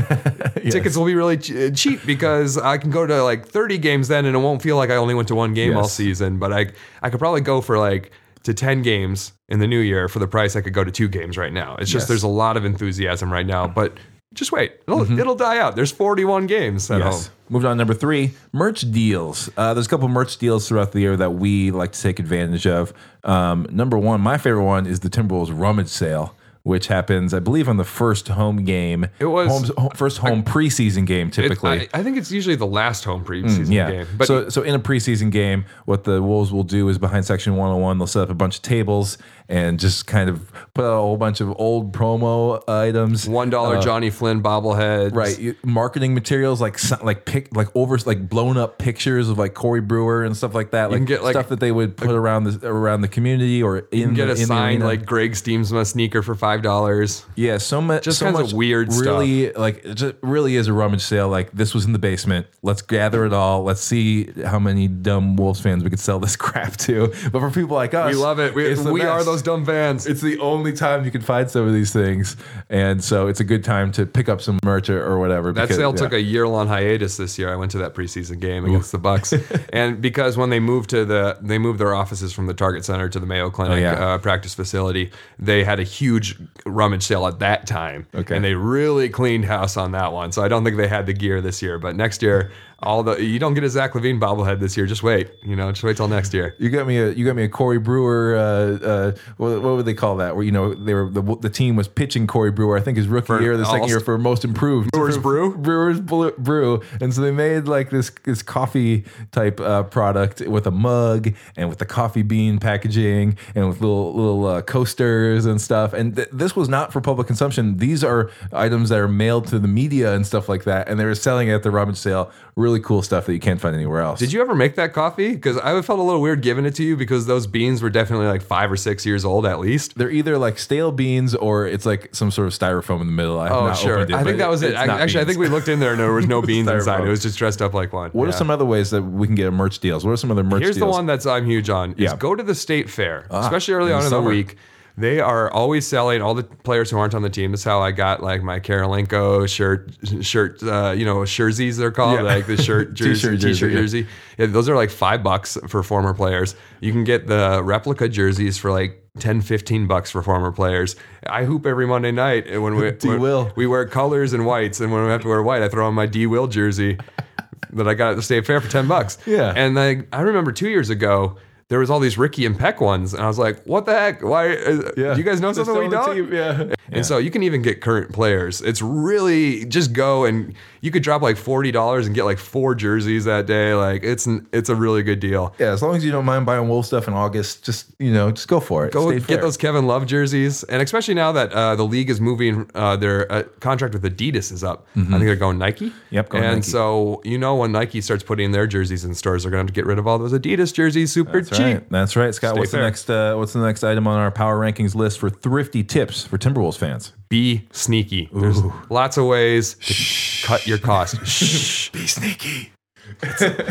tickets 0.70 0.96
will 0.96 1.06
be 1.06 1.16
really 1.16 1.38
ch- 1.38 1.76
cheap 1.76 2.06
because 2.06 2.58
I 2.58 2.78
can 2.78 2.92
go 2.92 3.06
to 3.06 3.24
like 3.24 3.46
30 3.48 3.78
games 3.80 4.08
then, 4.08 4.26
and 4.26 4.36
it 4.36 4.40
won't 4.40 4.62
feel 4.62 4.78
like 4.78 4.90
I 4.90 4.96
only 4.96 5.14
went 5.16 5.28
to 5.30 5.36
one 5.36 5.54
game 5.54 5.76
all 5.76 5.88
season. 5.88 6.40
But 6.40 6.54
I 6.54 6.68
I 7.02 7.10
could 7.10 7.20
probably 7.20 7.42
go 7.42 7.62
for 7.62 7.78
like 7.78 8.12
to 8.44 8.54
10 8.54 8.82
games 8.82 9.34
in 9.50 9.60
the 9.60 9.68
new 9.68 9.80
year 9.80 10.08
for 10.08 10.20
the 10.20 10.28
price 10.28 10.56
I 10.56 10.62
could 10.62 10.74
go 10.74 10.84
to 10.84 10.92
two 10.92 11.08
games 11.10 11.38
right 11.38 11.52
now. 11.52 11.76
It's 11.80 11.92
just 11.92 12.04
Yes. 12.04 12.08
there's 12.08 12.24
a 12.24 12.28
lot 12.30 12.56
of 12.56 12.64
enthusiasm 12.64 13.32
right 13.34 13.46
now, 13.46 13.68
but 13.68 13.98
just 14.34 14.52
wait. 14.52 14.74
It'll, 14.88 15.20
it'll 15.20 15.36
die 15.36 15.58
out. 15.58 15.76
There's 15.76 15.92
41 15.92 16.46
games 16.48 16.90
at 16.92 17.00
Mm-hmm. 17.02 17.08
Yes. 17.10 17.28
home. 17.28 17.34
Moving 17.50 17.68
on, 17.70 17.76
to 17.76 17.78
number 17.80 17.94
three, 17.94 18.34
merch 18.54 18.82
deals. 18.92 19.50
Uh, 19.58 19.74
there's 19.74 19.88
a 19.88 19.90
couple 19.90 20.08
merch 20.10 20.38
deals 20.38 20.68
throughout 20.68 20.92
the 20.92 21.00
year 21.00 21.16
that 21.18 21.32
we 21.36 21.72
like 21.72 21.94
to 21.94 22.02
take 22.02 22.20
advantage 22.20 22.68
of. 22.68 22.94
Um, 23.24 23.66
number 23.72 23.98
one, 23.98 24.22
my 24.22 24.38
favorite 24.38 24.64
one 24.66 24.86
is 24.86 25.00
the 25.00 25.10
Timberwolves 25.10 25.50
rummage 25.58 25.88
sale, 25.88 26.36
which 26.68 26.88
happens, 26.88 27.34
I 27.34 27.40
believe, 27.40 27.70
on 27.70 27.78
the 27.78 27.86
first 27.86 28.28
home 28.28 28.66
game. 28.66 29.08
It 29.20 29.26
was- 29.26 29.50
Home's, 29.50 29.72
home, 29.78 29.92
first 29.96 30.18
home 30.18 30.44
preseason 30.44 31.06
game, 31.06 31.28
It- 31.28 31.34
typically. 31.34 31.70
I, 31.70 31.88
I 31.94 32.04
think 32.04 32.18
it's 32.18 32.30
usually 32.30 32.58
the 32.58 32.68
last 32.68 33.06
home 33.06 33.24
mm, 33.24 33.28
preseason 33.28 33.72
yeah. 33.72 33.90
game. 33.90 34.08
But 34.18 34.28
so, 34.28 34.50
so 34.50 34.64
in 34.64 34.76
a 34.76 34.80
preseason 34.80 35.32
game, 35.32 35.64
what 35.86 36.04
the 36.04 36.22
Wolves 36.22 36.52
will 36.52 36.66
do 36.66 36.90
is 36.90 36.98
behind 36.98 37.26
section 37.26 37.56
101, 37.56 38.00
they'll 38.00 38.06
set 38.06 38.24
up 38.24 38.30
a 38.30 38.34
bunch 38.34 38.58
of 38.58 38.64
tables 38.64 39.18
and 39.50 39.80
just 39.80 40.08
kind 40.08 40.30
of 40.30 40.52
put 40.74 40.84
out 40.84 40.94
a 40.98 41.02
whole 41.02 41.18
bunch 41.18 41.40
of 41.42 41.54
old 41.60 41.94
promo 41.94 42.62
items. 42.68 43.28
one 43.28 43.50
dollar 43.50 43.82
Johnny 43.82 44.10
Flynn 44.10 44.42
bobblehead. 44.44 45.12
uh, 45.12 45.16
Right, 45.16 45.56
marketing 45.64 46.14
materials 46.14 46.60
like 46.62 46.78
like 47.02 47.26
pic 47.26 47.56
like 47.56 47.68
over 47.76 47.98
like 48.06 48.30
blown 48.30 48.58
up 48.58 48.78
pictures 48.78 49.30
of 49.30 49.38
like 49.38 49.54
Corey 49.54 49.82
Brewer 49.82 50.24
and 50.24 50.36
stuff 50.36 50.54
like 50.54 50.72
that. 50.72 50.92
Like, 50.92 51.06
get, 51.06 51.24
like, 51.24 51.34
stuff 51.34 51.50
that 51.50 51.60
they 51.60 51.72
would 51.72 51.98
put 51.98 52.12
around 52.12 52.44
the 52.44 52.68
around 52.68 53.02
the 53.02 53.08
community 53.08 53.64
or 53.64 53.80
in 53.80 54.00
You 54.00 54.06
can 54.08 54.14
get 54.16 54.26
the, 54.28 54.34
a 54.34 54.38
signed 54.38 54.84
like 54.84 55.06
Greg 55.06 55.32
Stiemsma 55.34 55.86
sneaker 55.86 56.22
for 56.22 56.36
five 56.36 56.62
dollars. 56.62 57.26
yeah, 57.36 57.58
so 57.58 57.82
much 57.82 58.04
just 58.04 58.20
so 58.20 58.26
kinds 58.26 58.40
of 58.40 58.46
much 58.48 58.54
weird 58.54 58.92
stuff. 58.92 59.06
Really, 59.06 59.52
like 59.54 59.86
it 59.86 59.96
just 59.96 60.16
really 60.22 60.56
is 60.56 60.68
a 60.68 60.74
rummage 60.74 61.02
sale. 61.02 61.30
Like 61.30 61.52
this 61.52 61.74
was 61.74 61.86
in 61.86 61.94
the 61.94 62.00
basement. 62.00 62.48
Let's 62.62 62.82
gather 62.82 63.26
it 63.26 63.34
all. 63.34 63.64
Let's 63.64 63.82
see 63.82 64.32
how 64.46 64.60
many 64.60 64.88
dumb 64.88 65.36
Wolves 65.36 65.60
fans 65.62 65.84
we 65.84 65.90
could 65.90 66.00
sell 66.00 66.20
this 66.20 66.36
crap 66.48 66.76
to. 66.78 67.08
But 67.32 67.40
for 67.40 67.50
people 67.50 67.76
like 67.76 67.94
us, 67.94 68.14
We 68.14 68.20
love 68.20 68.40
it. 68.40 68.54
We, 68.54 68.76
we 68.92 69.02
are 69.02 69.20
best. 69.20 69.28
Those 69.38 69.44
dumb 69.44 69.64
vans. 69.64 70.06
It's 70.08 70.22
the 70.22 70.40
only 70.40 70.74
time 70.74 71.06
you 71.06 71.12
can 71.12 71.22
find 71.22 71.50
some 71.50 71.68
of 71.68 71.74
these 71.74 71.94
things, 71.94 72.36
and 72.70 73.04
so 73.04 73.28
it's 73.28 73.40
a 73.40 73.44
good 73.44 73.64
time 73.64 73.92
to 73.94 74.06
pick 74.06 74.30
up 74.30 74.42
some 74.42 74.60
merch 74.64 74.90
or, 74.90 75.04
or 75.06 75.20
whatever. 75.20 75.52
That 75.54 75.64
because- 75.64 75.78
sale 75.78 75.92
yeah. 75.92 75.98
took 75.98 76.14
a 76.14 76.22
year 76.22 76.48
long 76.48 76.68
hiatus 76.68 77.18
this 77.18 77.38
year. 77.38 77.52
I 77.52 77.56
went 77.56 77.72
to 77.72 77.78
that 77.80 77.94
preseason 77.94 78.40
game 78.40 78.66
against 78.66 78.92
the 78.92 78.98
Bucks, 78.98 79.34
and 79.74 80.02
because 80.02 80.38
when 80.38 80.50
they 80.50 80.60
moved 80.60 80.90
to 80.92 81.06
the 81.06 81.38
they 81.42 81.58
moved 81.58 81.80
their 81.80 81.94
offices 81.94 82.34
from 82.34 82.48
the 82.48 82.54
Target 82.54 82.84
Center 82.86 83.10
to 83.10 83.20
the 83.20 83.26
Mayo 83.26 83.50
Clinic 83.50 83.78
Oh, 83.78 83.80
yeah. 83.80 83.94
uh, 83.94 84.18
practice 84.18 84.54
facility, 84.56 85.12
they 85.38 85.64
had 85.64 85.80
a 85.80 85.84
huge 85.84 86.38
rummage 86.66 87.04
sale 87.04 87.28
at 87.28 87.40
that 87.40 87.68
time, 87.68 88.08
Okay. 88.16 88.36
and 88.36 88.44
they 88.44 88.56
really 88.56 89.10
cleaned 89.10 89.46
house 89.46 89.78
on 89.78 89.92
that 89.92 90.12
one. 90.14 90.32
So 90.32 90.44
I 90.44 90.48
don't 90.48 90.64
think 90.64 90.78
they 90.78 90.88
had 90.88 91.06
the 91.06 91.14
gear 91.14 91.42
this 91.42 91.62
year, 91.62 91.78
but 91.78 91.96
next 91.96 92.22
year, 92.22 92.52
all 92.84 93.02
the 93.02 93.18
you 93.24 93.40
don't 93.40 93.56
get 93.56 93.64
a 93.64 93.70
Zach 93.70 93.94
LaVine 93.94 94.20
bobblehead 94.20 94.60
this 94.60 94.78
year. 94.78 94.86
Just 94.86 95.02
wait, 95.02 95.32
you 95.44 95.56
know, 95.56 95.72
just 95.72 95.84
wait 95.84 95.98
till 95.98 96.08
next 96.08 96.34
year. 96.34 96.56
You 96.60 96.70
got 96.70 96.86
me 96.86 96.98
a 96.98 97.10
you 97.12 97.26
got 97.26 97.36
me 97.36 97.44
a 97.44 97.50
Corey 97.50 97.80
Brewer. 97.80 98.36
Uh, 98.36 98.86
uh, 98.86 99.12
what, 99.38 99.62
what 99.64 99.76
would 99.78 99.86
they 99.86 99.96
call 99.96 100.18
that? 100.18 100.36
Where 100.36 100.46
you 100.46 100.52
know 100.52 100.74
they 100.74 100.94
were 100.94 101.10
the, 101.10 101.22
the 101.38 101.50
team 101.50 101.76
was 101.76 101.88
pitching 101.88 102.28
Corey 102.28 102.52
Brewer. 102.52 102.78
I 102.78 102.82
think 102.82 102.98
his 102.98 103.08
rookie 103.08 103.34
year, 103.44 103.58
the 103.58 103.66
second 103.66 103.82
all- 103.82 103.88
year 103.90 104.00
for 104.00 104.18
most 104.18 104.46
improved. 104.46 104.92
Brewers 104.92 105.18
Brew? 105.28 105.58
Brewers 105.58 106.00
Brew, 106.02 106.82
and 107.02 107.14
so 107.14 107.22
they 107.22 107.32
made 107.32 107.68
like 107.68 107.90
this 107.90 108.12
this 108.24 108.44
coffee 108.44 109.06
type 109.32 109.60
uh, 109.60 109.84
product 109.84 110.42
with 110.42 110.68
a 110.68 110.72
mug 110.72 111.34
and 111.56 111.70
with 111.70 111.80
the 111.80 111.86
coffee 111.86 112.22
bean 112.22 112.60
packaging 112.60 113.38
and 113.56 113.68
with 113.68 113.82
little 113.82 114.14
little 114.14 114.46
uh, 114.46 114.62
coasters 114.62 115.46
and 115.46 115.60
stuff. 115.60 115.94
And 115.94 116.16
th- 116.16 116.30
this 116.32 116.56
was 116.56 116.70
not 116.70 116.94
for 116.94 117.02
public 117.02 117.26
consumption. 117.26 117.78
These 117.78 118.04
are 118.04 118.30
items 118.54 118.90
that 118.90 119.00
are 119.00 119.08
mailed 119.08 119.48
to 119.48 119.58
the 119.58 119.68
media 119.68 120.14
and 120.14 120.28
stuff 120.28 120.48
like 120.48 120.64
that, 120.66 120.88
and 120.88 121.00
they 121.00 121.06
were 121.06 121.16
selling 121.16 121.48
it 121.48 121.54
at 121.54 121.64
the 121.64 121.72
Robin 121.72 121.96
sale. 121.96 122.32
Really 122.58 122.80
cool 122.80 123.04
stuff 123.04 123.28
that 123.28 123.34
you 123.34 123.40
can't 123.40 123.62
find 123.62 123.76
anywhere 123.76 124.02
else. 124.02 124.20
Did 124.20 124.34
you 124.34 124.42
ever 124.42 124.56
make 124.56 124.74
that 124.78 124.92
coffee? 124.92 125.34
Because 125.36 125.58
I 125.60 125.80
felt 125.84 126.00
a 126.00 126.02
little 126.02 126.22
weird 126.22 126.42
giving 126.42 126.66
it 126.66 126.74
to 126.76 126.84
you 126.84 126.98
because 126.98 127.28
those 127.28 127.46
beans 127.46 127.84
were 127.84 127.92
definitely 127.92 128.26
like 128.26 128.42
five 128.42 128.72
or 128.72 128.76
six 128.76 129.06
years 129.06 129.24
old 129.24 129.46
at 129.46 129.60
least. 129.60 129.96
They're 129.96 130.10
either 130.10 130.40
like 130.40 130.58
stale 130.58 130.92
beans 130.92 131.36
or 131.36 131.68
it's 131.68 131.86
like 131.86 132.10
some 132.16 132.32
sort 132.32 132.48
of 132.48 132.54
styrofoam 132.54 133.00
in 133.02 133.06
the 133.06 133.14
middle. 133.14 133.40
I 133.40 133.50
have 133.50 133.58
Oh, 133.58 133.68
not 133.68 133.78
sure. 133.78 134.00
it, 134.00 134.12
I 134.12 134.24
think 134.24 134.40
that 134.40 134.50
was 134.50 134.64
it. 134.64 134.76
I, 134.76 134.88
actually, 135.02 135.22
I 135.22 135.26
think 135.26 135.38
we 135.38 135.48
looked 135.50 135.68
in 135.68 135.80
there 135.80 135.92
and 135.92 136.00
there 136.00 136.12
was 136.12 136.26
no 136.26 136.42
beans 136.52 136.68
inside. 136.68 137.06
It 137.06 137.10
was 137.10 137.22
just 137.22 137.38
dressed 137.38 137.62
up 137.62 137.76
like 137.76 137.94
one. 137.94 138.10
What 138.10 138.24
Yeah. 138.24 138.30
are 138.30 138.38
some 138.38 138.50
other 138.50 138.66
ways 138.66 138.90
that 138.90 139.04
we 139.04 139.28
can 139.28 139.36
get 139.36 139.54
merch 139.54 139.78
deals? 139.78 140.04
What 140.04 140.14
are 140.14 140.18
some 140.18 140.32
other 140.32 140.44
merch 140.44 140.64
Here's 140.64 140.78
deals? 140.78 140.88
the 140.90 140.92
one 140.92 141.06
that's 141.06 141.28
I'm 141.28 141.46
huge 141.46 141.70
on. 141.70 141.92
Is 141.92 142.00
Yeah. 142.00 142.14
Ah, 142.14 142.16
go 142.16 142.34
to 142.34 142.42
the 142.42 142.56
state 142.56 142.90
fair, 142.90 143.28
especially 143.30 143.76
early 143.76 143.92
in 143.92 143.98
on 143.98 144.10
the 144.10 144.18
in 144.18 144.24
the 144.24 144.28
week. 144.30 144.58
They 145.00 145.20
are 145.20 145.52
always 145.52 145.86
selling 145.86 146.24
all 146.24 146.34
the 146.34 146.44
players 146.44 146.90
who 146.90 146.98
aren't 146.98 147.14
on 147.14 147.22
the 147.22 147.30
team. 147.30 147.52
That's 147.52 147.64
how 147.64 147.82
I 147.82 147.92
got 147.92 148.24
like 148.24 148.42
my 148.42 148.60
Kirilenko 148.60 149.48
shirt, 149.48 149.92
shirt, 150.26 150.64
uh, 150.64 150.96
you 150.98 151.06
know, 151.06 151.24
jerseys 151.24 151.78
they're 151.78 151.92
called, 151.92 152.16
Yeah. 152.16 152.22
like 152.24 152.48
the 152.48 152.58
shirt 152.58 152.94
jersey, 152.96 153.14
T-shirt 153.14 153.32
t-shirt 153.40 153.42
jersey, 153.42 153.68
yeah. 153.68 153.74
jersey. 153.82 154.08
Yeah, 154.40 154.46
those 154.48 154.68
are 154.68 154.76
like 154.76 154.90
five 154.90 155.22
bucks 155.22 155.56
for 155.68 155.84
former 155.84 156.16
players. 156.16 156.56
You 156.82 156.92
can 156.92 157.04
get 157.04 157.28
the 157.28 157.62
replica 157.64 158.10
jerseys 158.10 158.58
for 158.58 158.72
like 158.72 159.04
10, 159.20 159.42
15 159.42 159.86
bucks 159.86 160.10
for 160.10 160.24
former 160.24 160.52
players. 160.52 160.96
I 161.28 161.44
hoop 161.44 161.66
every 161.68 161.86
Monday 161.86 162.12
night, 162.12 162.48
and 162.48 162.64
when 162.64 162.74
we 162.76 162.90
D. 163.00 163.16
Will. 163.18 163.52
we 163.56 163.68
wear 163.68 163.86
colors 163.86 164.34
and 164.34 164.46
whites, 164.48 164.80
and 164.80 164.92
when 164.92 165.04
we 165.04 165.10
have 165.12 165.22
to 165.22 165.28
wear 165.28 165.44
white, 165.44 165.62
I 165.62 165.70
throw 165.70 165.86
on 165.88 165.94
my 165.94 166.08
D 166.08 166.26
Will 166.26 166.48
jersey 166.48 166.98
that 167.74 167.88
I 167.88 167.94
got 167.94 168.12
at 168.12 168.16
the 168.16 168.22
state 168.24 168.48
fair 168.48 168.62
for 168.62 168.70
ten 168.70 168.88
bucks. 168.88 169.20
Yeah. 169.28 169.54
and 169.56 169.76
like 169.76 170.08
I 170.12 170.22
remember 170.22 170.52
two 170.52 170.70
years 170.70 170.90
ago. 170.90 171.38
There 171.70 171.80
was 171.80 171.90
all 171.90 172.00
these 172.00 172.18
Ricky 172.18 172.46
and 172.46 172.58
Pek 172.58 172.80
ones, 172.80 173.14
and 173.14 173.22
I 173.22 173.28
was 173.28 173.38
like, 173.38 173.62
"What 173.66 173.86
the 173.86 173.92
heck? 173.94 174.24
Why? 174.24 174.56
Uh, 174.56 174.92
Yeah. 174.96 175.14
Do 175.14 175.20
you 175.20 175.24
guys 175.26 175.42
know 175.42 175.52
They're 175.52 175.66
something 175.66 175.84
we 175.84 175.90
don't?" 175.90 176.10
the 176.10 176.24
team, 176.24 176.34
Yeah. 176.34 176.74
And 176.90 177.06
so 177.06 177.18
you 177.18 177.30
can 177.30 177.44
even 177.44 177.62
get 177.62 177.82
current 177.82 178.14
players. 178.14 178.62
It's 178.62 178.82
really 178.82 179.66
just 179.66 179.92
go 179.92 180.24
and 180.24 180.54
you 180.80 180.90
could 180.92 181.04
drop 181.04 181.22
like 181.22 181.36
forty 181.36 181.70
dollars 181.72 182.06
and 182.06 182.16
get 182.16 182.24
like 182.24 182.38
four 182.38 182.74
jerseys 182.76 183.26
that 183.26 183.46
day. 183.46 183.74
Like 183.74 184.04
it's 184.06 184.26
an, 184.26 184.48
it's 184.54 184.70
a 184.70 184.76
really 184.76 185.04
good 185.04 185.20
deal. 185.20 185.54
Yeah, 185.60 185.72
as 185.74 185.82
long 185.82 185.98
as 185.98 186.06
you 186.06 186.12
don't 186.14 186.24
mind 186.24 186.46
buying 186.46 186.70
Wolf 186.70 186.86
stuff 186.86 187.10
in 187.10 187.14
August, 187.14 187.66
just 187.66 187.88
you 188.00 188.14
know, 188.14 188.32
just 188.32 188.48
go 188.48 188.62
for 188.62 188.86
it. 188.86 188.94
Go 188.94 189.10
Stay 189.10 189.20
get 189.20 189.26
fair. 189.28 189.38
those 189.42 189.58
Kevin 189.58 189.86
Love 189.86 190.06
jerseys, 190.06 190.64
and 190.64 190.82
especially 190.82 191.16
now 191.16 191.34
that 191.34 191.52
uh, 191.52 191.76
the 191.76 191.84
league 191.84 192.10
is 192.10 192.22
moving, 192.22 192.70
uh, 192.76 192.96
their 192.96 193.30
uh, 193.30 193.44
contract 193.60 193.94
with 193.94 194.04
Adidas 194.04 194.54
is 194.54 194.64
up. 194.64 194.88
I 194.96 195.02
think 195.02 195.20
they're 195.20 195.36
going 195.36 195.58
Nike. 195.58 195.88
Mm-hmm. 195.90 196.16
Yep, 196.16 196.30
going 196.30 196.44
and 196.46 196.56
Nike. 196.58 196.62
so 196.72 197.22
you 197.26 197.38
know 197.38 197.58
when 197.58 197.74
Nike 197.74 198.00
starts 198.00 198.24
putting 198.24 198.54
their 198.54 198.66
jerseys 198.68 199.04
in 199.04 199.14
stores, 199.14 199.44
they're 199.44 199.52
going 199.52 199.60
to 199.68 199.70
have 199.70 199.76
to 199.76 199.78
get 199.78 199.86
rid 199.86 200.00
of 200.00 200.08
all 200.08 200.18
those 200.18 200.32
Adidas 200.32 200.74
jerseys 200.74 201.12
super 201.12 201.42
That's 201.42 201.57
right. 201.64 201.90
That's 201.90 202.16
right, 202.16 202.34
Scott. 202.34 202.52
Stay 202.52 202.60
what's 202.60 202.72
fair. 202.72 202.82
the 202.82 202.88
next? 202.88 203.10
Uh, 203.10 203.36
what's 203.36 203.54
the 203.54 203.60
next 203.60 203.84
item 203.84 204.08
on 204.08 204.20
our 204.20 204.32
power 204.32 204.60
rankings 204.60 204.96
list 204.96 205.20
for 205.20 205.30
thrifty 205.30 205.84
tips 205.84 206.26
for 206.26 206.38
Timberwolves 206.38 206.78
fans? 206.78 207.14
Be 207.30 207.68
sneaky. 207.72 208.30
There's 208.34 208.62
lots 208.90 209.18
of 209.18 209.26
ways 209.26 209.76
to 209.76 210.48
cut 210.48 210.66
your 210.68 210.78
cost. 210.78 211.26
Shh. 211.26 211.90
Be 211.90 212.08
sneaky. 212.08 212.72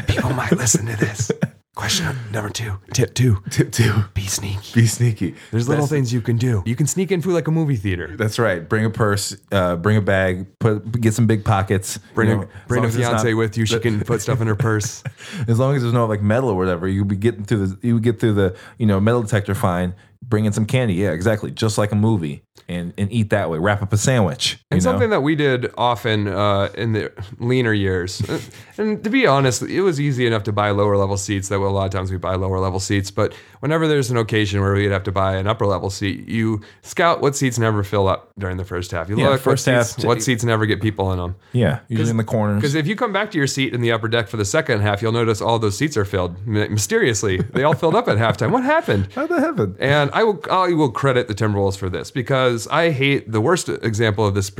People 0.06 0.30
might 0.30 0.52
listen 0.52 0.86
to 0.86 0.96
this. 0.96 1.30
Question 1.76 2.16
number 2.32 2.48
two. 2.50 2.78
Tip 2.94 3.12
two. 3.14 3.42
Tip 3.50 3.70
two. 3.70 3.92
Be 4.14 4.22
sneaky. 4.22 4.72
Be 4.80 4.86
sneaky. 4.86 5.34
There's 5.50 5.68
little 5.68 5.84
That's- 5.84 5.90
things 5.90 6.12
you 6.12 6.22
can 6.22 6.36
do. 6.38 6.62
You 6.64 6.74
can 6.74 6.86
sneak 6.86 7.12
in 7.12 7.20
food 7.20 7.34
like 7.34 7.46
a 7.48 7.50
movie 7.50 7.76
theater. 7.76 8.16
That's 8.16 8.38
right. 8.38 8.66
Bring 8.66 8.86
a 8.86 8.90
purse. 8.90 9.36
Uh, 9.52 9.76
bring 9.76 9.98
a 9.98 10.00
bag. 10.00 10.46
Put 10.58 11.00
get 11.00 11.12
some 11.12 11.26
big 11.26 11.44
pockets. 11.44 11.98
Bring 12.14 12.30
you 12.30 12.36
know, 12.36 12.42
a 12.42 12.44
as 12.46 12.50
bring 12.66 12.78
long 12.78 12.84
a 12.86 12.88
as 12.88 12.96
it's 12.96 13.06
fiance 13.06 13.30
not- 13.30 13.36
with 13.38 13.58
you. 13.58 13.66
She 13.66 13.78
can 13.78 14.00
put 14.00 14.22
stuff 14.22 14.40
in 14.40 14.46
her 14.46 14.56
purse. 14.56 15.04
As 15.48 15.58
long 15.58 15.76
as 15.76 15.82
there's 15.82 15.92
no 15.94 16.06
like 16.06 16.22
metal 16.22 16.48
or 16.48 16.56
whatever, 16.56 16.88
you'll 16.88 17.04
be 17.04 17.14
getting 17.16 17.44
through 17.44 17.66
the 17.66 17.86
you 17.86 17.94
would 17.94 18.02
get 18.02 18.18
through 18.20 18.32
the 18.34 18.56
you 18.78 18.86
know 18.86 18.98
metal 18.98 19.22
detector 19.22 19.54
fine. 19.54 19.94
Bring 20.28 20.44
in 20.44 20.52
some 20.52 20.66
candy. 20.66 20.94
Yeah, 20.94 21.10
exactly. 21.12 21.50
Just 21.52 21.78
like 21.78 21.92
a 21.92 21.96
movie, 21.96 22.42
and 22.68 22.92
and 22.98 23.12
eat 23.12 23.30
that 23.30 23.48
way. 23.48 23.58
Wrap 23.58 23.80
up 23.82 23.92
a 23.92 23.96
sandwich. 23.96 24.54
You 24.54 24.58
And 24.72 24.80
know? 24.84 24.90
something 24.90 25.10
that 25.10 25.20
we 25.20 25.36
did 25.36 25.72
often 25.78 26.26
uh, 26.26 26.68
in 26.74 26.92
the 26.94 27.12
leaner 27.38 27.72
years, 27.72 28.20
and 28.76 29.04
to 29.04 29.10
be 29.10 29.24
honest, 29.26 29.62
it 29.62 29.82
was 29.82 30.00
easy 30.00 30.26
enough 30.26 30.42
to 30.44 30.52
buy 30.52 30.70
lower 30.70 30.96
level 30.96 31.16
seats. 31.16 31.48
That 31.48 31.58
a 31.58 31.68
lot 31.68 31.84
of 31.86 31.92
times 31.92 32.10
we 32.10 32.16
buy 32.18 32.34
lower 32.34 32.58
level 32.58 32.80
seats, 32.80 33.10
but 33.12 33.34
whenever 33.60 33.86
there's 33.86 34.10
an 34.10 34.16
occasion 34.16 34.60
where 34.60 34.74
we'd 34.74 34.90
have 34.90 35.04
to 35.04 35.12
buy 35.12 35.36
an 35.36 35.46
upper 35.46 35.64
level 35.66 35.90
seat, 35.90 36.26
you 36.28 36.60
scout 36.82 37.20
what 37.20 37.36
seats 37.36 37.56
never 37.58 37.84
fill 37.84 38.08
up 38.08 38.32
during 38.36 38.56
the 38.56 38.64
first 38.64 38.90
half. 38.90 39.08
You 39.08 39.16
Yeah, 39.18 39.28
look 39.28 39.40
first 39.40 39.66
what 39.68 39.74
half 39.74 39.86
seats, 39.86 40.00
to- 40.02 40.06
what 40.08 40.22
seats 40.22 40.42
never 40.42 40.66
get 40.66 40.82
people 40.82 41.12
in 41.12 41.18
them. 41.18 41.36
yeah, 41.52 41.78
usually 41.86 42.10
in 42.10 42.16
the 42.16 42.24
corners. 42.24 42.56
Because 42.60 42.74
if 42.74 42.88
you 42.88 42.96
come 42.96 43.12
back 43.12 43.30
to 43.30 43.38
your 43.38 43.46
seat 43.46 43.72
in 43.74 43.80
the 43.80 43.92
upper 43.92 44.08
deck 44.08 44.26
for 44.26 44.38
the 44.38 44.44
second 44.44 44.80
half, 44.80 45.02
you'll 45.02 45.12
notice 45.12 45.40
all 45.40 45.60
those 45.60 45.78
seats 45.78 45.96
are 45.96 46.04
filled 46.04 46.44
mysteriously. 46.46 47.36
They 47.38 47.62
all 47.62 47.74
filled 47.74 47.94
up 47.94 48.08
at 48.08 48.18
halftime. 48.18 48.50
What 48.50 48.64
happened? 48.64 49.08
How 49.14 49.26
the 49.28 49.40
heaven? 49.40 49.76
And 49.78 50.10
I 50.16 50.24
will 50.24 50.40
I 50.50 50.72
will 50.72 50.90
credit 50.90 51.28
the 51.28 51.34
Timberwolves 51.34 51.76
for 51.76 51.90
this 51.90 52.10
because 52.10 52.66
I 52.68 52.90
hate 52.90 53.30
the 53.30 53.40
worst 53.42 53.68
example 53.68 54.26
of 54.26 54.34
this 54.34 54.50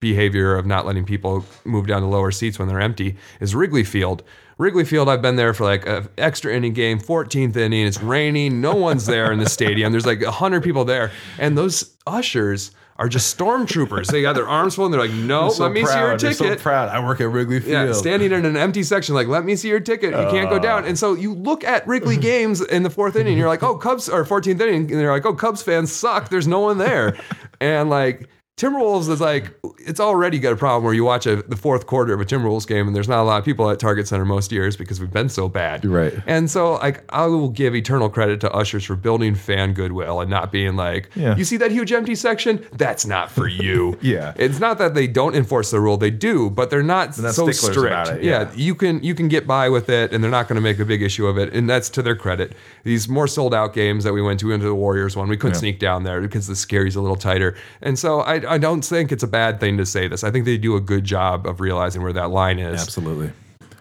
behavior 0.00 0.54
of 0.54 0.66
not 0.66 0.84
letting 0.84 1.06
people 1.06 1.46
move 1.64 1.86
down 1.86 2.02
to 2.02 2.06
lower 2.06 2.30
seats 2.30 2.58
when 2.58 2.68
they're 2.68 2.78
empty 2.78 3.16
is 3.40 3.54
Wrigley 3.54 3.84
Field. 3.84 4.22
Wrigley 4.58 4.84
Field, 4.84 5.08
I've 5.08 5.22
been 5.22 5.36
there 5.36 5.54
for 5.54 5.64
like 5.64 5.86
an 5.86 6.10
extra 6.18 6.54
inning 6.54 6.74
game, 6.74 7.00
14th 7.00 7.56
inning. 7.56 7.86
It's 7.86 8.02
raining. 8.02 8.60
No 8.60 8.74
one's 8.74 9.06
there 9.06 9.32
in 9.32 9.38
the 9.38 9.48
stadium. 9.48 9.92
There's 9.92 10.04
like 10.04 10.20
100 10.20 10.62
people 10.62 10.84
there. 10.84 11.10
And 11.38 11.56
those 11.56 11.96
ushers 12.06 12.72
are 12.98 13.08
just 13.08 13.38
stormtroopers. 13.38 14.08
They 14.08 14.22
got 14.22 14.34
their 14.34 14.48
arms 14.48 14.74
full 14.74 14.86
and 14.86 14.94
they're 14.94 15.00
like, 15.00 15.10
no, 15.12 15.50
So 15.50 15.62
let 15.62 15.72
me 15.72 15.84
see 15.84 15.92
your 15.92 16.08
proud. 16.08 16.20
They're 16.20 16.32
ticket. 16.32 16.58
So 16.58 16.62
proud. 16.62 16.88
I 16.88 17.04
work 17.04 17.20
at 17.20 17.28
Wrigley 17.28 17.60
Field. 17.60 17.88
Yeah, 17.88 17.92
standing 17.92 18.32
in 18.32 18.44
an 18.44 18.56
empty 18.56 18.82
section, 18.82 19.14
like, 19.14 19.28
let 19.28 19.44
me 19.44 19.54
see 19.56 19.68
your 19.68 19.80
ticket. 19.80 20.10
You 20.10 20.30
can't 20.30 20.50
go 20.50 20.56
uh. 20.56 20.60
down. 20.60 20.84
And 20.84 20.98
so 20.98 21.14
you 21.14 21.34
look 21.34 21.64
at 21.64 21.86
Wrigley 21.86 22.16
games 22.20 22.60
in 22.60 22.82
the 22.82 22.90
fourth 22.90 23.16
inning, 23.16 23.38
you're 23.38 23.48
like, 23.48 23.62
oh, 23.62 23.76
Cubs, 23.76 24.08
or 24.08 24.24
14th 24.24 24.60
inning, 24.60 24.90
and 24.90 25.00
they're 25.00 25.12
like, 25.12 25.26
oh, 25.26 25.34
Cubs 25.34 25.62
fans 25.62 25.92
suck. 25.92 26.28
There's 26.28 26.48
no 26.48 26.60
one 26.60 26.78
there. 26.78 27.16
and 27.60 27.88
like, 27.88 28.28
Timberwolves 28.58 29.08
is 29.08 29.20
like 29.20 29.54
it's 29.78 30.00
already 30.00 30.40
got 30.40 30.52
a 30.52 30.56
problem 30.56 30.82
where 30.82 30.92
you 30.92 31.04
watch 31.04 31.26
a, 31.26 31.36
the 31.36 31.56
fourth 31.56 31.86
quarter 31.86 32.12
of 32.12 32.20
a 32.20 32.24
Timberwolves 32.24 32.66
game 32.66 32.88
and 32.88 32.94
there's 32.94 33.08
not 33.08 33.22
a 33.22 33.24
lot 33.24 33.38
of 33.38 33.44
people 33.44 33.70
at 33.70 33.78
Target 33.78 34.08
Center 34.08 34.24
most 34.24 34.50
years 34.50 34.76
because 34.76 35.00
we've 35.00 35.12
been 35.12 35.28
so 35.28 35.48
bad. 35.48 35.84
Right. 35.84 36.12
And 36.26 36.50
so 36.50 36.72
like 36.74 37.04
I 37.10 37.26
will 37.26 37.48
give 37.50 37.76
eternal 37.76 38.10
credit 38.10 38.40
to 38.40 38.50
ushers 38.52 38.84
for 38.84 38.96
building 38.96 39.36
fan 39.36 39.74
goodwill 39.74 40.20
and 40.20 40.28
not 40.28 40.50
being 40.50 40.74
like, 40.74 41.08
Yeah. 41.14 41.36
you 41.36 41.44
see 41.44 41.56
that 41.58 41.70
huge 41.70 41.92
empty 41.92 42.16
section? 42.16 42.66
That's 42.72 43.06
not 43.06 43.30
for 43.30 43.46
you. 43.64 43.96
Yeah. 44.02 44.34
It's 44.36 44.58
not 44.58 44.78
that 44.78 44.94
they 44.94 45.06
don't 45.06 45.36
enforce 45.36 45.70
the 45.70 45.80
rule, 45.80 45.96
they 45.96 46.10
do, 46.10 46.50
but 46.50 46.68
they're 46.68 46.82
not, 46.82 47.14
so 47.14 47.50
strict. 47.52 47.76
about 47.78 48.08
it, 48.08 48.24
yeah. 48.24 48.40
yeah. 48.42 48.52
you 48.56 48.74
can 48.74 49.00
you 49.04 49.14
can 49.14 49.28
get 49.28 49.46
by 49.46 49.68
with 49.68 49.88
it 49.88 50.12
and 50.12 50.22
they're 50.22 50.30
not 50.32 50.48
going 50.48 50.56
to 50.56 50.60
make 50.60 50.80
a 50.80 50.84
big 50.84 51.00
issue 51.00 51.28
of 51.28 51.38
it 51.38 51.52
and 51.54 51.70
that's 51.70 51.88
to 51.90 52.02
their 52.02 52.16
credit. 52.16 52.54
These 52.82 53.08
more 53.08 53.28
sold 53.28 53.54
out 53.54 53.72
games 53.72 54.02
that 54.02 54.12
we 54.12 54.20
went 54.20 54.40
to 54.40 54.50
into 54.50 54.66
the 54.66 54.74
Warriors 54.74 55.16
one, 55.16 55.28
we 55.28 55.36
couldn't 55.36 55.54
sneak 55.56 55.78
down 55.78 56.02
there 56.02 56.20
because 56.20 56.48
the 56.48 56.56
scary's 56.56 56.96
a 56.96 57.00
little 57.00 57.16
tighter. 57.16 57.54
And 57.82 57.96
so 57.96 58.20
I, 58.20 58.47
I 58.48 58.58
don't 58.58 58.84
think 58.84 59.12
it's 59.12 59.22
a 59.22 59.28
bad 59.28 59.60
thing 59.60 59.76
to 59.78 59.86
say 59.86 60.08
this. 60.08 60.24
I 60.24 60.30
think 60.30 60.44
they 60.44 60.58
do 60.58 60.76
a 60.76 60.80
good 60.80 61.04
job 61.04 61.46
of 61.46 61.60
realizing 61.60 62.02
where 62.02 62.12
that 62.12 62.30
line 62.30 62.58
is. 62.58 62.80
Absolutely. 62.80 63.32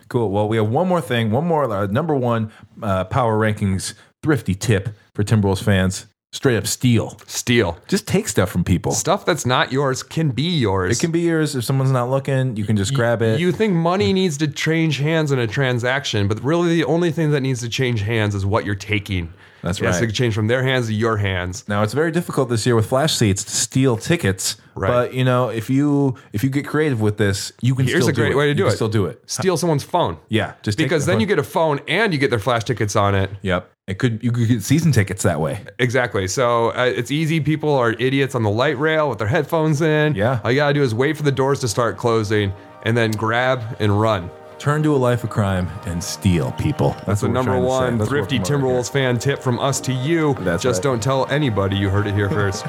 Cool. 0.09 0.32
Well, 0.32 0.47
we 0.47 0.57
have 0.57 0.70
one 0.70 0.88
more 0.88 1.01
thing, 1.01 1.32
one 1.32 1.45
more 1.45 1.70
uh, 1.72 1.88
number 1.88 2.15
one 2.15 2.51
uh, 2.82 3.05
power 3.05 3.38
rankings 3.38 3.93
thrifty 4.24 4.55
tip 4.55 4.89
for 5.13 5.24
Timberwolves 5.24 5.63
fans. 5.63 6.07
Straight 6.34 6.57
up 6.57 6.68
steal. 6.68 7.18
Steal. 7.26 7.78
Just 7.88 8.05
take 8.05 8.28
stuff 8.28 8.49
from 8.49 8.63
people. 8.63 8.91
Stuff 8.91 9.26
that's 9.26 9.45
not 9.45 9.72
yours 9.72 10.03
can 10.03 10.30
be 10.30 10.57
yours. 10.57 10.97
It 10.97 11.01
can 11.01 11.11
be 11.11 11.22
yours 11.22 11.55
if 11.55 11.63
someone's 11.63 11.91
not 11.91 12.09
looking. 12.09 12.57
You 12.57 12.65
can 12.65 12.76
just 12.76 12.93
grab 12.93 13.22
it. 13.22 13.39
You 13.39 13.51
think 13.53 13.74
money 13.74 14.11
needs 14.11 14.38
to 14.39 14.47
change 14.47 14.99
hands 14.99 15.32
in 15.32 15.39
a 15.39 15.47
transaction, 15.47 16.28
but 16.28 16.43
really 16.43 16.76
the 16.76 16.84
only 16.84 17.11
thing 17.11 17.32
that 17.32 17.41
needs 17.41 17.61
to 17.61 17.70
change 17.70 18.01
hands 18.01 18.36
is 18.36 18.45
what 18.45 18.65
you're 18.65 18.76
taking. 18.76 19.34
That's 19.68 19.82
right. 19.82 20.07
to 20.07 20.11
change 20.13 20.34
from 20.34 20.47
their 20.47 20.63
hands 20.63 20.88
to 20.88 20.93
your 20.93 21.18
hands. 21.18 21.63
Now 21.68 21.84
it's 21.84 21.93
very 21.93 22.11
difficult 22.11 22.49
this 22.49 22.65
year 22.65 22.76
with 22.76 22.88
flash 22.88 23.13
seats 23.15 23.43
to 23.43 23.51
steal 23.51 23.97
tickets. 23.97 24.57
Right. 24.76 24.88
But 24.89 25.13
you 25.13 25.24
know, 25.24 25.49
if 25.49 25.70
you 25.70 26.15
if 26.34 26.43
you 26.43 26.49
get 26.49 26.68
creative 26.68 27.01
with 27.01 27.18
this, 27.18 27.51
you 27.61 27.74
can. 27.76 27.86
Here's 27.86 28.03
still 28.03 28.09
a 28.09 28.13
great 28.13 28.32
do 28.32 28.38
way 28.38 28.47
to 28.47 28.53
do 28.53 28.59
you 28.59 28.65
can 28.65 28.74
it. 28.74 28.76
Still 28.76 28.89
do 28.89 29.05
it. 29.05 29.22
Steal 29.26 29.57
someone's 29.57 29.84
phone. 29.84 30.18
Yeah, 30.30 30.53
just 30.61 30.78
Because 30.78 31.05
then 31.05 31.15
phone. 31.15 31.22
you 31.22 31.28
get 31.28 31.39
a 31.39 31.43
phone 31.43 31.80
and 31.88 32.13
you 32.13 32.20
get 32.20 32.30
their 32.30 32.39
flash 32.39 32.63
tickets 32.63 32.95
on 32.95 33.15
it. 33.15 33.30
Yep. 33.41 33.72
It 33.88 33.99
could 33.99 34.22
you 34.24 34.32
could 34.32 34.47
get 34.47 34.63
season 34.63 34.91
tickets 34.91 35.24
that 35.24 35.39
way. 35.39 35.63
Exactly. 35.80 36.28
So 36.28 36.70
uh, 36.72 36.91
it's 36.95 37.09
easy. 37.09 37.39
People 37.39 37.74
are 37.74 37.93
idiots 37.93 38.36
on 38.36 38.43
the 38.43 38.49
light 38.49 38.78
rail 38.78 39.09
with 39.09 39.18
their 39.18 39.28
headphones 39.30 39.82
in. 39.82 40.13
Yeah. 40.13 40.41
All 40.43 40.51
you 40.51 40.57
gotta 40.57 40.74
do 40.74 40.84
is 40.84 40.93
wait 40.93 41.15
for 41.18 41.24
the 41.24 41.32
doors 41.32 41.61
to 41.61 41.68
start 41.68 41.97
closing 41.97 42.51
and 42.84 42.95
then 42.95 43.11
grab 43.11 43.78
and 43.80 43.99
run. 43.99 44.30
Turn 44.60 44.82
to 44.84 44.95
a 44.95 44.97
life 44.97 45.24
of 45.24 45.30
crime 45.30 45.70
and 45.86 46.03
steal 46.03 46.51
people. 46.53 46.89
That's, 46.91 47.05
That's 47.05 47.22
the 47.22 47.30
number 47.30 47.51
trying 47.51 47.62
to 47.64 47.68
say. 47.70 47.97
one 47.97 48.08
thrifty 48.08 48.39
we're 48.39 48.45
promoting 48.45 48.66
here. 48.72 48.80
Timberwolves 48.82 48.91
fan 48.91 49.20
tip 49.20 49.39
from 49.43 49.60
us 49.60 49.80
to 49.82 49.93
you. 49.93 50.34
That's 50.39 50.64
Just 50.64 50.80
right. 50.80 50.84
don't 50.91 51.03
tell 51.03 51.28
anybody 51.30 51.78
you 51.78 51.89
heard 51.89 52.08
it 52.08 52.16
here 52.16 52.30
first. 52.41 52.66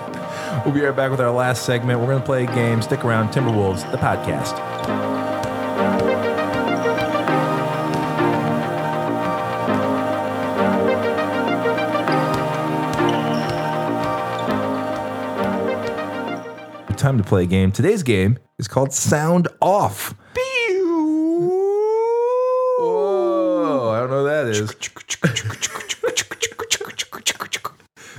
We'll 0.64 0.74
be 0.74 0.82
right 0.82 0.95
back 0.95 1.11
with 1.11 1.20
our 1.20 1.30
last 1.30 1.64
segment. 1.64 1.99
We're 2.01 2.07
going 2.07 2.20
to 2.20 2.26
play 2.26 2.45
a 2.45 2.47
game. 2.55 2.82
Stick 2.82 3.05
around. 3.05 3.30
Timberwolves, 3.30 3.91
the 3.91 3.97
podcast. 3.97 4.57
Time 16.97 17.16
to 17.16 17.22
play 17.24 17.45
a 17.45 17.47
game. 17.47 17.70
Today's 17.70 18.03
game 18.03 18.39
is 18.59 18.66
called 18.66 18.93
Sound 18.93 19.47
Off. 19.62 20.14
Whoa, 22.78 23.91
I 23.95 24.01
don't 24.01 24.11
know 24.11 24.24
what 24.24 24.28
that 24.30 24.38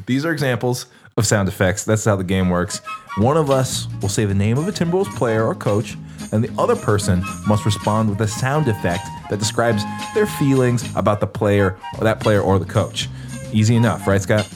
These 0.05 0.25
are 0.25 0.31
examples 0.31 0.87
of 1.17 1.25
sound 1.27 1.47
effects. 1.49 1.83
That's 1.85 2.05
how 2.05 2.15
the 2.15 2.23
game 2.23 2.49
works. 2.49 2.81
One 3.17 3.37
of 3.37 3.51
us 3.51 3.87
will 4.01 4.09
say 4.09 4.25
the 4.25 4.33
name 4.33 4.57
of 4.57 4.67
a 4.67 4.71
Timberwolves 4.71 5.15
player 5.15 5.45
or 5.45 5.53
coach, 5.53 5.97
and 6.31 6.43
the 6.43 6.51
other 6.61 6.75
person 6.75 7.23
must 7.47 7.65
respond 7.65 8.09
with 8.09 8.21
a 8.21 8.27
sound 8.27 8.67
effect 8.67 9.05
that 9.29 9.39
describes 9.39 9.83
their 10.13 10.25
feelings 10.25 10.83
about 10.95 11.19
the 11.19 11.27
player 11.27 11.77
or 11.97 12.03
that 12.03 12.19
player 12.19 12.41
or 12.41 12.57
the 12.59 12.65
coach. 12.65 13.07
Easy 13.51 13.75
enough, 13.75 14.07
right, 14.07 14.21
Scott? 14.21 14.47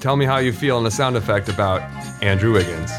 Tell 0.00 0.16
me 0.16 0.24
how 0.24 0.38
you 0.38 0.52
feel 0.52 0.78
in 0.78 0.86
a 0.86 0.90
sound 0.90 1.16
effect 1.16 1.48
about 1.48 1.82
Andrew 2.22 2.52
Wiggins. 2.52 2.90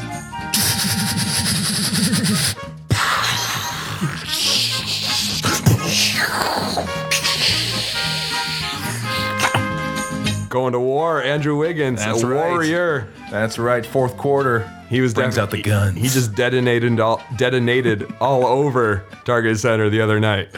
Going 10.52 10.74
to 10.74 10.80
war, 10.80 11.22
Andrew 11.22 11.56
Wiggins, 11.56 12.00
That's 12.04 12.22
a 12.22 12.26
right. 12.26 12.36
warrior. 12.50 13.08
That's 13.30 13.58
right. 13.58 13.86
Fourth 13.86 14.18
quarter. 14.18 14.70
He 14.90 15.00
was 15.00 15.14
brings 15.14 15.36
def- 15.36 15.44
out 15.44 15.50
the 15.50 15.62
guns. 15.62 15.96
He 15.96 16.08
just 16.08 16.34
detonated 16.34 17.00
all, 17.00 17.22
detonated 17.36 18.12
all 18.20 18.44
over 18.44 19.02
Target 19.24 19.58
Center 19.58 19.88
the 19.88 20.02
other 20.02 20.20
night. 20.20 20.50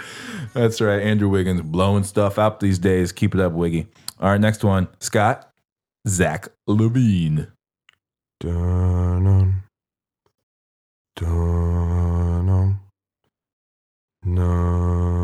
That's 0.53 0.81
right. 0.81 1.01
Andrew 1.01 1.29
Wiggins 1.29 1.63
blowing 1.63 2.03
stuff 2.03 2.41
up 2.41 2.59
these 2.59 2.81
days. 2.81 3.13
Keep 3.13 3.37
it 3.37 3.41
up, 3.41 3.53
Wiggy. 3.53 3.87
All 4.19 4.31
right, 4.31 4.41
next 4.41 4.65
one. 4.65 4.89
Scott. 4.99 5.49
Zach 6.09 6.49
LaVine. 6.69 7.53
Dun-dun. 8.41 9.63
Dun-dun. 11.15 12.51
Um, 12.51 12.81
no, 14.25 14.43
um, 14.43 15.15
no. 15.15 15.24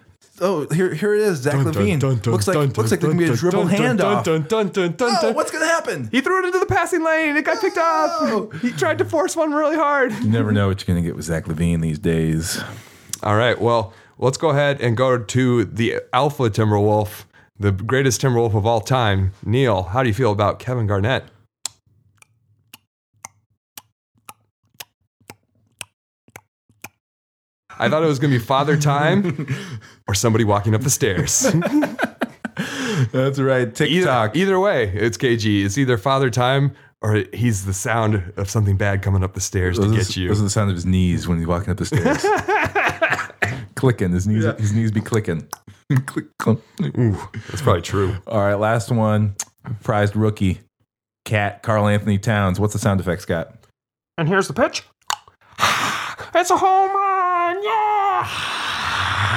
Oh, 0.41 0.67
here, 0.73 0.93
here 0.93 1.13
it 1.13 1.21
is. 1.21 1.37
Zach 1.39 1.53
dun, 1.53 1.65
LaVine. 1.65 1.99
dun, 1.99 2.17
dun, 2.17 2.31
looks 2.33 2.47
like 2.47 2.55
dun, 2.55 2.69
looks 2.73 2.89
like 2.91 2.99
there 2.99 3.09
dun, 3.11 3.11
can 3.11 3.17
be 3.19 3.25
a 3.25 3.27
dun, 3.27 3.37
dribble 3.37 3.67
dun, 3.67 3.77
dun, 3.77 3.97
handoff. 3.97 4.23
Dun, 4.23 4.41
dun, 4.47 4.67
dun, 4.69 4.91
dun, 4.93 5.15
Oh, 5.17 5.21
dun. 5.21 5.35
what's 5.35 5.51
gonna 5.51 5.67
happen? 5.67 6.09
He 6.11 6.19
threw 6.21 6.39
it 6.39 6.45
into 6.47 6.59
the 6.59 6.65
passing 6.65 7.03
lane. 7.03 7.29
and 7.29 7.37
It 7.37 7.45
got 7.45 7.61
picked 7.61 7.77
up. 7.77 8.09
Oh. 8.21 8.49
He 8.61 8.71
tried 8.71 8.97
to 8.97 9.05
force 9.05 9.35
one 9.35 9.53
really 9.53 9.75
hard. 9.75 10.11
You 10.13 10.29
never 10.29 10.51
know 10.51 10.67
what 10.67 10.81
you're 10.85 10.93
gonna 10.93 11.05
get 11.05 11.15
with 11.15 11.25
Zach 11.25 11.45
LaVine 11.45 11.81
these 11.81 11.99
days. 11.99 12.59
All 13.23 13.35
right. 13.35 13.59
Well, 13.61 13.93
let's 14.17 14.37
go 14.37 14.49
ahead 14.49 14.81
and 14.81 14.97
go 14.97 15.17
to 15.19 15.65
the 15.65 16.01
Alpha 16.11 16.49
Timberwolf, 16.49 17.25
the 17.59 17.71
greatest 17.71 18.21
Timberwolf 18.21 18.55
of 18.55 18.65
all 18.65 18.81
time. 18.81 19.33
Neil, 19.45 19.83
how 19.83 20.01
do 20.01 20.09
you 20.09 20.15
feel 20.15 20.31
about 20.31 20.57
Kevin 20.57 20.87
Garnett? 20.87 21.25
I 27.79 27.89
thought 27.89 28.03
it 28.03 28.07
was 28.07 28.19
going 28.19 28.31
to 28.31 28.39
be 28.39 28.43
Father 28.43 28.77
Time 28.77 29.47
or 30.07 30.13
somebody 30.13 30.43
walking 30.43 30.75
up 30.75 30.81
the 30.81 30.89
stairs. 30.89 31.41
That's 33.11 33.39
right. 33.39 33.61
Either, 33.67 33.71
TikTok. 33.71 34.35
either 34.35 34.59
way, 34.59 34.89
it's 34.93 35.17
KG. 35.17 35.65
It's 35.65 35.77
either 35.77 35.97
Father 35.97 36.29
Time 36.29 36.75
or 37.01 37.23
he's 37.33 37.65
the 37.65 37.73
sound 37.73 38.31
of 38.37 38.49
something 38.49 38.77
bad 38.77 39.01
coming 39.01 39.23
up 39.23 39.33
the 39.33 39.41
stairs 39.41 39.79
to 39.79 39.91
get 39.91 40.15
you. 40.15 40.27
those 40.27 40.39
are 40.39 40.43
the 40.43 40.49
sound 40.49 40.69
of 40.69 40.75
his 40.75 40.85
knees 40.85 41.27
when 41.27 41.39
he's 41.39 41.47
walking 41.47 41.71
up 41.71 41.77
the 41.77 41.85
stairs. 41.85 42.23
clicking. 43.75 44.11
His 44.11 44.27
knees. 44.27 44.43
His 44.59 44.73
knees 44.73 44.91
be 44.91 45.01
clicking. 45.01 45.47
Click, 46.05 46.25
click. 46.37 46.59
Ooh, 46.97 47.17
that's 47.49 47.61
probably 47.61 47.81
true. 47.81 48.15
All 48.25 48.39
right, 48.39 48.53
last 48.53 48.91
one. 48.91 49.35
Prized 49.83 50.15
rookie, 50.15 50.61
Cat 51.25 51.63
Carl 51.63 51.85
Anthony 51.87 52.17
Towns. 52.17 52.61
What's 52.61 52.71
the 52.71 52.79
sound 52.79 53.01
effect, 53.01 53.23
Scott? 53.23 53.53
And 54.17 54.25
here's 54.29 54.47
the 54.47 54.53
pitch. 54.53 54.83
It's 56.33 56.49
a 56.49 56.55
home 56.57 56.95
run! 56.95 57.61
Yeah! 57.63 58.27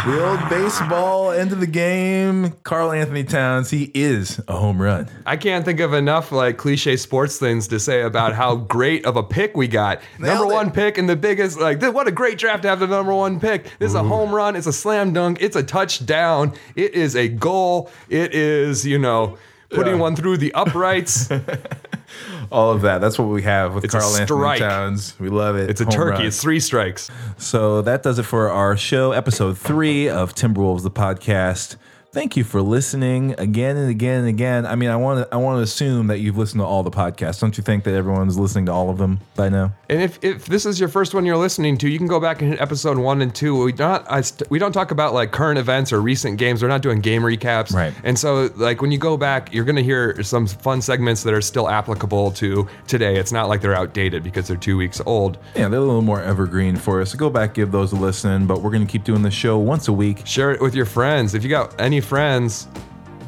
The 0.06 0.24
old 0.24 0.48
baseball 0.48 1.32
end 1.32 1.50
of 1.50 1.58
the 1.60 1.66
game. 1.66 2.52
Carl 2.62 2.92
Anthony 2.92 3.24
Towns. 3.24 3.70
He 3.70 3.90
is 3.94 4.40
a 4.46 4.56
home 4.56 4.80
run. 4.80 5.08
I 5.26 5.36
can't 5.36 5.64
think 5.64 5.80
of 5.80 5.92
enough 5.92 6.30
like 6.30 6.56
cliche 6.56 6.96
sports 6.96 7.38
things 7.38 7.68
to 7.68 7.80
say 7.80 8.02
about 8.02 8.34
how 8.34 8.54
great 8.56 9.06
of 9.06 9.16
a 9.16 9.22
pick 9.22 9.56
we 9.56 9.66
got. 9.66 10.02
Nailed 10.18 10.38
number 10.38 10.52
it. 10.52 10.54
one 10.54 10.70
pick 10.70 10.98
and 10.98 11.08
the 11.08 11.16
biggest 11.16 11.58
like 11.58 11.80
th- 11.80 11.92
what 11.92 12.06
a 12.06 12.12
great 12.12 12.38
draft 12.38 12.62
to 12.62 12.68
have 12.68 12.80
the 12.80 12.86
number 12.86 13.14
one 13.14 13.40
pick. 13.40 13.64
This 13.78 13.88
is 13.88 13.94
a 13.94 14.02
home 14.04 14.32
run. 14.32 14.54
It's 14.54 14.66
a 14.66 14.72
slam 14.72 15.12
dunk. 15.12 15.38
It's 15.40 15.56
a 15.56 15.62
touchdown. 15.62 16.52
It 16.76 16.94
is 16.94 17.16
a 17.16 17.28
goal. 17.28 17.90
It 18.08 18.34
is 18.34 18.86
you 18.86 18.98
know 18.98 19.38
putting 19.70 19.94
Yeah. 19.94 20.00
one 20.00 20.16
through 20.16 20.36
the 20.38 20.52
uprights. 20.54 21.30
All 22.52 22.70
of 22.70 22.82
that. 22.82 23.00
That's 23.00 23.18
what 23.18 23.26
we 23.28 23.42
have 23.42 23.74
with 23.74 23.84
It's 23.84 23.94
Carl 23.94 24.14
Anthony. 24.16 24.58
Towns. 24.58 25.14
We 25.18 25.28
love 25.28 25.56
it. 25.56 25.70
It's 25.70 25.80
a 25.80 25.84
Home 25.84 25.92
turkey. 25.92 26.10
run. 26.18 26.26
It's 26.26 26.40
three 26.40 26.60
strikes. 26.60 27.10
So 27.38 27.82
that 27.82 28.02
does 28.02 28.18
it 28.18 28.24
for 28.24 28.50
our 28.50 28.76
show, 28.76 29.12
episode 29.12 29.58
three 29.58 30.08
of 30.08 30.34
Timberwolves, 30.34 30.82
the 30.82 30.90
podcast. 30.90 31.76
Thank 32.14 32.36
you 32.36 32.44
for 32.44 32.62
listening 32.62 33.34
again 33.38 33.76
and 33.76 33.90
again 33.90 34.20
and 34.20 34.28
again. 34.28 34.64
I 34.64 34.76
mean, 34.76 34.88
I 34.88 34.94
want 34.96 35.28
to 35.28 35.34
I 35.34 35.36
want 35.36 35.58
to 35.58 35.62
assume 35.62 36.06
that 36.06 36.20
you've 36.20 36.38
listened 36.38 36.60
to 36.60 36.64
all 36.64 36.84
the 36.84 36.90
podcasts. 36.90 37.40
Don't 37.40 37.58
you 37.58 37.64
think 37.64 37.82
that 37.84 37.94
everyone's 37.94 38.38
listening 38.38 38.66
to 38.66 38.72
all 38.72 38.88
of 38.88 38.98
them 38.98 39.18
by 39.34 39.48
now? 39.48 39.72
And 39.90 40.00
if, 40.00 40.22
if 40.22 40.46
this 40.46 40.64
is 40.64 40.78
your 40.78 40.88
first 40.88 41.12
one 41.12 41.26
you're 41.26 41.36
listening 41.36 41.76
to, 41.78 41.88
you 41.88 41.98
can 41.98 42.06
go 42.06 42.20
back 42.20 42.40
and 42.40 42.52
hit 42.52 42.60
episode 42.60 42.98
one 42.98 43.20
and 43.20 43.34
two. 43.34 43.64
We 43.64 43.72
not 43.72 44.10
I 44.10 44.20
st- 44.20 44.48
we 44.48 44.60
don't 44.60 44.72
talk 44.72 44.92
about 44.92 45.12
like 45.12 45.32
current 45.32 45.58
events 45.58 45.92
or 45.92 46.00
recent 46.00 46.38
games. 46.38 46.62
We're 46.62 46.68
not 46.68 46.82
doing 46.82 47.00
game 47.00 47.22
recaps. 47.22 47.74
Right. 47.74 47.92
And 48.04 48.16
so 48.16 48.48
like 48.54 48.80
when 48.80 48.92
you 48.92 48.98
go 48.98 49.16
back, 49.16 49.52
you're 49.52 49.64
gonna 49.64 49.82
hear 49.82 50.22
some 50.22 50.46
fun 50.46 50.80
segments 50.80 51.24
that 51.24 51.34
are 51.34 51.42
still 51.42 51.68
applicable 51.68 52.30
to 52.32 52.68
today. 52.86 53.16
It's 53.16 53.32
not 53.32 53.48
like 53.48 53.60
they're 53.60 53.74
outdated 53.74 54.22
because 54.22 54.46
they're 54.46 54.56
two 54.56 54.76
weeks 54.76 55.00
old. 55.04 55.36
Yeah, 55.56 55.68
they're 55.68 55.80
a 55.80 55.84
little 55.84 56.00
more 56.00 56.22
evergreen 56.22 56.76
for 56.76 57.00
us. 57.00 57.10
So 57.10 57.18
go 57.18 57.28
back, 57.28 57.54
give 57.54 57.72
those 57.72 57.90
a 57.92 57.96
listen. 57.96 58.46
But 58.46 58.62
we're 58.62 58.70
gonna 58.70 58.86
keep 58.86 59.02
doing 59.02 59.22
the 59.22 59.32
show 59.32 59.58
once 59.58 59.88
a 59.88 59.92
week. 59.92 60.24
Share 60.24 60.52
it 60.52 60.60
with 60.60 60.76
your 60.76 60.86
friends. 60.86 61.34
If 61.34 61.42
you 61.42 61.50
got 61.50 61.80
any 61.80 62.03
friends, 62.04 62.68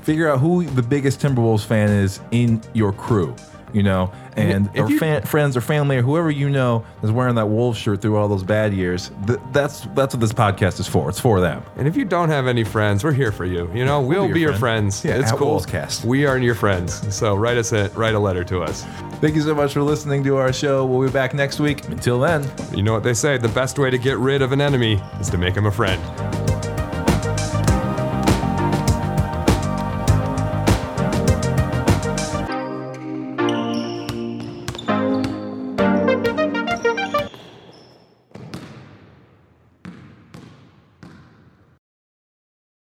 Figure 0.03 0.31
out 0.31 0.39
who 0.39 0.65
the 0.65 0.83
biggest 0.85 1.19
Timberwolves 1.19 1.65
fan 1.67 1.91
is 1.91 2.21
in 2.31 2.63
your 2.75 2.93
crew. 2.93 3.35
You 3.73 3.83
know, 3.83 4.13
and 4.37 4.71
if 4.73 4.85
or 4.87 4.89
you- 4.89 4.99
fan, 5.01 5.23
friends 5.23 5.57
or 5.57 5.61
family 5.61 5.97
or 5.97 6.03
whoever 6.03 6.31
you 6.31 6.49
know 6.49 6.87
is 7.03 7.11
wearing 7.11 7.35
that 7.35 7.47
Wolves 7.49 7.77
shirt 7.77 8.01
through 8.01 8.17
all 8.17 8.29
those 8.29 8.45
bad 8.45 8.73
years. 8.73 9.11
Th- 9.27 9.41
that's 9.53 9.81
that's 9.97 10.15
what 10.15 10.21
this 10.21 10.33
podcast 10.33 10.79
is 10.79 10.87
for. 10.87 11.09
It's 11.09 11.19
for 11.19 11.41
them. 11.41 11.61
and 11.77 11.89
if 11.89 11.97
you 11.97 12.05
don't 12.05 12.29
have 12.29 12.47
any 12.47 12.63
friends, 12.63 13.03
we're 13.03 13.13
here 13.13 13.33
for 13.33 13.45
you. 13.45 13.69
You 13.75 13.85
know, 13.85 14.01
we'll 14.01 14.33
be 14.33 14.39
your 14.41 14.51
friend. 14.51 14.95
friends. 14.95 15.05
Yeah, 15.05 15.17
it's 15.19 15.33
at 15.33 15.39
cool. 15.39 15.59
Wolvescast. 15.59 16.05
We 16.05 16.25
are 16.25 16.39
your 16.39 16.55
friends. 16.55 17.13
So 17.15 17.35
write 17.35 17.59
us 17.59 17.73
a 17.73 17.89
write 17.97 18.15
a 18.15 18.19
letter 18.21 18.45
to 18.45 18.63
us. 18.63 18.85
Thank 19.21 19.35
you 19.35 19.43
so 19.43 19.57
much 19.57 19.73
for 19.73 19.83
listening 19.83 20.23
to 20.23 20.37
our 20.37 20.53
show. 20.53 20.87
We'll 20.87 21.07
be 21.09 21.13
back 21.13 21.35
next 21.35 21.59
week. 21.59 21.85
Until 21.89 22.21
then. 22.21 22.49
You 22.73 22.85
know 22.85 22.93
what 22.93 23.03
they 23.03 23.15
say: 23.15 23.39
the 23.39 23.49
best 23.49 23.77
way 23.77 23.91
to 23.91 23.99
get 23.99 24.19
rid 24.19 24.41
of 24.41 24.53
an 24.53 24.61
enemy 24.61 25.03
is 25.21 25.29
to 25.31 25.37
make 25.37 25.57
him 25.57 25.67
a 25.67 25.73
friend. 25.73 26.46